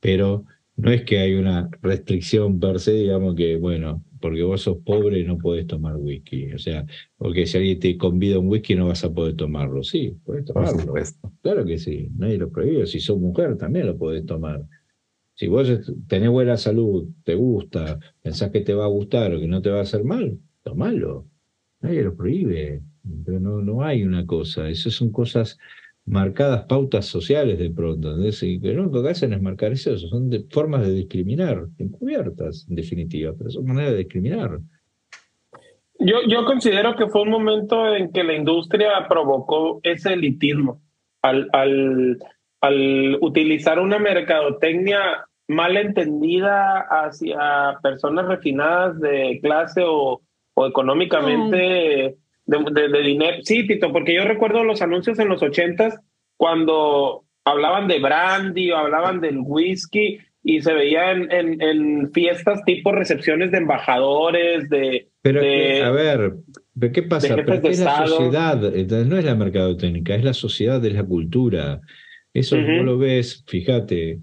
pero 0.00 0.44
no 0.74 0.90
es 0.90 1.04
que 1.04 1.18
hay 1.18 1.34
una 1.34 1.70
restricción 1.82 2.58
per 2.58 2.80
se, 2.80 2.94
digamos 2.94 3.36
que, 3.36 3.56
bueno, 3.56 4.04
porque 4.26 4.42
vos 4.42 4.60
sos 4.60 4.78
pobre 4.78 5.22
no 5.22 5.38
podés 5.38 5.68
tomar 5.68 5.96
whisky. 5.96 6.52
O 6.52 6.58
sea, 6.58 6.84
porque 7.16 7.46
si 7.46 7.58
alguien 7.58 7.78
te 7.78 7.96
convida 7.96 8.40
un 8.40 8.48
whisky 8.48 8.74
no 8.74 8.88
vas 8.88 9.04
a 9.04 9.12
poder 9.12 9.36
tomarlo. 9.36 9.84
Sí, 9.84 10.16
podés 10.24 10.46
tomarlo. 10.46 10.94
Claro 11.42 11.64
que 11.64 11.78
sí, 11.78 12.08
nadie 12.16 12.36
lo 12.36 12.50
prohíbe. 12.50 12.86
Si 12.86 12.98
sos 12.98 13.20
mujer 13.20 13.56
también 13.56 13.86
lo 13.86 13.96
podés 13.96 14.26
tomar. 14.26 14.66
Si 15.34 15.46
vos 15.46 15.70
tenés 16.08 16.30
buena 16.30 16.56
salud, 16.56 17.08
te 17.22 17.36
gusta, 17.36 18.00
pensás 18.20 18.50
que 18.50 18.62
te 18.62 18.74
va 18.74 18.86
a 18.86 18.88
gustar 18.88 19.32
o 19.32 19.38
que 19.38 19.46
no 19.46 19.62
te 19.62 19.70
va 19.70 19.78
a 19.78 19.82
hacer 19.82 20.02
mal, 20.02 20.40
tomalo. 20.64 21.28
Nadie 21.80 22.02
lo 22.02 22.16
prohíbe. 22.16 22.82
Pero 23.24 23.38
no, 23.38 23.62
no 23.62 23.84
hay 23.84 24.02
una 24.02 24.26
cosa. 24.26 24.68
Esas 24.68 24.94
son 24.94 25.12
cosas 25.12 25.56
marcadas 26.06 26.64
pautas 26.66 27.06
sociales 27.06 27.58
de 27.58 27.70
pronto, 27.70 28.16
y 28.18 28.60
que 28.60 28.72
lo 28.72 28.84
único 28.84 29.02
que 29.02 29.10
hacen 29.10 29.32
es 29.32 29.42
marcar 29.42 29.72
eso, 29.72 29.98
son 29.98 30.30
formas 30.50 30.86
de 30.86 30.92
discriminar, 30.92 31.64
encubiertas 31.78 32.66
en 32.68 32.76
definitiva, 32.76 33.32
pero 33.36 33.50
son 33.50 33.66
maneras 33.66 33.92
de 33.92 33.98
discriminar. 33.98 34.58
Yo, 35.98 36.16
yo 36.28 36.44
considero 36.44 36.94
que 36.94 37.08
fue 37.08 37.22
un 37.22 37.30
momento 37.30 37.94
en 37.94 38.12
que 38.12 38.22
la 38.22 38.34
industria 38.34 38.90
provocó 39.08 39.80
ese 39.82 40.12
elitismo. 40.12 40.80
Al, 41.22 41.48
al, 41.52 42.18
al 42.60 43.18
utilizar 43.20 43.80
una 43.80 43.98
mercadotecnia 43.98 45.26
mal 45.48 45.76
entendida 45.76 46.86
hacia 46.88 47.78
personas 47.82 48.28
refinadas 48.28 49.00
de 49.00 49.40
clase 49.42 49.82
o, 49.84 50.20
o 50.54 50.66
económicamente 50.66 52.16
de, 52.46 53.02
dinero. 53.02 53.38
Sí, 53.42 53.66
Tito, 53.66 53.92
porque 53.92 54.14
yo 54.14 54.24
recuerdo 54.24 54.64
los 54.64 54.82
anuncios 54.82 55.18
en 55.18 55.28
los 55.28 55.42
ochentas 55.42 55.98
cuando 56.36 57.24
hablaban 57.44 57.88
de 57.88 57.98
brandy 57.98 58.70
o 58.70 58.76
hablaban 58.76 59.20
del 59.20 59.38
whisky 59.38 60.18
y 60.42 60.62
se 60.62 60.72
veía 60.72 61.10
en, 61.10 61.60
en, 61.60 62.12
fiestas 62.12 62.64
tipo 62.64 62.92
recepciones 62.92 63.50
de 63.50 63.58
embajadores, 63.58 64.68
de... 64.68 65.08
Pero 65.20 65.40
a 65.40 65.90
ver, 65.90 66.34
¿qué 66.92 67.02
pasa? 67.02 67.34
es 67.34 67.80
la 67.80 68.06
sociedad, 68.06 68.76
entonces 68.76 69.08
no 69.08 69.18
es 69.18 69.24
la 69.24 69.34
mercadotecnia, 69.34 70.14
es 70.14 70.24
la 70.24 70.34
sociedad, 70.34 70.80
de 70.80 70.92
la 70.92 71.02
cultura. 71.02 71.80
Eso 72.32 72.56
uh 72.56 72.84
lo 72.84 72.96
ves, 72.96 73.42
fíjate, 73.48 74.20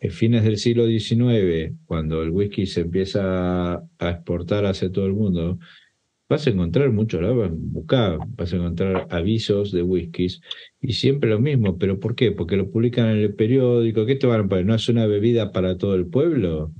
en 0.00 0.10
fines 0.10 0.42
del 0.42 0.56
siglo 0.56 0.86
XIX, 0.86 1.74
cuando 1.84 2.22
el 2.22 2.30
whisky 2.30 2.66
se 2.66 2.80
empieza 2.80 3.74
a 3.74 4.10
exportar 4.10 4.66
hacia 4.66 4.90
todo 4.90 5.06
el 5.06 5.12
mundo, 5.12 5.60
vas 6.28 6.46
a 6.46 6.50
encontrar 6.50 6.90
mucho, 6.90 7.20
buscar, 7.50 8.18
vas 8.36 8.52
a 8.52 8.56
encontrar 8.56 9.06
avisos 9.10 9.72
de 9.72 9.82
whiskies 9.82 10.40
y 10.80 10.94
siempre 10.94 11.30
lo 11.30 11.40
mismo, 11.40 11.78
pero 11.78 12.00
¿por 12.00 12.14
qué? 12.14 12.32
Porque 12.32 12.56
lo 12.56 12.70
publican 12.70 13.10
en 13.10 13.18
el 13.18 13.34
periódico, 13.34 14.06
¿qué 14.06 14.16
te 14.16 14.26
van 14.26 14.40
a 14.40 14.48
poner? 14.48 14.64
¿No 14.64 14.74
es 14.74 14.88
una 14.88 15.06
bebida 15.06 15.52
para 15.52 15.76
todo 15.76 15.94
el 15.94 16.06
pueblo? 16.06 16.72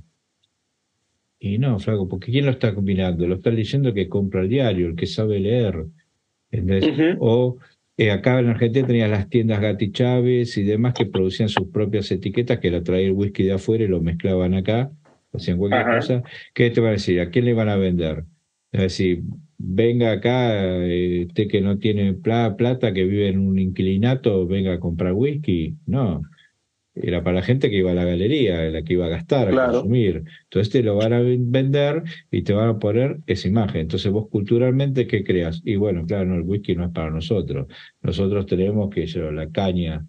Y 1.39 1.57
no, 1.57 1.77
flaco, 1.77 2.07
porque 2.07 2.31
¿quién 2.31 2.45
lo 2.45 2.51
está 2.51 2.73
combinando? 2.73 3.27
Lo 3.27 3.35
está 3.35 3.51
leyendo 3.51 3.93
que 3.93 4.07
compra 4.07 4.41
el 4.41 4.49
diario, 4.49 4.87
el 4.87 4.95
que 4.95 5.05
sabe 5.05 5.39
leer. 5.39 5.85
O 7.19 7.57
eh, 7.97 8.11
acá 8.11 8.39
en 8.39 8.49
Argentina 8.49 8.87
tenías 8.87 9.09
las 9.09 9.29
tiendas 9.29 9.59
Gatti 9.59 9.91
Chávez 9.91 10.57
y 10.57 10.63
demás 10.63 10.93
que 10.93 11.05
producían 11.05 11.49
sus 11.49 11.67
propias 11.67 12.09
etiquetas, 12.11 12.59
que 12.59 12.71
traía 12.81 13.07
el 13.07 13.11
whisky 13.11 13.43
de 13.43 13.53
afuera 13.53 13.83
y 13.83 13.87
lo 13.87 14.01
mezclaban 14.01 14.53
acá, 14.53 14.91
hacían 15.33 15.57
cualquier 15.57 15.85
cosa. 15.85 16.23
¿Qué 16.53 16.69
te 16.69 16.79
van 16.79 16.91
a 16.91 16.93
decir? 16.93 17.19
¿A 17.21 17.29
quién 17.29 17.45
le 17.45 17.53
van 17.53 17.69
a 17.69 17.75
vender? 17.75 18.23
Es 18.73 18.81
decir, 18.81 19.23
venga 19.59 20.11
acá, 20.11 20.83
este 20.83 21.47
que 21.47 21.61
no 21.61 21.77
tiene 21.77 22.15
plata, 22.15 22.91
que 22.91 23.03
vive 23.05 23.29
en 23.29 23.39
un 23.39 23.59
inquilinato, 23.59 24.47
venga 24.47 24.73
a 24.73 24.79
comprar 24.79 25.13
whisky. 25.13 25.77
No, 25.85 26.23
era 26.95 27.23
para 27.23 27.35
la 27.35 27.41
gente 27.43 27.69
que 27.69 27.77
iba 27.77 27.91
a 27.91 27.93
la 27.95 28.03
galería, 28.03 28.63
la 28.71 28.81
que 28.81 28.93
iba 28.93 29.05
a 29.05 29.09
gastar, 29.09 29.49
a 29.57 29.67
consumir. 29.71 30.23
Entonces 30.45 30.71
te 30.71 30.81
lo 30.81 30.95
van 30.95 31.13
a 31.13 31.19
vender 31.21 32.03
y 32.31 32.41
te 32.41 32.53
van 32.53 32.69
a 32.69 32.79
poner 32.79 33.19
esa 33.27 33.47
imagen. 33.47 33.81
Entonces 33.81 34.11
vos 34.11 34.27
culturalmente, 34.29 35.05
¿qué 35.05 35.23
creas? 35.23 35.61
Y 35.63 35.75
bueno, 35.75 36.05
claro, 36.07 36.25
no, 36.25 36.35
el 36.35 36.41
whisky 36.41 36.75
no 36.75 36.85
es 36.85 36.91
para 36.91 37.11
nosotros. 37.11 37.67
Nosotros 38.01 38.47
tenemos 38.47 38.89
que 38.89 39.05
yo, 39.05 39.31
la 39.31 39.49
caña, 39.51 40.03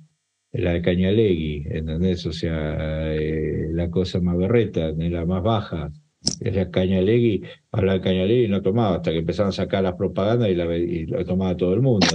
la 0.52 0.72
de 0.72 0.82
Cañalegui, 0.82 1.66
¿entendés? 1.68 2.24
O 2.24 2.32
sea, 2.32 3.14
eh, 3.14 3.68
la 3.72 3.90
cosa 3.90 4.20
más 4.20 4.38
berreta, 4.38 4.90
la 4.92 5.26
más 5.26 5.42
baja 5.42 5.92
es 6.40 6.54
la 6.54 6.70
Cañalegui, 6.70 7.42
hablaba 7.72 8.00
Cañalegui 8.00 8.44
y 8.44 8.48
no 8.48 8.62
tomaba, 8.62 8.96
hasta 8.96 9.10
que 9.10 9.18
empezaron 9.18 9.50
a 9.50 9.52
sacar 9.52 9.82
las 9.82 9.94
propagandas 9.94 10.48
y, 10.48 10.54
la, 10.54 10.76
y 10.76 11.06
lo 11.06 11.24
tomaba 11.24 11.56
todo 11.56 11.74
el 11.74 11.82
mundo, 11.82 12.06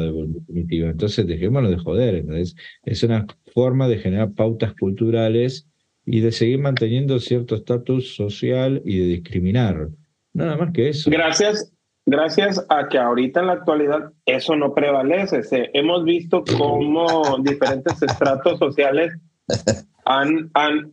definitiva. 0.48 0.90
Entonces, 0.90 1.28
dejémonos 1.28 1.72
de 1.72 1.78
joder, 1.78 2.16
entonces 2.16 2.56
es 2.84 3.04
una 3.04 3.26
forma 3.54 3.88
de 3.88 3.98
generar 3.98 4.34
pautas 4.34 4.74
culturales 4.80 5.68
y 6.06 6.22
de 6.22 6.32
seguir 6.32 6.60
manteniendo 6.60 7.20
cierto 7.20 7.56
estatus 7.56 8.16
social 8.16 8.82
y 8.84 9.00
de 9.00 9.06
discriminar. 9.06 9.90
Nada 10.34 10.58
más 10.58 10.74
que 10.74 10.90
eso. 10.90 11.10
Gracias, 11.12 11.72
gracias 12.06 12.66
a 12.70 12.88
que 12.88 12.98
ahorita 12.98 13.42
en 13.42 13.48
la 13.48 13.54
actualidad 13.54 14.12
eso 14.26 14.56
no 14.56 14.74
prevalece. 14.74 15.42
hemos 15.74 16.04
visto 16.04 16.44
cómo 16.58 17.38
diferentes 17.44 18.02
estratos 18.02 18.58
sociales 18.58 19.14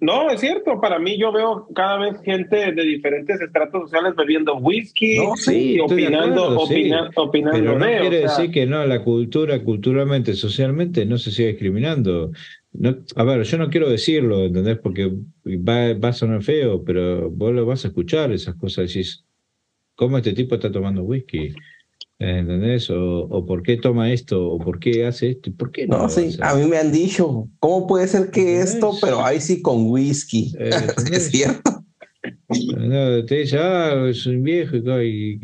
no, 0.00 0.30
es 0.30 0.40
cierto, 0.40 0.80
para 0.80 0.98
mí 0.98 1.18
yo 1.18 1.32
veo 1.32 1.68
cada 1.74 1.98
vez 1.98 2.20
gente 2.22 2.72
de 2.72 2.82
diferentes 2.82 3.40
estratos 3.40 3.84
sociales 3.84 4.14
bebiendo 4.14 4.57
whisky 4.57 5.16
y 5.50 5.80
opinando, 5.80 6.61
opinando, 6.61 7.30
Pero 7.30 7.78
no 7.78 7.86
quiere 7.86 8.20
decir 8.20 8.50
que 8.50 8.66
no, 8.66 8.84
la 8.84 9.02
cultura, 9.02 9.62
culturalmente, 9.62 10.34
socialmente, 10.34 11.07
no 11.07 11.16
se 11.18 11.30
siga 11.30 11.48
discriminando. 11.48 12.30
No, 12.72 12.94
a 13.14 13.24
ver, 13.24 13.42
yo 13.44 13.57
no 13.57 13.70
quiero 13.70 13.88
decirlo, 13.88 14.44
¿entendés? 14.44 14.78
Porque 14.78 15.11
va, 15.46 15.94
va 15.94 16.09
a 16.09 16.12
sonar 16.12 16.42
feo, 16.42 16.84
pero 16.84 17.30
vos 17.30 17.54
lo 17.54 17.64
vas 17.64 17.84
a 17.84 17.88
escuchar 17.88 18.32
esas 18.32 18.54
cosas, 18.57 18.88
decís, 18.88 19.24
¿cómo 19.94 20.18
este 20.18 20.34
tipo 20.34 20.57
está 20.57 20.70
tomando 20.70 21.02
whisky? 21.02 21.54
¿Entendés? 22.18 22.88
O, 22.90 23.44
por 23.46 23.62
qué 23.62 23.76
toma 23.76 24.10
esto, 24.10 24.48
o 24.48 24.58
por 24.58 24.78
qué 24.78 25.04
hace 25.06 25.32
esto, 25.32 25.52
¿por 25.52 25.70
qué 25.70 25.86
no? 25.86 26.08
sí, 26.08 26.36
a 26.40 26.54
mí 26.54 26.66
me 26.66 26.78
han 26.78 26.90
dicho, 26.90 27.48
¿cómo 27.58 27.86
puede 27.86 28.08
ser 28.08 28.30
que 28.30 28.60
esto, 28.60 28.92
pero 29.02 29.22
ahí 29.22 29.40
sí 29.40 29.60
con 29.60 29.90
whisky? 29.90 30.54
Eh, 30.58 30.70
es 31.12 31.30
cierto. 31.30 31.84
No, 32.48 33.24
te 33.24 33.36
dice, 33.36 33.58
ah, 33.58 34.10
soy 34.14 34.36
viejo, 34.36 34.76
y, 34.76 35.38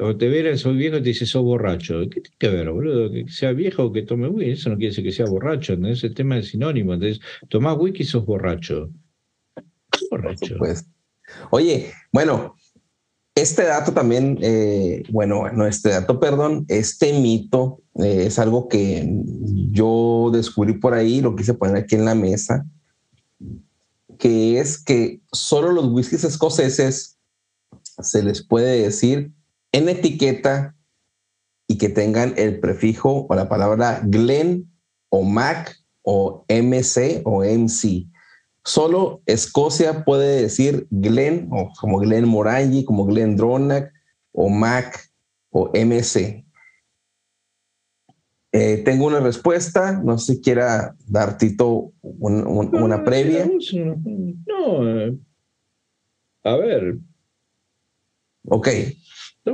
o 0.00 0.16
te 0.16 0.28
verán, 0.28 0.56
soy 0.56 0.76
viejo, 0.76 0.96
y 0.96 1.02
te 1.02 1.08
dice, 1.08 1.26
sos 1.26 1.42
borracho. 1.42 2.00
¿Qué 2.08 2.20
tiene 2.20 2.36
que 2.38 2.48
ver, 2.48 2.70
boludo? 2.70 3.10
Que 3.12 3.28
sea 3.28 3.52
viejo 3.52 3.84
o 3.84 3.92
que 3.92 4.02
tome 4.02 4.28
whisky, 4.28 4.52
eso 4.52 4.70
no 4.70 4.76
quiere 4.76 4.90
decir 4.90 5.04
que 5.04 5.12
sea 5.12 5.26
borracho, 5.26 5.76
¿no? 5.76 5.88
Ese 5.88 6.10
tema 6.10 6.38
es 6.38 6.48
sinónimo. 6.48 6.94
Entonces, 6.94 7.20
tomás 7.48 7.76
whisky 7.78 8.02
y 8.02 8.06
sos 8.06 8.24
borracho. 8.24 8.90
Borracho. 10.10 10.56
Oye, 11.50 11.92
bueno, 12.12 12.56
este 13.34 13.64
dato 13.64 13.92
también, 13.92 14.38
eh, 14.42 15.02
bueno, 15.10 15.50
no 15.52 15.66
este 15.66 15.90
dato, 15.90 16.20
perdón, 16.20 16.64
este 16.68 17.12
mito 17.12 17.82
eh, 17.96 18.26
es 18.26 18.38
algo 18.38 18.68
que 18.68 19.08
yo 19.70 20.30
descubrí 20.32 20.74
por 20.74 20.94
ahí, 20.94 21.20
lo 21.20 21.34
quise 21.34 21.54
poner 21.54 21.76
aquí 21.76 21.96
en 21.96 22.04
la 22.04 22.14
mesa, 22.14 22.64
que 24.18 24.60
es 24.60 24.78
que 24.78 25.20
solo 25.32 25.72
los 25.72 25.86
whiskies 25.86 26.24
escoceses 26.24 27.18
se 28.00 28.22
les 28.22 28.46
puede 28.46 28.82
decir 28.82 29.32
en 29.72 29.88
etiqueta 29.88 30.76
y 31.66 31.78
que 31.78 31.88
tengan 31.88 32.34
el 32.36 32.60
prefijo 32.60 33.26
o 33.28 33.34
la 33.34 33.48
palabra 33.48 34.00
Glen 34.04 34.70
o 35.08 35.22
Mac 35.22 35.76
o 36.02 36.44
MC 36.48 37.22
o 37.24 37.42
MC. 37.42 38.06
Solo 38.64 39.22
Escocia 39.26 40.04
puede 40.04 40.42
decir 40.42 40.86
Glen, 40.90 41.48
o 41.52 41.70
como 41.78 41.98
Glen 41.98 42.26
Morangi, 42.26 42.84
como 42.84 43.04
Glen 43.04 43.36
Dronach, 43.36 43.90
o 44.32 44.48
Mac, 44.48 45.10
o 45.50 45.70
MC. 45.74 46.44
Eh, 48.52 48.82
tengo 48.84 49.06
una 49.06 49.20
respuesta, 49.20 50.00
no 50.02 50.16
sé 50.16 50.34
si 50.34 50.40
quiera 50.40 50.96
dar 51.06 51.36
Tito 51.36 51.92
una 52.00 53.04
previa. 53.04 53.50
No, 54.46 54.88
eh, 54.88 55.18
a 56.44 56.56
ver. 56.56 56.98
Ok, 58.46 58.68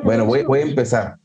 bueno, 0.05 0.27
voy, 0.27 0.45
voy 0.45 0.61
a 0.61 0.65
empezar. 0.65 1.20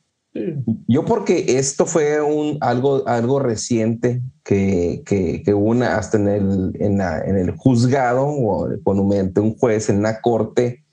Yo 0.88 1.06
porque 1.06 1.58
esto 1.58 1.86
fue 1.86 2.22
un, 2.22 2.58
algo, 2.60 3.08
algo 3.08 3.40
reciente 3.40 4.22
que, 4.44 5.02
que, 5.06 5.54
una, 5.54 5.98
hasta 5.98 6.18
en 6.18 6.28
el, 6.28 6.72
en, 6.80 7.00
el 7.00 7.52
juzgado 7.52 8.28
o 8.28 8.68
con 8.84 9.00
un 9.00 9.56
juez 9.58 9.90
en 9.90 10.02
la 10.02 10.20
corte, 10.20 10.84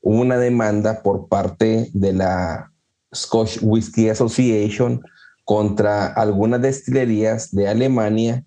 hubo 0.00 0.20
una 0.20 0.38
demanda 0.38 1.02
por 1.02 1.26
parte 1.26 1.90
de 1.92 2.12
la 2.12 2.70
Scotch 3.12 3.58
Whisky 3.60 4.08
Association 4.08 5.02
contra 5.44 6.06
algunas 6.06 6.62
destilerías 6.62 7.50
de 7.50 7.66
Alemania 7.68 8.44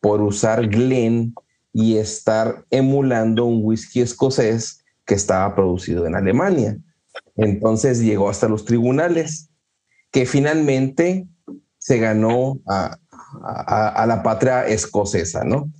por 0.00 0.22
usar 0.22 0.68
Glen 0.68 1.34
y 1.72 1.96
estar 1.96 2.64
emulando 2.70 3.44
un 3.44 3.60
whisky 3.62 4.02
escocés 4.02 4.84
que 5.04 5.14
estaba 5.14 5.52
producido 5.56 6.06
en 6.06 6.14
Alemania. 6.14 6.78
Entonces 7.34 8.00
llegó 8.00 8.30
hasta 8.30 8.48
los 8.48 8.64
tribunales 8.64 9.50
que 10.16 10.24
finalmente 10.24 11.26
se 11.76 11.98
ganó 11.98 12.58
a, 12.66 12.96
la 14.08 14.22
patria 14.22 14.66
escocesa, 14.66 15.44
¿no? 15.44 15.70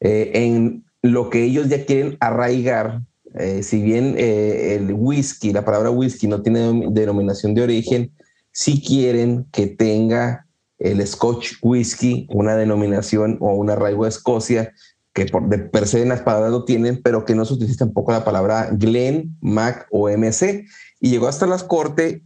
Eh, 0.00 0.32
en 0.34 0.84
lo 1.00 1.30
que 1.30 1.44
ellos 1.44 1.68
ya 1.68 1.86
quieren 1.86 2.16
arraigar, 2.18 3.02
eh, 3.38 3.62
si 3.62 3.80
bien 3.80 4.16
eh, 4.18 4.74
el 4.74 4.92
whisky, 4.94 5.52
la 5.52 5.64
palabra 5.64 5.90
whisky 5.90 6.26
no 6.26 6.42
tiene 6.42 6.88
denominación 6.90 7.54
de 7.54 7.62
origen, 7.62 8.10
sí 8.50 8.82
quieren 8.84 9.46
que 9.52 9.68
tenga 9.68 10.44
el 10.80 11.06
Scotch 11.06 11.52
whisky 11.62 12.26
una 12.30 12.56
denominación 12.56 13.38
o 13.40 13.54
un 13.54 13.70
arraigo 13.70 14.02
de 14.02 14.08
Escocia, 14.08 14.72
que 15.12 15.26
por 15.26 15.48
de 15.48 15.58
per 15.58 15.86
se 15.86 16.02
en 16.02 16.08
las 16.08 16.22
palabras 16.22 16.50
lo 16.50 16.64
tienen, 16.64 17.00
pero 17.00 17.24
que 17.24 17.36
no 17.36 17.44
se 17.44 17.54
utiliza 17.54 17.84
tampoco 17.84 18.10
la 18.10 18.24
palabra 18.24 18.70
Glen, 18.72 19.36
Mac 19.40 19.86
o 19.92 20.08
MC. 20.08 20.66
Y 20.98 21.10
llegó 21.10 21.28
hasta 21.28 21.46
las 21.46 21.62
cortes 21.62 22.22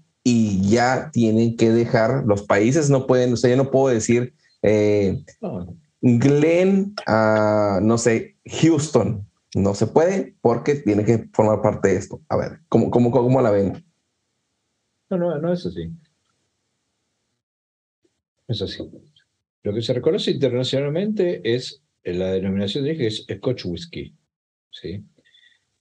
ya 0.69 1.11
tienen 1.13 1.57
que 1.57 1.71
dejar, 1.71 2.25
los 2.27 2.43
países 2.43 2.91
no 2.91 3.07
pueden, 3.07 3.33
o 3.33 3.37
sea, 3.37 3.51
yo 3.51 3.57
no 3.57 3.71
puedo 3.71 3.95
decir 3.95 4.35
eh, 4.63 5.23
Glenn, 6.01 6.95
no 7.07 7.99
sé, 7.99 8.37
Houston, 8.45 9.27
no 9.55 9.75
se 9.75 9.87
puede 9.87 10.35
porque 10.41 10.77
tiene 10.77 11.05
que 11.05 11.29
formar 11.33 11.63
parte 11.63 11.89
de 11.89 11.97
esto. 11.97 12.21
A 12.29 12.37
ver, 12.37 12.61
¿cómo, 12.69 12.91
cómo, 12.91 13.11
cómo 13.11 13.41
la 13.41 13.51
ven? 13.51 13.85
No, 15.11 15.17
no, 15.17 15.39
no 15.39 15.53
es 15.53 15.65
así. 15.65 15.91
Es 18.47 18.63
así. 18.63 18.91
Lo 19.63 19.75
que 19.75 19.83
se 19.83 19.93
reconoce 19.93 20.31
internacionalmente 20.31 21.41
es 21.55 21.83
la 22.05 22.33
denominación 22.33 22.85
de 22.85 22.91
origen 22.91 23.07
es 23.07 23.27
Scotch 23.31 23.65
Whisky. 23.67 24.15
¿sí? 24.71 25.05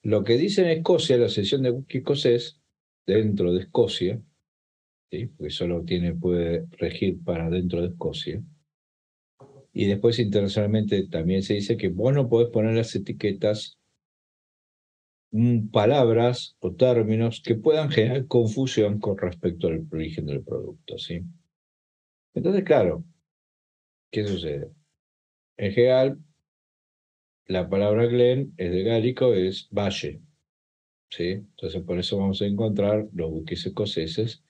Lo 0.04 0.24
que 0.24 0.38
dice 0.38 0.62
en 0.62 0.70
Escocia, 0.70 1.18
la 1.18 1.30
sesión 1.30 1.64
de 1.64 1.72
whisky 1.72 2.00
escocés, 2.00 2.60
dentro 3.06 3.54
de 3.54 3.62
Escocia, 3.62 4.22
porque 5.10 5.50
solo 5.50 5.84
tiene, 5.84 6.14
puede 6.14 6.66
regir 6.72 7.24
para 7.24 7.50
dentro 7.50 7.82
de 7.82 7.90
Escocia. 7.90 8.42
Y 9.74 9.86
después 9.86 10.20
internacionalmente 10.20 11.08
también 11.08 11.44
se 11.44 11.54
dice 11.54 11.78
que 11.78 11.90
vos 11.90 12.14
no 12.14 12.28
podés 12.28 12.50
poner 12.50 12.76
las 12.76 12.94
etiquetas 12.96 13.78
mm, 15.32 15.70
palabras 15.70 16.58
o 16.60 16.74
términos 16.74 17.42
que 17.42 17.56
puedan 17.56 17.90
generar 17.90 18.28
confusión 18.28 19.00
con 19.00 19.18
respecto 19.18 19.68
al 19.68 19.88
origen 19.92 20.26
del 20.26 20.44
producto. 20.44 20.98
¿sí? 20.98 21.22
Entonces, 22.34 22.64
claro, 22.64 23.04
¿qué 24.12 24.26
sucede? 24.28 24.72
En 25.58 25.72
general, 25.72 26.20
la 27.46 27.70
palabra 27.70 28.08
Glen 28.08 28.54
es 28.58 28.72
de 28.72 28.84
gálico, 28.84 29.34
es 29.34 29.70
valle. 29.72 30.22
¿sí? 31.10 31.30
Entonces, 31.30 31.82
por 31.84 31.98
eso 32.00 32.18
vamos 32.18 32.42
a 32.42 32.46
encontrar 32.46 33.08
los 33.14 33.30
buques 33.30 33.66
escoceses 33.66 34.44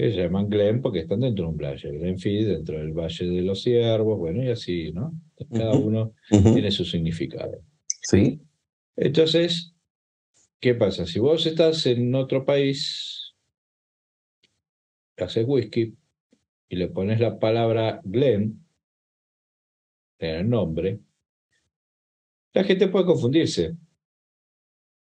que 0.00 0.12
se 0.12 0.16
llaman 0.16 0.48
Glen 0.48 0.80
porque 0.80 1.00
están 1.00 1.20
dentro 1.20 1.44
de 1.44 1.50
un 1.50 1.56
valle. 1.58 1.90
Glenfield, 1.90 2.48
dentro 2.48 2.78
del 2.78 2.92
Valle 2.92 3.26
de 3.26 3.42
los 3.42 3.62
Ciervos, 3.62 4.18
bueno, 4.18 4.42
y 4.42 4.48
así, 4.48 4.92
¿no? 4.92 5.12
Cada 5.52 5.72
uno 5.72 6.14
tiene 6.30 6.70
su 6.70 6.86
significado. 6.86 7.62
Sí. 8.00 8.40
Entonces, 8.96 9.74
¿qué 10.58 10.74
pasa? 10.74 11.04
Si 11.04 11.18
vos 11.18 11.44
estás 11.44 11.84
en 11.84 12.14
otro 12.14 12.46
país, 12.46 13.34
haces 15.18 15.44
whisky 15.46 15.94
y 16.70 16.76
le 16.76 16.88
pones 16.88 17.20
la 17.20 17.38
palabra 17.38 18.00
Glen 18.02 18.64
en 20.18 20.34
el 20.34 20.48
nombre, 20.48 20.98
la 22.54 22.64
gente 22.64 22.88
puede 22.88 23.04
confundirse. 23.04 23.76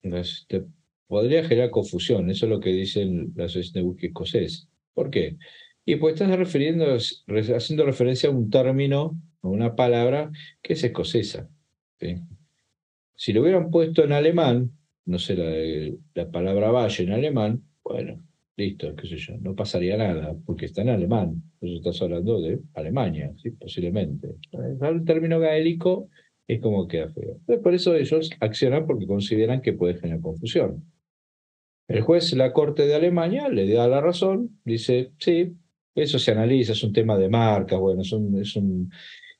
Entonces, 0.02 0.46
te 0.48 0.64
podría 1.06 1.44
generar 1.44 1.70
confusión. 1.70 2.28
Eso 2.28 2.46
es 2.46 2.50
lo 2.50 2.58
que 2.58 2.70
dicen 2.70 3.32
las 3.36 3.54
de 3.54 3.82
whisky 3.82 4.06
escocés 4.06 4.69
¿Por 4.94 5.10
qué? 5.10 5.36
Y 5.84 5.96
pues 5.96 6.14
estás 6.14 6.36
refiriendo, 6.36 6.84
haciendo 6.94 7.84
referencia 7.84 8.28
a 8.28 8.32
un 8.32 8.50
término, 8.50 9.20
a 9.42 9.48
una 9.48 9.74
palabra 9.74 10.30
que 10.62 10.74
es 10.74 10.84
escocesa. 10.84 11.48
Si 13.16 13.32
lo 13.32 13.42
hubieran 13.42 13.70
puesto 13.70 14.04
en 14.04 14.12
alemán, 14.12 14.72
no 15.06 15.18
sé, 15.18 15.36
la, 15.36 15.96
la 16.14 16.30
palabra 16.30 16.70
valle 16.70 17.04
en 17.04 17.12
alemán, 17.12 17.62
bueno, 17.82 18.22
listo, 18.56 18.94
qué 18.94 19.06
sé 19.06 19.16
yo, 19.16 19.36
no 19.38 19.54
pasaría 19.54 19.96
nada, 19.96 20.36
porque 20.44 20.66
está 20.66 20.82
en 20.82 20.90
alemán. 20.90 21.42
Eso 21.60 21.76
estás 21.76 22.02
hablando 22.02 22.40
de 22.40 22.60
Alemania, 22.74 23.32
¿sí? 23.42 23.50
posiblemente. 23.50 24.36
El 24.52 25.04
término 25.04 25.40
gaélico 25.40 26.08
es 26.46 26.60
como 26.60 26.86
queda 26.86 27.08
feo. 27.08 27.40
por 27.62 27.74
eso 27.74 27.94
ellos 27.96 28.30
accionan 28.40 28.86
porque 28.86 29.06
consideran 29.06 29.62
que 29.62 29.72
puede 29.72 29.94
generar 29.94 30.20
confusión. 30.20 30.84
El 31.90 32.02
juez, 32.02 32.32
la 32.34 32.52
Corte 32.52 32.86
de 32.86 32.94
Alemania, 32.94 33.48
le 33.48 33.70
da 33.72 33.88
la 33.88 34.00
razón, 34.00 34.60
dice, 34.64 35.12
sí, 35.18 35.52
eso 35.94 36.18
se 36.18 36.30
analiza, 36.30 36.72
es 36.72 36.82
un 36.82 36.92
tema 36.92 37.18
de 37.18 37.28
marcas, 37.28 37.78
bueno, 37.78 38.02
es 38.02 38.12
un, 38.56 38.90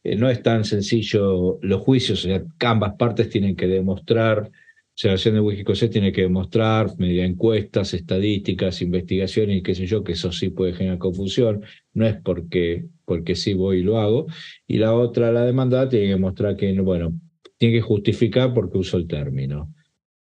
eh, 0.03 0.17
no 0.17 0.29
es 0.29 0.43
tan 0.43 0.65
sencillo 0.65 1.59
los 1.63 1.81
juicios, 1.81 2.25
o 2.25 2.29
sea, 2.29 2.43
ambas 2.61 2.95
partes 2.97 3.31
tienen 3.31 3.57
que 3.57 3.67
demostrar 3.67 4.51
acción 5.09 5.35
de 5.35 5.41
Wikicosé 5.41 5.89
tiene 5.89 6.13
que 6.13 6.23
demostrar, 6.23 6.91
mediante 6.99 7.33
encuestas, 7.33 7.95
estadísticas, 7.95 8.83
investigaciones 8.83 9.63
qué 9.63 9.75
sé 9.75 9.87
yo, 9.87 10.05
que 10.05 10.13
eso 10.13 10.31
sí 10.33 10.51
puede 10.51 10.75
generar 10.75 10.99
confusión. 10.99 11.63
No 11.95 12.07
es 12.07 12.17
porque, 12.23 12.87
porque 13.05 13.35
sí 13.35 13.55
voy 13.55 13.79
y 13.79 13.83
lo 13.83 13.99
hago. 13.99 14.27
Y 14.67 14.79
la 14.79 14.95
otra, 14.95 15.33
la 15.33 15.45
demandada, 15.45 15.89
tiene 15.89 16.09
que 16.09 16.17
mostrar 16.17 16.57
que, 16.57 16.79
bueno, 16.81 17.13
tiene 17.57 17.77
que 17.77 17.81
justificar 17.81 18.53
porque 18.53 18.79
uso 18.79 18.97
el 18.99 19.07
término. 19.07 19.73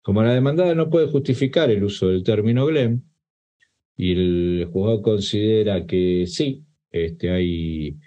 Como 0.10 0.24
la 0.24 0.34
demandada 0.34 0.74
no 0.74 0.90
puede 0.90 1.06
justificar 1.06 1.70
el 1.70 1.84
uso 1.84 2.08
del 2.08 2.24
término 2.24 2.66
GLEM, 2.66 3.04
y 3.96 4.14
el 4.14 4.68
juzgado 4.74 5.04
considera 5.04 5.86
que 5.86 6.26
sí, 6.26 6.66
este, 6.90 7.30
hay, 7.30 8.00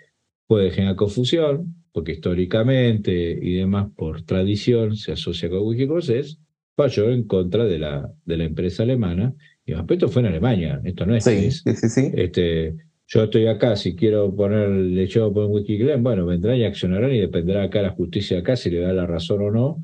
puede 0.49 0.73
generar 0.73 0.97
confusión, 0.97 1.77
porque 1.93 2.11
históricamente 2.11 3.39
y 3.41 3.55
demás 3.55 3.87
por 3.95 4.23
tradición 4.23 4.97
se 4.97 5.13
asocia 5.13 5.49
con 5.49 5.61
Wikicosés, 5.63 6.41
falló 6.75 7.09
en 7.09 7.23
contra 7.23 7.67
de 7.67 7.79
la, 7.79 8.13
de 8.25 8.37
la 8.37 8.45
empresa 8.47 8.83
alemana. 8.83 9.33
Y 9.65 9.73
esto 9.73 10.09
fue 10.09 10.23
en 10.23 10.27
Alemania, 10.27 10.81
esto 10.83 11.07
no 11.07 11.15
es. 11.15 11.23
Sí, 11.23 11.53
sí, 11.53 11.89
sí, 11.89 12.11
Este, 12.15 12.75
yo 13.07 13.23
estoy 13.23 13.47
acá, 13.47 13.77
si 13.77 13.95
quiero 13.95 14.35
poner, 14.35 14.71
le 14.71 15.07
llevo 15.07 15.33
por 15.33 15.47
Wikileaks, 15.47 16.03
bueno, 16.03 16.27
vendrán 16.27 16.57
y 16.57 16.65
accionarán 16.65 17.13
y 17.13 17.21
dependerá 17.21 17.63
acá 17.63 17.81
la 17.81 17.91
justicia 17.91 18.41
acá 18.41 18.57
si 18.57 18.71
le 18.71 18.81
da 18.81 18.93
la 18.93 19.07
razón 19.07 19.41
o 19.41 19.53
no, 19.53 19.83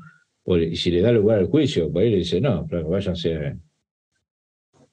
y 0.57 0.75
si 0.75 0.91
le 0.91 1.01
da 1.01 1.11
lugar 1.11 1.39
al 1.39 1.47
juicio, 1.47 1.91
pues 1.91 2.05
ahí 2.05 2.11
le 2.11 2.17
dice, 2.17 2.41
no, 2.41 2.65
váyanse, 2.67 3.57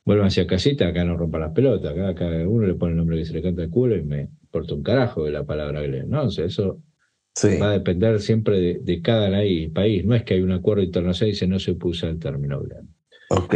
vuélvanse 0.05 0.43
a 0.43 0.47
casita, 0.47 0.89
acá 0.89 1.05
no 1.05 1.17
rompan 1.17 1.41
las 1.41 1.53
pelotas, 1.53 1.93
acá 1.93 2.15
cada 2.15 2.49
uno 2.49 2.67
le 2.67 2.75
pone 2.75 2.93
el 2.93 2.99
nombre 2.99 3.17
que 3.19 3.25
se 3.25 3.33
le 3.33 3.43
canta 3.43 3.63
el 3.63 3.71
culo 3.71 3.97
y 3.97 4.03
me 4.03 4.29
importa 4.43 4.75
un 4.75 4.83
carajo 4.83 5.25
de 5.25 5.33
la 5.33 5.45
palabra 5.45 5.83
Glenn, 5.83 6.11
¿no? 6.11 6.25
O 6.25 6.31
sea, 6.31 6.45
eso 6.45 6.83
Va 7.45 7.69
a 7.69 7.73
depender 7.73 8.19
siempre 8.21 8.81
de, 8.81 9.03
cada 9.03 9.31
país. 9.75 10.05
No 10.05 10.15
es 10.15 10.25
que 10.25 10.35
hay 10.35 10.41
un 10.41 10.53
acuerdo 10.53 10.83
internacional 10.83 11.29
y 11.29 11.33
dice 11.33 11.47
no 11.47 11.59
se 11.59 11.75
puso 11.75 12.09
el 12.09 12.19
término 12.19 12.61
GLEM. 12.61 12.89
Ok. 13.29 13.55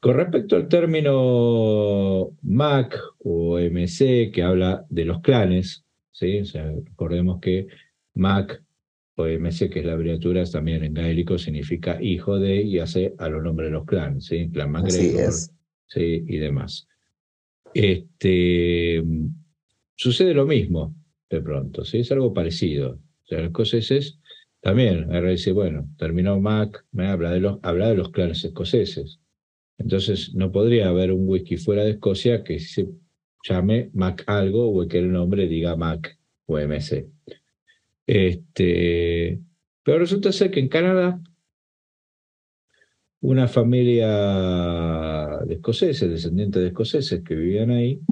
Con 0.00 0.16
respecto 0.16 0.56
al 0.56 0.66
término 0.66 2.30
MAC 2.42 2.98
o 3.20 3.58
MC, 3.60 4.32
que 4.32 4.42
habla 4.42 4.84
de 4.88 5.04
los 5.04 5.20
clanes, 5.20 5.84
¿sí? 6.10 6.40
O 6.40 6.44
sea, 6.44 6.72
recordemos 6.84 7.38
que 7.40 7.68
MAC 8.14 8.60
o 9.16 9.26
MC, 9.26 9.68
que 9.70 9.80
es 9.80 9.84
la 9.84 9.92
abreviatura, 9.92 10.44
también 10.44 10.84
en 10.84 10.94
gaélico 10.94 11.38
significa 11.38 12.02
hijo 12.02 12.38
de 12.38 12.62
y 12.62 12.78
hace 12.78 13.14
a 13.18 13.28
los 13.28 13.42
nombres 13.42 13.68
de 13.68 13.72
los 13.72 13.84
clanes, 13.84 14.24
¿sí? 14.24 14.48
Clan 14.50 14.70
MacGregor, 14.70 15.32
¿sí? 15.86 16.24
y 16.26 16.36
demás. 16.38 16.88
Este, 17.74 19.02
sucede 19.94 20.34
lo 20.34 20.46
mismo 20.46 20.94
de 21.28 21.40
pronto, 21.40 21.84
¿sí? 21.84 21.98
Es 21.98 22.12
algo 22.12 22.32
parecido. 22.32 22.92
O 22.92 23.26
sea, 23.26 23.38
los 23.38 23.48
escoceses 23.48 24.18
también, 24.62 25.12
ahora 25.12 25.30
dice, 25.30 25.52
bueno, 25.52 25.88
terminó 25.98 26.40
Mac, 26.40 26.84
me 26.92 27.08
habla 27.08 27.32
de 27.32 27.40
los, 27.40 27.58
habla 27.62 27.88
de 27.88 27.96
los 27.96 28.10
clanes 28.10 28.44
escoceses. 28.44 29.18
Entonces, 29.76 30.34
no 30.34 30.52
podría 30.52 30.88
haber 30.88 31.12
un 31.12 31.28
whisky 31.28 31.56
fuera 31.56 31.82
de 31.82 31.90
Escocia 31.90 32.44
que 32.44 32.60
se 32.60 32.88
llame 33.42 33.90
Mac 33.92 34.22
algo 34.28 34.70
o 34.70 34.86
que 34.86 34.98
el 34.98 35.10
nombre 35.10 35.48
diga 35.48 35.74
Mac 35.74 36.16
o 36.46 36.58
MC. 36.58 37.08
Este, 38.14 39.40
pero 39.82 40.00
resulta 40.00 40.32
ser 40.32 40.50
que 40.50 40.60
en 40.60 40.68
Canadá, 40.68 41.18
una 43.22 43.48
familia 43.48 45.38
de 45.46 45.54
escoceses, 45.54 46.10
descendientes 46.10 46.60
de 46.60 46.68
escoceses 46.68 47.22
que 47.22 47.34
vivían 47.34 47.70
ahí, 47.70 48.02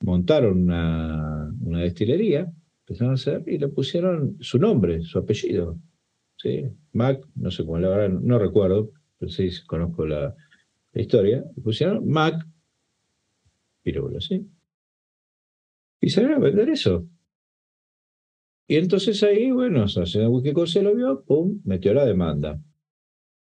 montaron 0.00 0.62
una, 0.62 1.52
destilería, 1.60 2.52
empezaron 2.80 3.12
a 3.12 3.14
hacer 3.14 3.44
y 3.46 3.58
le 3.58 3.68
pusieron 3.68 4.38
su 4.40 4.58
nombre, 4.58 5.02
su 5.02 5.20
apellido. 5.20 5.78
¿sí? 6.34 6.64
Mac, 6.94 7.24
no 7.36 7.52
sé 7.52 7.64
cómo 7.64 7.78
la 7.78 7.90
verdad, 7.90 8.18
no 8.18 8.40
recuerdo, 8.40 8.90
pero 9.20 9.30
sí 9.30 9.50
conozco 9.68 10.04
la, 10.04 10.34
historia. 10.94 11.44
Le 11.54 11.62
pusieron 11.62 12.08
Mac 12.08 12.44
Pirulo, 13.84 14.20
¿sí? 14.20 14.44
Y 16.00 16.10
salieron 16.10 16.38
a 16.38 16.44
vender 16.44 16.70
eso. 16.70 17.06
Y 18.68 18.76
entonces 18.76 19.22
ahí, 19.22 19.50
bueno, 19.50 19.86
la 19.92 20.06
señora 20.06 20.66
se 20.66 20.82
lo 20.82 20.94
vio, 20.94 21.24
pum, 21.24 21.60
metió 21.64 21.94
la 21.94 22.04
demanda. 22.04 22.60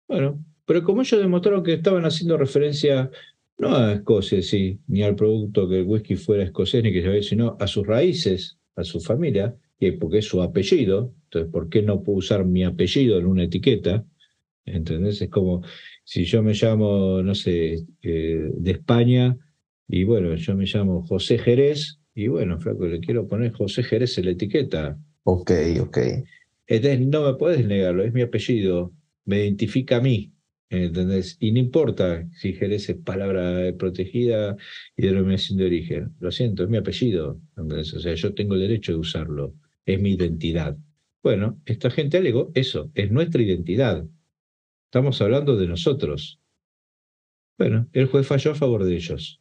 Bueno, 0.09 0.43
pero 0.65 0.85
como 0.85 1.03
ellos 1.03 1.21
demostraron 1.21 1.65
que 1.65 1.75
estaban 1.75 2.05
haciendo 2.05 2.39
referencia 2.39 3.11
no 3.59 3.75
a 3.75 3.95
Escocia, 3.95 4.43
sí, 4.43 4.81
ni 4.87 5.03
al 5.03 5.17
producto 5.17 5.69
que 5.69 5.81
el 5.81 5.87
whisky 5.87 6.17
fuera 6.17 6.45
escocés, 6.45 6.83
ni 6.83 6.93
que 6.93 7.03
se 7.03 7.23
sino 7.23 7.57
a 7.59 7.67
sus 7.67 7.87
raíces, 7.87 8.59
a 8.77 8.85
su 8.85 9.01
familia, 9.01 9.57
y 9.79 9.93
porque 9.93 10.19
es 10.19 10.27
su 10.27 10.43
apellido. 10.43 11.15
Entonces, 11.25 11.51
¿por 11.51 11.69
qué 11.69 11.83
no 11.83 12.03
puedo 12.03 12.19
usar 12.19 12.45
mi 12.45 12.65
apellido 12.65 13.19
en 13.19 13.27
una 13.27 13.45
etiqueta? 13.45 14.05
¿Entendés? 14.65 15.23
Es 15.23 15.31
como 15.31 15.63
si 16.05 16.25
yo 16.25 16.43
me 16.43 16.53
llamo, 16.53 17.23
no 17.23 17.35
sé, 17.35 17.85
eh, 18.03 18.51
de 18.53 18.71
España, 18.71 19.37
y 19.89 20.05
bueno, 20.05 20.35
yo 20.35 20.55
me 20.55 20.67
llamo 20.67 21.07
José 21.07 21.39
Jerez, 21.39 21.99
y 22.15 22.29
bueno, 22.29 22.61
flaco, 22.61 22.87
le 22.87 23.01
quiero 23.01 23.27
poner 23.27 23.53
José 23.53 23.83
Jerez 23.83 24.19
en 24.19 24.27
la 24.27 24.31
etiqueta. 24.33 24.99
Ok, 25.29 25.51
ok. 25.81 25.99
Entonces, 26.69 27.01
no 27.01 27.27
me 27.27 27.35
puedes 27.35 27.67
negarlo, 27.67 28.05
es 28.05 28.13
mi 28.13 28.23
apellido, 28.23 28.93
me 29.25 29.43
identifica 29.43 29.97
a 29.97 30.01
mí. 30.01 30.33
¿Entendés? 30.69 31.37
Y 31.41 31.53
no 31.53 31.59
importa 31.59 32.29
si 32.33 32.53
Jerez 32.53 32.89
es 32.89 32.97
palabra 32.97 33.73
protegida 33.77 34.57
y 34.97 35.03
denominación 35.03 35.59
de 35.59 35.67
origen. 35.67 36.15
Lo 36.21 36.31
siento, 36.31 36.63
es 36.63 36.69
mi 36.69 36.77
apellido. 36.77 37.41
O 37.57 37.83
sea, 37.85 38.15
yo 38.15 38.35
tengo 38.35 38.55
el 38.55 38.61
derecho 38.61 38.93
de 38.93 38.99
usarlo. 38.99 39.55
Es 39.85 40.01
mi 40.01 40.13
identidad. 40.13 40.77
Bueno, 41.23 41.61
esta 41.67 41.91
gente 41.91 42.19
alegó 42.19 42.53
eso, 42.55 42.91
es 42.95 43.11
nuestra 43.11 43.43
identidad. 43.43 44.07
Estamos 44.85 45.21
hablando 45.23 45.57
de 45.57 45.67
nosotros. 45.67 46.41
Bueno, 47.59 47.89
el 47.93 48.07
juez 48.07 48.27
falló 48.27 48.53
a 48.53 48.57
favor 48.57 48.85
de 48.85 48.95
ellos. 48.95 49.41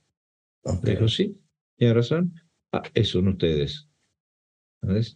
Dijo, 0.83 1.07
sí, 1.07 1.39
tiene 1.75 1.93
razón. 1.93 2.33
Ah, 2.71 2.83
eso 2.93 3.19
son 3.19 3.27
ustedes. 3.29 3.87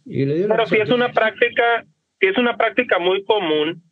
Y 0.04 0.24
le 0.26 0.48
Pero 0.48 0.66
si 0.66 0.76
es 0.76 0.90
una 0.90 1.12
práctica, 1.12 1.84
si 2.20 2.26
es 2.26 2.36
una 2.38 2.56
práctica 2.56 2.98
muy 2.98 3.24
común 3.24 3.82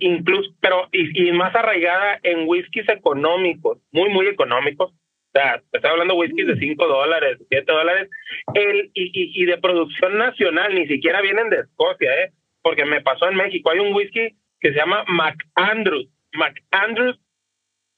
incluso, 0.00 0.50
pero 0.60 0.88
y, 0.92 1.32
más 1.32 1.54
arraigada 1.54 2.18
en 2.22 2.48
whiskies 2.48 2.88
económicos, 2.88 3.78
muy, 3.92 4.08
muy 4.10 4.26
económicos. 4.26 4.92
O 4.92 5.30
sea, 5.32 5.62
estoy 5.72 5.90
hablando 5.90 6.14
de 6.14 6.20
whiskies 6.20 6.46
de 6.46 6.56
5 6.56 6.86
dólares, 6.86 7.38
7 7.48 7.70
dólares, 7.70 8.08
el, 8.54 8.90
y, 8.94 9.42
y, 9.42 9.44
de 9.44 9.58
producción 9.58 10.18
nacional, 10.18 10.74
ni 10.74 10.86
siquiera 10.86 11.20
vienen 11.20 11.50
de 11.50 11.60
Escocia, 11.60 12.24
¿eh? 12.24 12.32
Porque 12.62 12.84
me 12.84 13.02
pasó 13.02 13.28
en 13.28 13.36
México, 13.36 13.70
hay 13.70 13.78
un 13.78 13.94
whisky 13.94 14.36
que 14.60 14.72
se 14.72 14.76
llama 14.76 15.04
McAndrews, 15.06 16.08
McAndrews, 16.32 17.18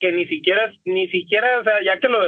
que 0.00 0.12
ni 0.12 0.26
siquiera, 0.26 0.72
ni 0.84 1.08
siquiera, 1.08 1.60
o 1.60 1.64
sea, 1.64 1.82
ya 1.84 1.98
que 1.98 2.08
lo, 2.08 2.18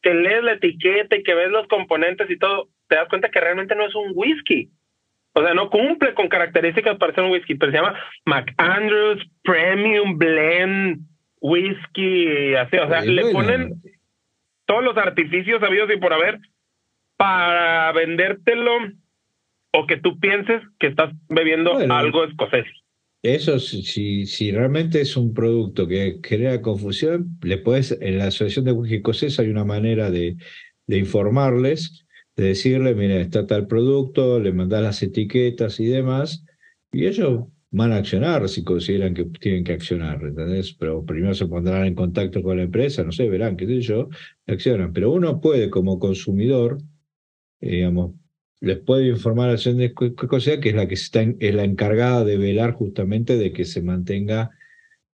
te 0.00 0.14
lees 0.14 0.42
la 0.42 0.52
etiqueta 0.52 1.16
y 1.16 1.22
que 1.22 1.34
ves 1.34 1.50
los 1.50 1.66
componentes 1.66 2.30
y 2.30 2.38
todo, 2.38 2.68
te 2.92 2.98
das 2.98 3.08
cuenta 3.08 3.30
que 3.30 3.40
realmente 3.40 3.74
no 3.74 3.86
es 3.86 3.94
un 3.94 4.12
whisky. 4.14 4.68
O 5.32 5.40
sea, 5.40 5.54
no 5.54 5.70
cumple 5.70 6.12
con 6.12 6.28
características 6.28 6.98
para 6.98 7.14
ser 7.14 7.24
un 7.24 7.30
whisky, 7.30 7.54
pero 7.54 7.72
se 7.72 7.78
llama 7.78 7.98
McAndrews 8.26 9.24
Premium 9.42 10.18
Blend 10.18 11.00
Whisky, 11.40 12.54
así, 12.54 12.76
o 12.76 12.86
sea, 12.86 13.00
le 13.00 13.32
ponen 13.32 13.80
todos 14.66 14.84
los 14.84 14.96
artificios 14.98 15.58
sabidos 15.60 15.90
y 15.90 15.96
por 15.96 16.12
haber 16.12 16.38
para 17.16 17.92
vendértelo 17.92 18.72
o 19.72 19.86
que 19.86 19.96
tú 19.96 20.20
pienses 20.20 20.60
que 20.78 20.88
estás 20.88 21.14
bebiendo 21.30 21.78
algo 21.78 22.24
escocés. 22.24 22.66
Eso, 23.22 23.58
si, 23.58 24.26
si 24.26 24.52
realmente 24.52 25.00
es 25.00 25.16
un 25.16 25.32
producto 25.32 25.88
que 25.88 26.20
crea 26.20 26.60
confusión, 26.60 27.38
le 27.42 27.56
puedes, 27.56 27.98
en 28.02 28.18
la 28.18 28.26
Asociación 28.26 28.66
de 28.66 28.72
Whisky 28.72 28.96
Escocés 28.96 29.40
hay 29.40 29.48
una 29.48 29.64
manera 29.64 30.10
de, 30.10 30.36
de 30.86 30.98
informarles 30.98 32.01
de 32.36 32.44
decirle, 32.44 32.94
mira, 32.94 33.20
está 33.20 33.46
tal 33.46 33.66
producto, 33.66 34.40
le 34.40 34.52
mandás 34.52 34.82
las 34.82 35.02
etiquetas 35.02 35.80
y 35.80 35.86
demás, 35.86 36.44
y 36.92 37.06
ellos 37.06 37.44
van 37.70 37.92
a 37.92 37.96
accionar 37.96 38.48
si 38.48 38.64
consideran 38.64 39.14
que 39.14 39.24
tienen 39.24 39.64
que 39.64 39.72
accionar, 39.72 40.22
¿entendés? 40.22 40.74
Pero 40.74 41.04
primero 41.04 41.34
se 41.34 41.46
pondrán 41.46 41.86
en 41.86 41.94
contacto 41.94 42.42
con 42.42 42.58
la 42.58 42.64
empresa, 42.64 43.02
no 43.02 43.12
sé, 43.12 43.28
verán, 43.28 43.56
qué 43.56 43.66
sé 43.66 43.80
yo, 43.80 44.08
accionan. 44.46 44.92
Pero 44.92 45.10
uno 45.10 45.40
puede, 45.40 45.70
como 45.70 45.98
consumidor, 45.98 46.78
digamos, 47.60 48.14
les 48.60 48.78
puede 48.78 49.08
informar 49.08 49.48
a 49.50 49.56
la 49.56 49.72
de 49.72 49.94
cosa 49.94 50.60
que 50.60 50.68
es 50.68 50.74
la 50.74 50.86
que 50.86 50.94
está 50.94 51.22
es 51.22 51.54
la 51.54 51.64
encargada 51.64 52.24
de 52.24 52.36
velar 52.36 52.72
justamente 52.72 53.36
de 53.36 53.52
que 53.52 53.64
se 53.64 53.82
mantenga 53.82 54.50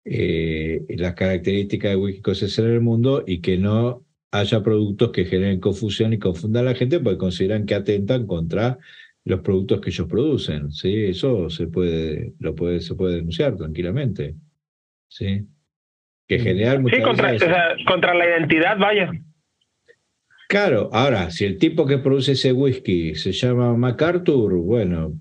eh, 0.05 0.85
las 0.89 1.15
características 1.15 1.93
de 1.93 1.97
Wikicosas 1.97 2.59
en 2.59 2.67
el 2.67 2.81
mundo 2.81 3.23
y 3.27 3.41
que 3.41 3.59
no 3.59 4.06
haya 4.31 4.63
productos 4.63 5.11
que 5.11 5.25
generen 5.25 5.61
confusión 5.61 6.13
y 6.13 6.19
confundan 6.19 6.67
a 6.67 6.71
la 6.71 6.77
gente 6.77 7.01
porque 7.01 7.19
consideran 7.19 7.67
que 7.67 7.75
atentan 7.75 8.27
contra 8.27 8.79
los 9.25 9.41
productos 9.41 9.81
que 9.81 9.91
ellos 9.91 10.07
producen, 10.09 10.71
¿sí? 10.71 11.07
Eso 11.07 11.51
se 11.51 11.67
puede, 11.67 12.35
lo 12.39 12.55
puede, 12.55 12.81
se 12.81 12.95
puede 12.95 13.17
denunciar 13.17 13.57
tranquilamente, 13.57 14.37
¿sí? 15.09 15.47
Que 16.29 16.39
generar 16.39 16.83
Sí, 16.89 17.03
contra, 17.03 17.37
contra 17.87 18.15
la 18.15 18.25
identidad, 18.27 18.79
vaya. 18.79 19.11
Claro, 20.49 20.91
ahora, 20.93 21.31
si 21.31 21.45
el 21.45 21.59
tipo 21.59 21.87
que 21.87 21.99
produce 21.99 22.33
ese 22.33 22.53
whisky 22.53 23.17
se 23.17 23.33
llama 23.33 23.77
MacArthur, 23.77 24.55
bueno, 24.55 25.13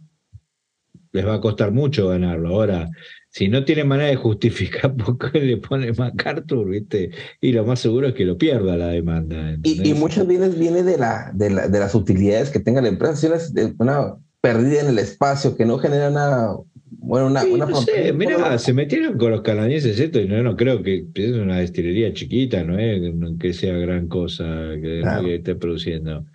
les 1.15 1.25
va 1.25 1.35
a 1.35 1.41
costar 1.41 1.71
mucho 1.71 2.09
ganarlo. 2.09 2.49
Ahora, 2.49 2.89
si 3.29 3.47
no 3.47 3.63
tiene 3.63 3.83
manera 3.83 4.09
de 4.09 4.17
justificar 4.17 4.95
por 4.97 5.17
qué 5.17 5.39
le 5.39 5.57
pone 5.57 5.91
MacArthur, 5.93 6.69
¿viste? 6.69 7.11
Y 7.41 7.53
lo 7.53 7.65
más 7.65 7.79
seguro 7.79 8.07
es 8.07 8.13
que 8.13 8.25
lo 8.25 8.37
pierda 8.37 8.75
la 8.77 8.87
demanda. 8.87 9.57
Y, 9.63 9.89
y, 9.89 9.93
muchas 9.93 10.27
veces 10.27 10.59
viene 10.59 10.83
de, 10.83 10.97
la, 10.97 11.31
de, 11.33 11.49
la, 11.49 11.67
de, 11.67 11.79
las 11.79 11.95
utilidades 11.95 12.49
que 12.49 12.59
tenga 12.59 12.81
la 12.81 12.89
empresa, 12.89 13.39
si 13.39 13.73
una, 13.79 14.15
pérdida 14.41 14.81
en 14.81 14.87
el 14.89 14.99
espacio 14.99 15.57
que 15.57 15.65
no 15.65 15.79
genera 15.79 16.09
una. 16.09 16.49
Bueno, 16.97 17.27
una, 17.27 17.43
una 17.43 17.67
mira, 18.13 18.57
se 18.57 18.73
metieron 18.73 19.17
con 19.17 19.31
los 19.31 19.41
canadienses 19.41 19.99
esto 19.99 20.19
y 20.19 20.27
no, 20.27 20.41
no 20.41 20.55
creo 20.55 20.81
que 20.81 21.05
es 21.13 21.31
una 21.31 21.59
destilería 21.59 22.13
chiquita, 22.13 22.63
no 22.63 22.79
es 22.79 22.99
que 23.39 23.53
sea 23.53 23.73
gran 23.73 24.07
cosa 24.07 24.45
que, 24.81 25.03
esté 25.35 25.55
produciendo. 25.55 26.25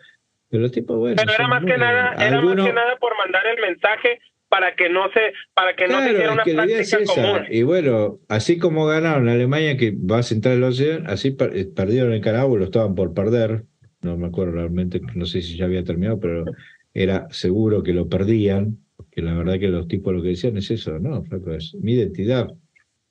Pero 0.48 0.62
los 0.62 0.72
tipos, 0.72 0.96
bueno. 0.98 1.16
Pero 1.16 1.32
era 1.32 1.48
más 1.48 1.64
que 1.64 1.76
nada, 1.76 2.14
era 2.14 2.40
más 2.40 2.56
que 2.56 2.72
nada 2.72 2.96
por 3.00 3.16
mandar 3.16 3.42
el 3.46 3.60
mensaje 3.60 4.20
para 4.50 4.74
que 4.74 4.90
no 4.90 5.04
se 5.12 5.32
para 5.54 5.74
que 5.76 5.86
no 5.86 6.02
se 6.02 6.10
hiciera 6.10 6.32
una 6.32 6.44
práctica 6.44 6.98
común. 7.06 7.46
Y 7.48 7.62
bueno, 7.62 8.18
así 8.28 8.58
como 8.58 8.84
ganaron 8.84 9.28
Alemania 9.28 9.76
que 9.76 9.92
va 9.92 10.18
a 10.18 10.22
centrar 10.22 10.56
el 10.56 10.64
océano, 10.64 11.08
así 11.08 11.36
eh, 11.38 11.66
perdieron 11.74 12.12
en 12.12 12.20
Carabao, 12.20 12.58
lo 12.58 12.64
estaban 12.64 12.94
por 12.94 13.14
perder. 13.14 13.64
No 14.02 14.16
me 14.16 14.26
acuerdo 14.26 14.52
realmente, 14.52 15.00
no 15.14 15.24
sé 15.24 15.40
si 15.40 15.56
ya 15.56 15.66
había 15.66 15.84
terminado, 15.84 16.18
pero 16.18 16.44
era 16.92 17.28
seguro 17.30 17.82
que 17.82 17.92
lo 17.92 18.08
perdían, 18.08 18.78
que 19.12 19.22
la 19.22 19.34
verdad 19.34 19.58
que 19.60 19.68
los 19.68 19.86
tipos 19.86 20.12
lo 20.12 20.22
que 20.22 20.30
decían 20.30 20.56
es 20.56 20.70
eso, 20.70 20.98
no, 20.98 21.22
flaco, 21.22 21.52
es 21.52 21.74
mi 21.74 21.92
identidad, 21.92 22.48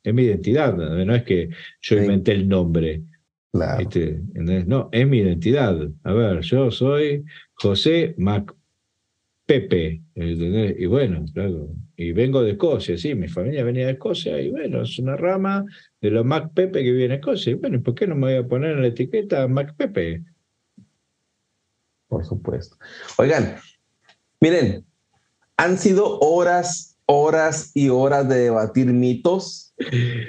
es 0.03 0.13
mi 0.13 0.23
identidad, 0.23 0.75
no 0.75 1.15
es 1.15 1.23
que 1.23 1.49
yo 1.81 1.97
inventé 1.97 2.33
el 2.33 2.47
nombre. 2.49 3.03
Este, 3.79 4.21
no, 4.33 4.89
es 4.91 5.07
mi 5.07 5.19
identidad. 5.19 5.89
A 6.03 6.13
ver, 6.13 6.41
yo 6.41 6.69
soy 6.69 7.23
José 7.53 8.13
Mac 8.17 8.53
Pepe, 9.50 10.04
Y 10.14 10.86
bueno, 10.86 11.26
claro, 11.34 11.70
y 11.97 12.12
vengo 12.12 12.43
de 12.43 12.52
Escocia, 12.52 13.00
sí, 13.00 13.16
mi 13.16 13.28
familia 13.28 13.64
venía 13.64 13.88
de 13.88 13.93
Escocia, 13.93 14.39
y 14.39 14.52
bueno, 14.52 14.84
es 14.84 15.00
una 15.00 15.18
rama 15.18 15.66
de 16.00 16.12
los 16.12 16.24
Mac 16.24 16.52
Pepe 16.54 16.84
que 16.84 16.91
viene 16.91 17.16
de 17.16 17.16
Escocia. 17.16 17.54
Y 17.54 17.56
bueno, 17.56 17.82
¿por 17.82 17.95
qué 17.95 18.06
no 18.06 18.14
me 18.14 18.28
voy 18.28 18.36
a 18.36 18.47
poner 18.47 18.74
en 18.74 18.84
la 18.84 18.89
etiqueta 18.89 19.47
Mac 19.47 19.74
Pepe? 19.76 20.24
Por 22.08 22.24
supuesto. 22.24 22.78
Oigan, 23.18 23.56
miren, 24.39 24.86
han 25.58 25.80
sido 25.80 26.20
horas, 26.20 27.00
horas 27.08 27.72
y 27.74 27.89
horas 27.89 28.30
de 28.30 28.36
debatir 28.36 28.86
mitos. 28.93 29.74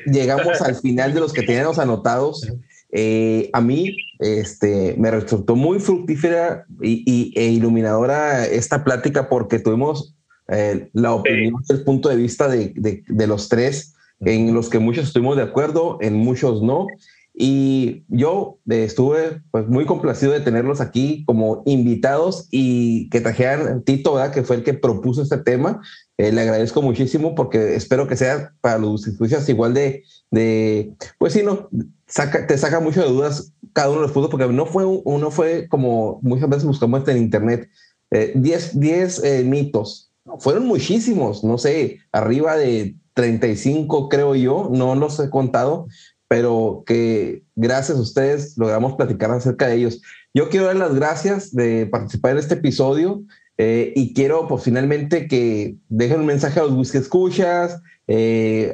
Llegamos 0.07 0.63
al 0.63 0.77
final 0.77 1.13
de 1.13 1.21
los 1.21 1.35
que 1.35 1.43
teníamos 1.43 1.79
anotados. 1.79 2.51
Eh, 2.93 3.51
a 3.53 3.61
mí 3.61 3.97
este, 4.19 4.97
me 4.99 5.11
resultó 5.11 5.55
muy 5.55 5.79
fructífera 5.79 6.67
y, 6.83 7.33
e 7.37 7.47
iluminadora 7.47 8.45
esta 8.47 8.83
plática 8.83 9.29
porque 9.29 9.61
tuvimos 9.61 10.17
eh, 10.49 10.91
la 10.93 11.15
opinión, 11.15 11.63
el 11.69 11.85
punto 11.85 12.09
de 12.09 12.17
vista 12.17 12.49
de, 12.49 12.73
de, 12.75 13.27
los 13.29 13.49
tres, 13.49 13.95
en 14.21 14.53
los 14.53 14.69
que 14.69 14.81
muchos 14.81 15.07
estuvimos 15.07 15.37
de 15.37 15.45
acuerdo, 15.45 15.99
en 16.01 16.15
muchos 16.15 16.63
no. 16.63 16.87
Y 17.33 18.05
yo 18.09 18.59
eh, 18.69 18.85
estuve 18.85 19.43
pues, 19.51 19.67
muy 19.69 19.87
complacido 19.87 20.33
de 20.33 20.41
tenerlos 20.41 20.81
aquí 20.81 21.25
como 21.27 21.63
invitados 21.65 22.49
y 22.51 23.09
que 23.11 23.21
trajeran 23.21 23.83
Tito, 23.83 24.15
¿verdad? 24.15 24.33
que 24.33 24.43
fue 24.43 24.57
el 24.57 24.65
que 24.65 24.75
propuso 24.75 25.23
este 25.23 25.39
tema. 25.39 25.81
le 26.19 26.41
agradezco 26.41 26.83
muchísimo 26.83 27.35
porque 27.35 27.77
espero 27.77 28.07
que 28.07 28.17
sea 28.17 28.53
para 28.61 28.79
los 28.79 29.07
escuchas 29.07 29.49
igual 29.49 29.75
de, 29.75 30.05
de, 30.31 30.93
pues 31.19 31.33
sí, 31.33 31.43
no, 31.43 31.69
saca, 32.11 32.47
te 32.47 32.59
saca 32.59 32.81
mucho 32.81 33.01
de 33.01 33.09
dudas 33.09 33.53
cada 33.73 33.89
uno 33.91 34.01
de 34.01 34.07
los 34.07 34.13
puntos, 34.13 34.31
porque 34.31 34.49
no 34.49 34.67
fue, 34.67 34.85
uno 34.85 35.31
fue 35.31 35.69
como 35.69 36.19
muchas 36.23 36.49
veces 36.49 36.65
buscamos 36.65 37.07
en 37.09 37.17
internet, 37.19 37.71
10 38.11 38.75
eh, 38.75 39.19
eh, 39.23 39.45
mitos, 39.45 40.11
fueron 40.39 40.67
muchísimos, 40.67 41.45
no 41.45 41.59
sé, 41.59 42.01
arriba 42.13 42.57
de 42.57 42.97
35 43.15 44.09
creo 44.09 44.35
yo, 44.35 44.69
no 44.73 44.95
los 44.95 45.19
he 45.21 45.31
contado, 45.31 45.87
pero 46.31 46.85
que 46.87 47.43
gracias 47.57 47.99
a 47.99 48.03
ustedes 48.03 48.57
logramos 48.57 48.95
platicar 48.95 49.33
acerca 49.33 49.67
de 49.67 49.75
ellos. 49.75 50.01
Yo 50.33 50.49
quiero 50.49 50.67
dar 50.67 50.77
las 50.77 50.95
gracias 50.95 51.53
de 51.53 51.87
participar 51.87 52.31
en 52.33 52.39
este 52.39 52.55
episodio 52.55 53.25
eh, 53.59 53.93
y 53.97 54.15
quiero 54.15 54.47
pues 54.47 54.63
finalmente 54.63 55.27
que 55.27 55.75
dejen 55.89 56.21
un 56.21 56.27
mensaje 56.27 56.61
a 56.61 56.63
los 56.63 56.73
whisky 56.73 56.99
escuchas, 56.99 57.83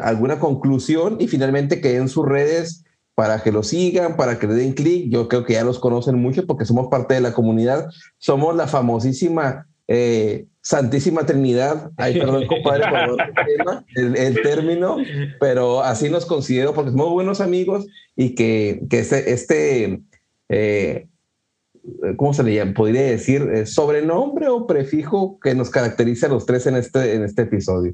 alguna 0.03 0.39
conclusión 0.39 1.17
y 1.19 1.29
finalmente 1.29 1.81
que 1.81 1.97
en 1.97 2.11
sus 2.11 2.27
redes 2.27 2.85
para 3.17 3.43
que 3.43 3.51
lo 3.51 3.63
sigan, 3.63 4.17
para 4.17 4.39
que 4.39 4.47
le 4.47 4.55
den 4.55 4.75
clic. 4.75 5.11
Yo 5.11 5.27
creo 5.27 5.45
que 5.45 5.55
ya 5.55 5.65
los 5.65 5.79
conocen 5.79 6.21
mucho 6.21 6.47
porque 6.47 6.67
somos 6.67 6.89
parte 6.89 7.15
de 7.15 7.23
la 7.23 7.33
comunidad. 7.33 7.89
Somos 8.19 8.55
la 8.55 8.67
famosísima 8.69 9.67
eh, 9.89 10.47
Santísima 10.67 11.25
Trinidad. 11.25 11.93
Ay, 11.97 12.15
perdón, 12.19 12.49
compadre, 12.49 12.85
el, 13.95 14.17
el, 14.17 14.43
término, 14.43 14.97
pero 15.39 15.81
así 15.81 16.11
nos 16.11 16.27
considero 16.27 16.75
porque 16.75 16.91
somos 16.91 17.11
buenos 17.11 17.41
amigos 17.41 17.87
y 18.17 18.35
que, 18.35 18.81
que 18.91 18.99
este, 18.99 19.33
este 19.33 20.01
eh, 20.49 21.07
¿cómo 22.17 22.33
se 22.33 22.43
le 22.43 22.55
llama? 22.55 22.75
Podría 22.75 23.03
decir 23.03 23.43
eh, 23.55 23.65
sobrenombre 23.65 24.49
o 24.49 24.67
prefijo 24.67 25.39
que 25.41 25.55
nos 25.55 25.71
caracteriza 25.71 26.27
a 26.27 26.31
los 26.31 26.47
tres 26.47 26.67
en 26.67 26.75
este, 26.75 27.15
en 27.15 27.23
este 27.23 27.43
episodio. 27.43 27.93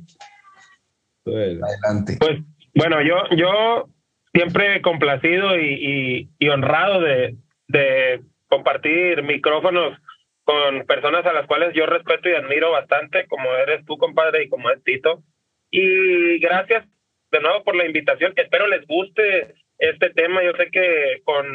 Adelante. 1.27 2.17
Pues, 2.21 2.41
bueno, 2.75 3.03
yo, 3.03 3.17
yo 3.37 3.91
siempre 4.33 4.81
complacido 4.81 5.61
y, 5.61 6.27
honrado 6.51 7.03
de, 7.03 8.23
compartir 8.49 9.23
micrófonos 9.23 9.99
con 10.45 10.87
personas 10.87 11.25
a 11.27 11.33
las 11.33 11.47
cuales 11.47 11.73
yo 11.75 11.87
respeto 11.87 12.29
y 12.29 12.35
admiro 12.35 12.71
bastante, 12.71 13.27
como 13.27 13.55
eres 13.55 13.85
tú, 13.87 13.97
compadre, 13.97 14.45
y 14.45 14.49
como 14.49 14.71
es 14.71 14.83
Tito. 14.83 15.23
Y 15.71 16.39
gracias 16.39 16.87
de 17.31 17.41
nuevo 17.41 17.65
por 17.65 17.77
la 17.77 17.87
invitación. 17.87 18.33
Espero 18.37 18.67
les 18.67 18.87
guste 18.87 19.55
este 19.79 20.11
tema. 20.11 20.43
Yo 20.43 20.53
sé 20.53 20.71
que 20.71 21.23
con, 21.25 21.47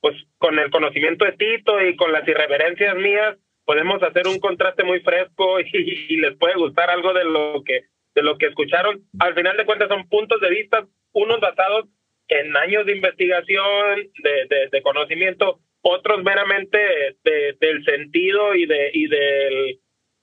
pues, 0.00 0.16
con 0.38 0.58
el 0.58 0.70
conocimiento 0.70 1.24
de 1.24 1.32
Tito 1.32 1.80
y 1.80 1.96
con 1.96 2.12
las 2.12 2.26
irreverencias 2.26 2.96
mías, 2.96 3.36
podemos 3.64 4.02
hacer 4.02 4.26
un 4.26 4.38
contraste 4.40 4.84
muy 4.84 5.00
fresco 5.00 5.60
y, 5.60 6.16
les 6.16 6.36
puede 6.36 6.54
gustar 6.54 6.90
algo 6.90 7.12
de 7.12 7.24
lo 7.24 7.62
que 7.64 7.84
de 8.14 8.22
lo 8.22 8.36
que 8.36 8.46
escucharon. 8.46 9.02
Al 9.20 9.34
final 9.34 9.56
de 9.56 9.64
cuentas 9.64 9.88
son 9.88 10.06
puntos 10.06 10.38
de 10.40 10.50
vista, 10.50 10.86
unos 11.12 11.40
basados 11.40 11.86
en 12.28 12.54
años 12.56 12.84
de 12.84 12.96
investigación, 12.96 14.10
de, 14.22 14.68
de, 14.70 14.82
conocimiento, 14.82 15.60
otros 15.82 16.22
meramente 16.22 16.78
de, 17.24 17.56
del 17.60 17.84
sentido 17.84 18.54
y, 18.54 18.66
de, 18.66 18.90
y 18.92 19.06
del, 19.08 19.80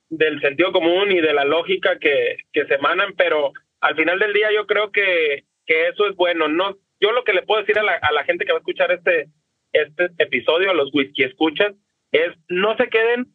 del 0.09 0.41
sentido 0.41 0.71
común 0.71 1.11
y 1.11 1.21
de 1.21 1.33
la 1.33 1.45
lógica 1.45 1.99
que, 1.99 2.37
que 2.51 2.65
se 2.65 2.75
emanan, 2.75 3.13
pero 3.15 3.53
al 3.81 3.95
final 3.95 4.19
del 4.19 4.33
día 4.33 4.51
yo 4.53 4.65
creo 4.65 4.91
que, 4.91 5.43
que 5.65 5.87
eso 5.89 6.07
es 6.07 6.15
bueno. 6.15 6.47
No, 6.47 6.77
yo 6.99 7.11
lo 7.11 7.23
que 7.23 7.33
le 7.33 7.43
puedo 7.43 7.61
decir 7.61 7.77
a 7.77 7.83
la, 7.83 7.93
a 7.93 8.11
la 8.11 8.23
gente 8.23 8.45
que 8.45 8.51
va 8.51 8.57
a 8.57 8.61
escuchar 8.61 8.91
este, 8.91 9.27
este 9.73 10.09
episodio, 10.17 10.71
a 10.71 10.73
los 10.73 10.93
whisky 10.93 11.23
escuchan, 11.23 11.75
es 12.11 12.33
no 12.47 12.75
se 12.77 12.89
queden 12.89 13.27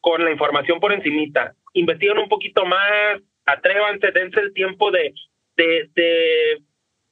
con 0.00 0.24
la 0.24 0.30
información 0.30 0.80
por 0.80 0.92
encimita, 0.92 1.54
investiguen 1.74 2.18
un 2.18 2.28
poquito 2.28 2.64
más, 2.64 3.20
atrévanse, 3.44 4.12
dense 4.12 4.40
el 4.40 4.54
tiempo 4.54 4.90
de, 4.90 5.12
de, 5.56 5.90
de 5.94 6.62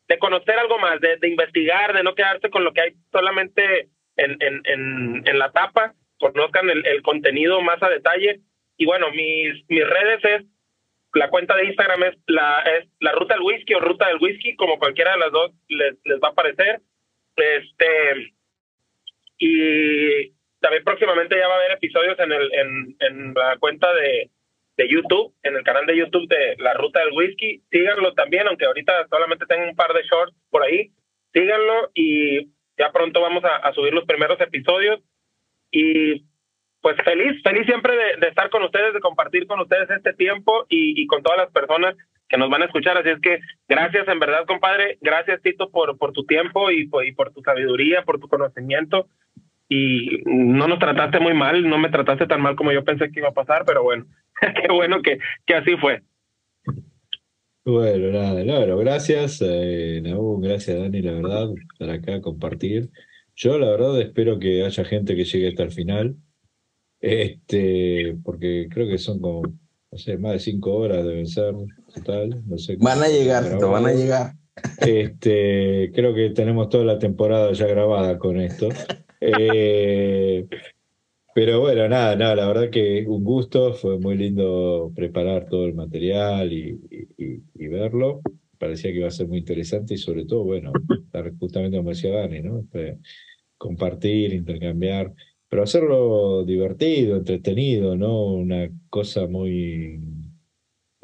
de 0.09 0.19
conocer 0.19 0.59
algo 0.59 0.79
más, 0.79 1.01
de, 1.01 1.29
investigar, 1.29 1.93
de 1.93 2.03
no 2.03 2.15
quedarse 2.15 2.51
con 2.51 2.65
lo 2.65 2.73
que 2.73 2.81
hay 2.81 2.95
solamente 3.11 3.89
en, 4.17 4.37
en, 4.41 5.23
en, 5.27 5.39
la 5.39 5.51
tapa, 5.53 5.95
conozcan 6.19 6.71
el, 6.71 6.87
el, 6.87 7.03
contenido 7.03 7.61
más 7.61 7.83
a 7.83 7.89
detalle. 7.89 8.41
Y 8.77 8.87
bueno, 8.87 9.11
mis, 9.11 9.65
mis 9.69 9.87
redes 9.87 10.25
es, 10.25 10.45
la 11.15 11.31
cuenta 11.31 11.57
de 11.57 11.67
Instagram 11.67 12.03
es 12.05 12.15
la, 12.27 12.61
es 12.79 12.89
la 13.01 13.13
ruta 13.13 13.35
del 13.35 13.43
whisky 13.43 13.75
o 13.75 13.81
ruta 13.81 14.09
del 14.09 14.19
whisky, 14.21 14.55
como 14.57 14.79
cualquiera 14.79 15.13
de 15.13 15.19
las 15.19 15.33
dos 15.33 15.53
les, 15.69 15.95
les 16.05 16.19
va 16.21 16.29
a 16.29 16.31
aparecer. 16.33 16.81
Este, 17.37 18.33
y 19.39 20.31
también 20.61 20.85
próximamente 20.85 21.37
ya 21.39 21.49
va 21.49 21.55
a 21.55 21.59
haber 21.59 21.73
episodios 21.73 22.19
en, 22.19 22.33
el, 22.33 22.55
en, 22.55 22.97
en 23.01 23.35
la 23.35 23.57
cuenta 23.59 23.93
de, 23.95 24.31
de 24.77 24.89
YouTube, 24.89 25.35
en 25.43 25.57
el 25.57 25.63
canal 25.63 25.87
de 25.87 25.97
YouTube 25.97 26.29
de 26.29 26.57
La 26.59 26.75
Ruta 26.75 27.01
del 27.01 27.13
Whisky. 27.13 27.63
Síganlo 27.71 28.13
también, 28.15 28.47
aunque 28.47 28.67
ahorita 28.67 29.07
solamente 29.09 29.47
tengo 29.47 29.65
un 29.65 29.77
par 29.77 29.93
de 29.93 30.03
shorts 30.03 30.37
por 30.51 30.63
ahí. 30.63 30.91
Síganlo 31.33 31.91
y 31.95 32.51
ya 32.79 32.93
pronto 32.93 33.21
vamos 33.21 33.43
a, 33.45 33.73
subir 33.73 33.93
los 33.93 34.05
primeros 34.05 34.41
episodios. 34.41 35.01
Y 35.71 36.25
pues 36.81 36.97
feliz, 37.05 37.43
feliz 37.43 37.67
siempre 37.67 37.95
de, 37.97 38.29
estar 38.29 38.49
con 38.51 38.63
ustedes, 38.63 38.95
de 38.95 39.01
compartir 39.01 39.47
con 39.47 39.61
ustedes 39.61 39.91
este 39.91 40.13
tiempo 40.15 40.67
y, 40.69 41.07
con 41.07 41.23
todas 41.23 41.39
las 41.39 41.51
personas 41.51 41.97
que 42.29 42.37
nos 42.37 42.51
van 42.51 42.63
a 42.63 42.67
escuchar. 42.67 42.97
Así 42.97 43.11
es 43.11 43.21
que 43.21 43.41
gracias 43.69 44.07
en 44.09 44.19
verdad, 44.19 44.47
compadre. 44.47 44.99
Gracias, 45.01 45.43
Tito, 45.43 45.71
por, 45.71 45.99
por 45.99 46.13
tu 46.13 46.25
tiempo 46.25 46.71
y 46.71 46.87
por, 46.89 47.33
tu 47.33 47.43
sabiduría, 47.43 48.03
por 48.03 48.21
tu 48.21 48.29
conocimiento 48.29 49.09
y 49.69 50.23
no 50.27 50.69
nos 50.69 50.79
trataste 50.79 51.19
muy 51.19 51.35
mal, 51.35 51.69
no 51.69 51.77
me 51.77 51.89
trataste 51.89 52.27
tan 52.27 52.41
mal 52.41 52.55
como 52.55 52.71
yo 52.71 52.85
pensé 52.85 53.11
que 53.11 53.19
iba 53.19 53.31
a 53.31 53.35
pasar, 53.35 53.65
pero 53.67 53.83
bueno, 53.83 54.07
qué 54.41 54.73
bueno 54.73 55.03
que, 55.03 55.19
que 55.45 55.55
así 55.55 55.77
fue. 55.77 56.03
Bueno, 57.67 58.13
nada, 58.13 58.45
no, 58.45 58.79
gracias, 58.79 59.41
eh, 59.43 60.01
gracias 60.39 60.79
Dani, 60.79 61.03
la 61.03 61.13
verdad, 61.15 61.49
estar 61.73 61.91
acá, 61.91 62.21
compartir. 62.21 62.93
Yo 63.35 63.59
la 63.59 63.71
verdad 63.71 64.01
espero 64.01 64.39
que 64.39 64.65
haya 64.65 64.85
gente 64.85 65.17
que 65.17 65.25
llegue 65.25 65.49
hasta 65.49 65.65
el 65.65 65.73
final, 65.73 66.15
este, 67.01 68.17
porque 68.23 68.69
creo 68.71 68.87
que 68.87 68.99
son 68.99 69.21
como, 69.21 69.43
no 69.91 69.99
sé, 69.99 70.17
más 70.17 70.35
de 70.35 70.39
cinco 70.39 70.77
horas 70.77 71.05
deben 71.05 71.27
ser, 71.27 71.57
total, 71.93 72.41
no 72.47 72.57
sé. 72.57 72.77
Van 72.79 73.03
a 73.03 73.09
llegar, 73.09 73.59
van 73.61 73.87
a 73.87 73.93
llegar. 73.93 74.35
Este, 74.79 75.91
creo 75.93 76.15
que 76.15 76.31
tenemos 76.31 76.69
toda 76.69 76.85
la 76.85 77.01
temporada 77.01 77.51
ya 77.51 77.67
grabada 77.67 78.17
con 78.19 78.41
esto. 78.41 78.69
Eh, 79.19 80.47
pero 81.37 81.61
bueno, 81.61 81.87
nada, 81.87 82.17
nada, 82.17 82.35
la 82.35 82.47
verdad 82.47 82.71
que 82.71 83.05
un 83.07 83.23
gusto, 83.23 83.75
fue 83.75 83.99
muy 83.99 84.17
lindo 84.17 84.91
preparar 84.97 85.47
todo 85.51 85.67
el 85.67 85.75
material 85.75 86.51
y, 86.51 86.81
verlo. 87.69 88.23
Parecía 88.59 88.91
que 88.91 89.01
iba 89.01 89.09
a 89.09 89.11
ser 89.11 89.29
muy 89.29 89.41
interesante 89.41 89.93
y 89.93 89.99
sobre 89.99 90.25
todo, 90.25 90.45
bueno, 90.45 90.73
estar 91.05 91.31
justamente 91.39 91.77
como 91.77 91.91
decía 91.91 92.11
Dani, 92.15 92.41
¿no? 92.41 92.61
Este, 92.61 93.01
compartir, 93.59 94.33
intercambiar, 94.33 95.13
pero 95.51 95.65
hacerlo 95.65 96.43
divertido, 96.43 97.19
entretenido, 97.19 97.97
¿no? 97.99 98.33
Una 98.33 98.71
cosa 98.89 99.27
muy 99.27 100.01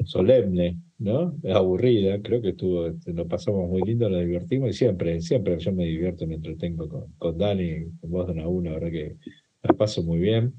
solemne, 0.03 0.79
¿no? 0.97 1.37
Aburrida, 1.53 2.19
creo 2.23 2.41
que 2.41 2.49
estuvo, 2.49 2.87
este, 2.87 3.13
lo 3.13 3.27
pasamos 3.27 3.69
muy 3.69 3.83
lindo, 3.83 4.09
lo 4.09 4.17
divertimos 4.17 4.71
y 4.71 4.73
siempre, 4.73 5.21
siempre 5.21 5.59
yo 5.59 5.71
me 5.73 5.85
divierto, 5.85 6.25
me 6.25 6.35
entretengo 6.35 6.89
con, 6.89 7.11
con 7.19 7.37
Dani, 7.37 7.85
con 8.01 8.09
vos, 8.09 8.25
Don 8.25 8.39
Aún, 8.39 8.63
la 8.63 8.71
verdad 8.71 8.89
que 8.89 9.15
la 9.63 9.73
paso 9.73 10.03
muy 10.03 10.19
bien. 10.19 10.53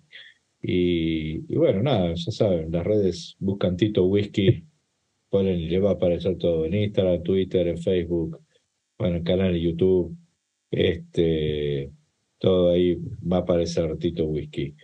Y, 0.63 1.55
bueno, 1.57 1.83
nada, 1.83 2.15
ya 2.15 2.33
saben, 2.33 2.73
las 2.73 2.85
redes 2.85 3.37
buscan 3.39 3.77
Tito 3.77 4.05
Whisky, 4.07 4.65
ponen 5.29 5.61
y 5.61 5.69
le 5.69 5.79
va 5.79 5.91
a 5.91 5.95
aparecer 5.95 6.39
todo 6.39 6.65
en 6.65 6.75
Instagram, 6.75 7.23
Twitter, 7.23 7.69
en 7.69 7.79
Facebook, 7.79 8.41
bueno, 8.99 9.17
el 9.17 9.25
canal 9.25 9.53
de 9.53 9.61
YouTube, 9.61 10.17
este, 10.71 11.91
todo 12.39 12.71
ahí 12.71 12.95
va 12.95 13.39
a 13.39 13.41
aparecer 13.41 13.97
Tito 13.99 14.25
Whisky 14.25 14.75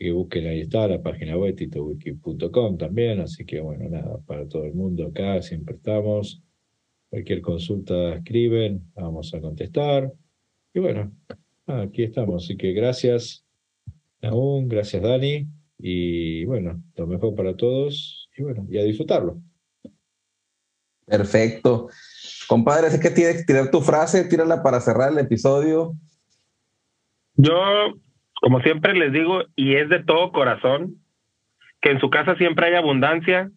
que 0.00 0.12
busquen 0.12 0.46
ahí 0.46 0.60
está, 0.60 0.88
la 0.88 1.02
página 1.02 1.36
web 1.36 1.54
titowiki.com 1.54 2.78
también, 2.78 3.20
así 3.20 3.44
que 3.44 3.60
bueno, 3.60 3.86
nada, 3.90 4.18
para 4.24 4.48
todo 4.48 4.64
el 4.64 4.72
mundo 4.72 5.08
acá 5.08 5.42
siempre 5.42 5.76
estamos. 5.76 6.42
Cualquier 7.10 7.42
consulta 7.42 8.14
escriben, 8.14 8.82
vamos 8.94 9.34
a 9.34 9.40
contestar. 9.42 10.10
Y 10.72 10.78
bueno, 10.78 11.12
aquí 11.66 12.04
estamos, 12.04 12.44
así 12.44 12.56
que 12.56 12.72
gracias 12.72 13.44
aún, 14.22 14.68
gracias 14.68 15.02
Dani, 15.02 15.46
y 15.78 16.44
bueno, 16.44 16.82
lo 16.96 17.06
mejor 17.06 17.34
para 17.34 17.56
todos, 17.56 18.28
y 18.36 18.42
bueno, 18.42 18.66
y 18.68 18.78
a 18.78 18.84
disfrutarlo. 18.84 19.40
Perfecto. 21.06 21.88
Compadre, 22.48 22.88
es 22.88 23.00
que 23.00 23.10
tienes 23.10 23.38
que 23.38 23.44
tirar 23.44 23.70
tu 23.70 23.80
frase, 23.80 24.24
tírala 24.24 24.62
para 24.62 24.80
cerrar 24.80 25.12
el 25.12 25.18
episodio. 25.18 25.94
Yo 27.34 27.54
como 28.40 28.60
siempre 28.62 28.94
les 28.94 29.12
digo, 29.12 29.42
y 29.54 29.76
es 29.76 29.88
de 29.88 30.02
todo 30.02 30.32
corazón, 30.32 30.96
que 31.80 31.90
en 31.90 32.00
su 32.00 32.10
casa 32.10 32.36
siempre 32.36 32.66
hay 32.66 32.74
abundancia, 32.74 33.50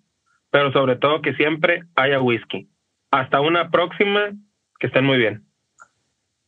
pero 0.52 0.72
sobre 0.72 0.98
todo 0.98 1.22
que 1.22 1.34
siempre 1.36 1.84
haya 1.96 2.22
whisky. 2.22 2.70
Hasta 3.12 3.40
una 3.42 3.72
próxima, 3.72 4.32
que 4.80 4.88
estén 4.88 5.06
muy 5.06 5.18
bien. 5.18 5.46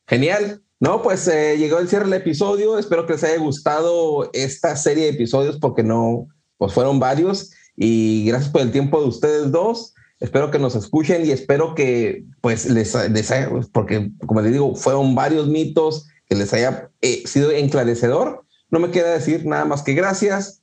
Genial. 0.08 0.62
No, 0.86 1.02
pues 1.02 1.28
eh, 1.28 1.58
llegó 1.58 1.80
el 1.80 1.90
cierre 1.90 2.06
del 2.06 2.14
episodio. 2.14 2.78
Espero 2.78 3.08
que 3.08 3.14
les 3.14 3.24
haya 3.24 3.40
gustado 3.40 4.30
esta 4.34 4.76
serie 4.76 5.06
de 5.06 5.10
episodios 5.10 5.58
porque 5.58 5.82
no, 5.82 6.28
pues 6.58 6.74
fueron 6.74 7.00
varios. 7.00 7.50
Y 7.76 8.24
gracias 8.28 8.52
por 8.52 8.62
el 8.62 8.72
tiempo 8.72 9.02
de 9.02 9.08
ustedes 9.08 9.52
dos. 9.52 9.96
Espero 10.20 10.52
que 10.52 10.60
nos 10.60 10.76
escuchen 10.76 11.26
y 11.26 11.32
espero 11.32 11.74
que 11.74 12.24
pues 12.40 12.70
les, 12.70 12.94
les 13.10 13.32
haya, 13.32 13.50
porque 13.72 14.12
como 14.28 14.42
les 14.42 14.52
digo, 14.52 14.76
fueron 14.76 15.16
varios 15.16 15.48
mitos, 15.48 16.06
que 16.28 16.36
les 16.36 16.54
haya 16.54 16.92
eh, 17.02 17.24
sido 17.26 17.50
enclarecedor. 17.50 18.46
No 18.70 18.80
me 18.80 18.92
queda 18.92 19.12
decir 19.12 19.44
nada 19.44 19.66
más 19.66 19.82
que 19.82 19.96
gracias. 19.96 20.62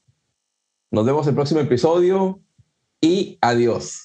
Nos 0.92 1.04
vemos 1.04 1.26
el 1.26 1.34
próximo 1.34 1.58
episodio 1.58 2.38
y 3.00 3.38
adiós. 3.40 4.04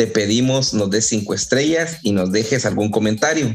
te 0.00 0.06
pedimos 0.06 0.72
nos 0.72 0.88
des 0.88 1.08
cinco 1.08 1.34
estrellas 1.34 1.98
y 2.02 2.12
nos 2.12 2.32
dejes 2.32 2.64
algún 2.64 2.90
comentario. 2.90 3.52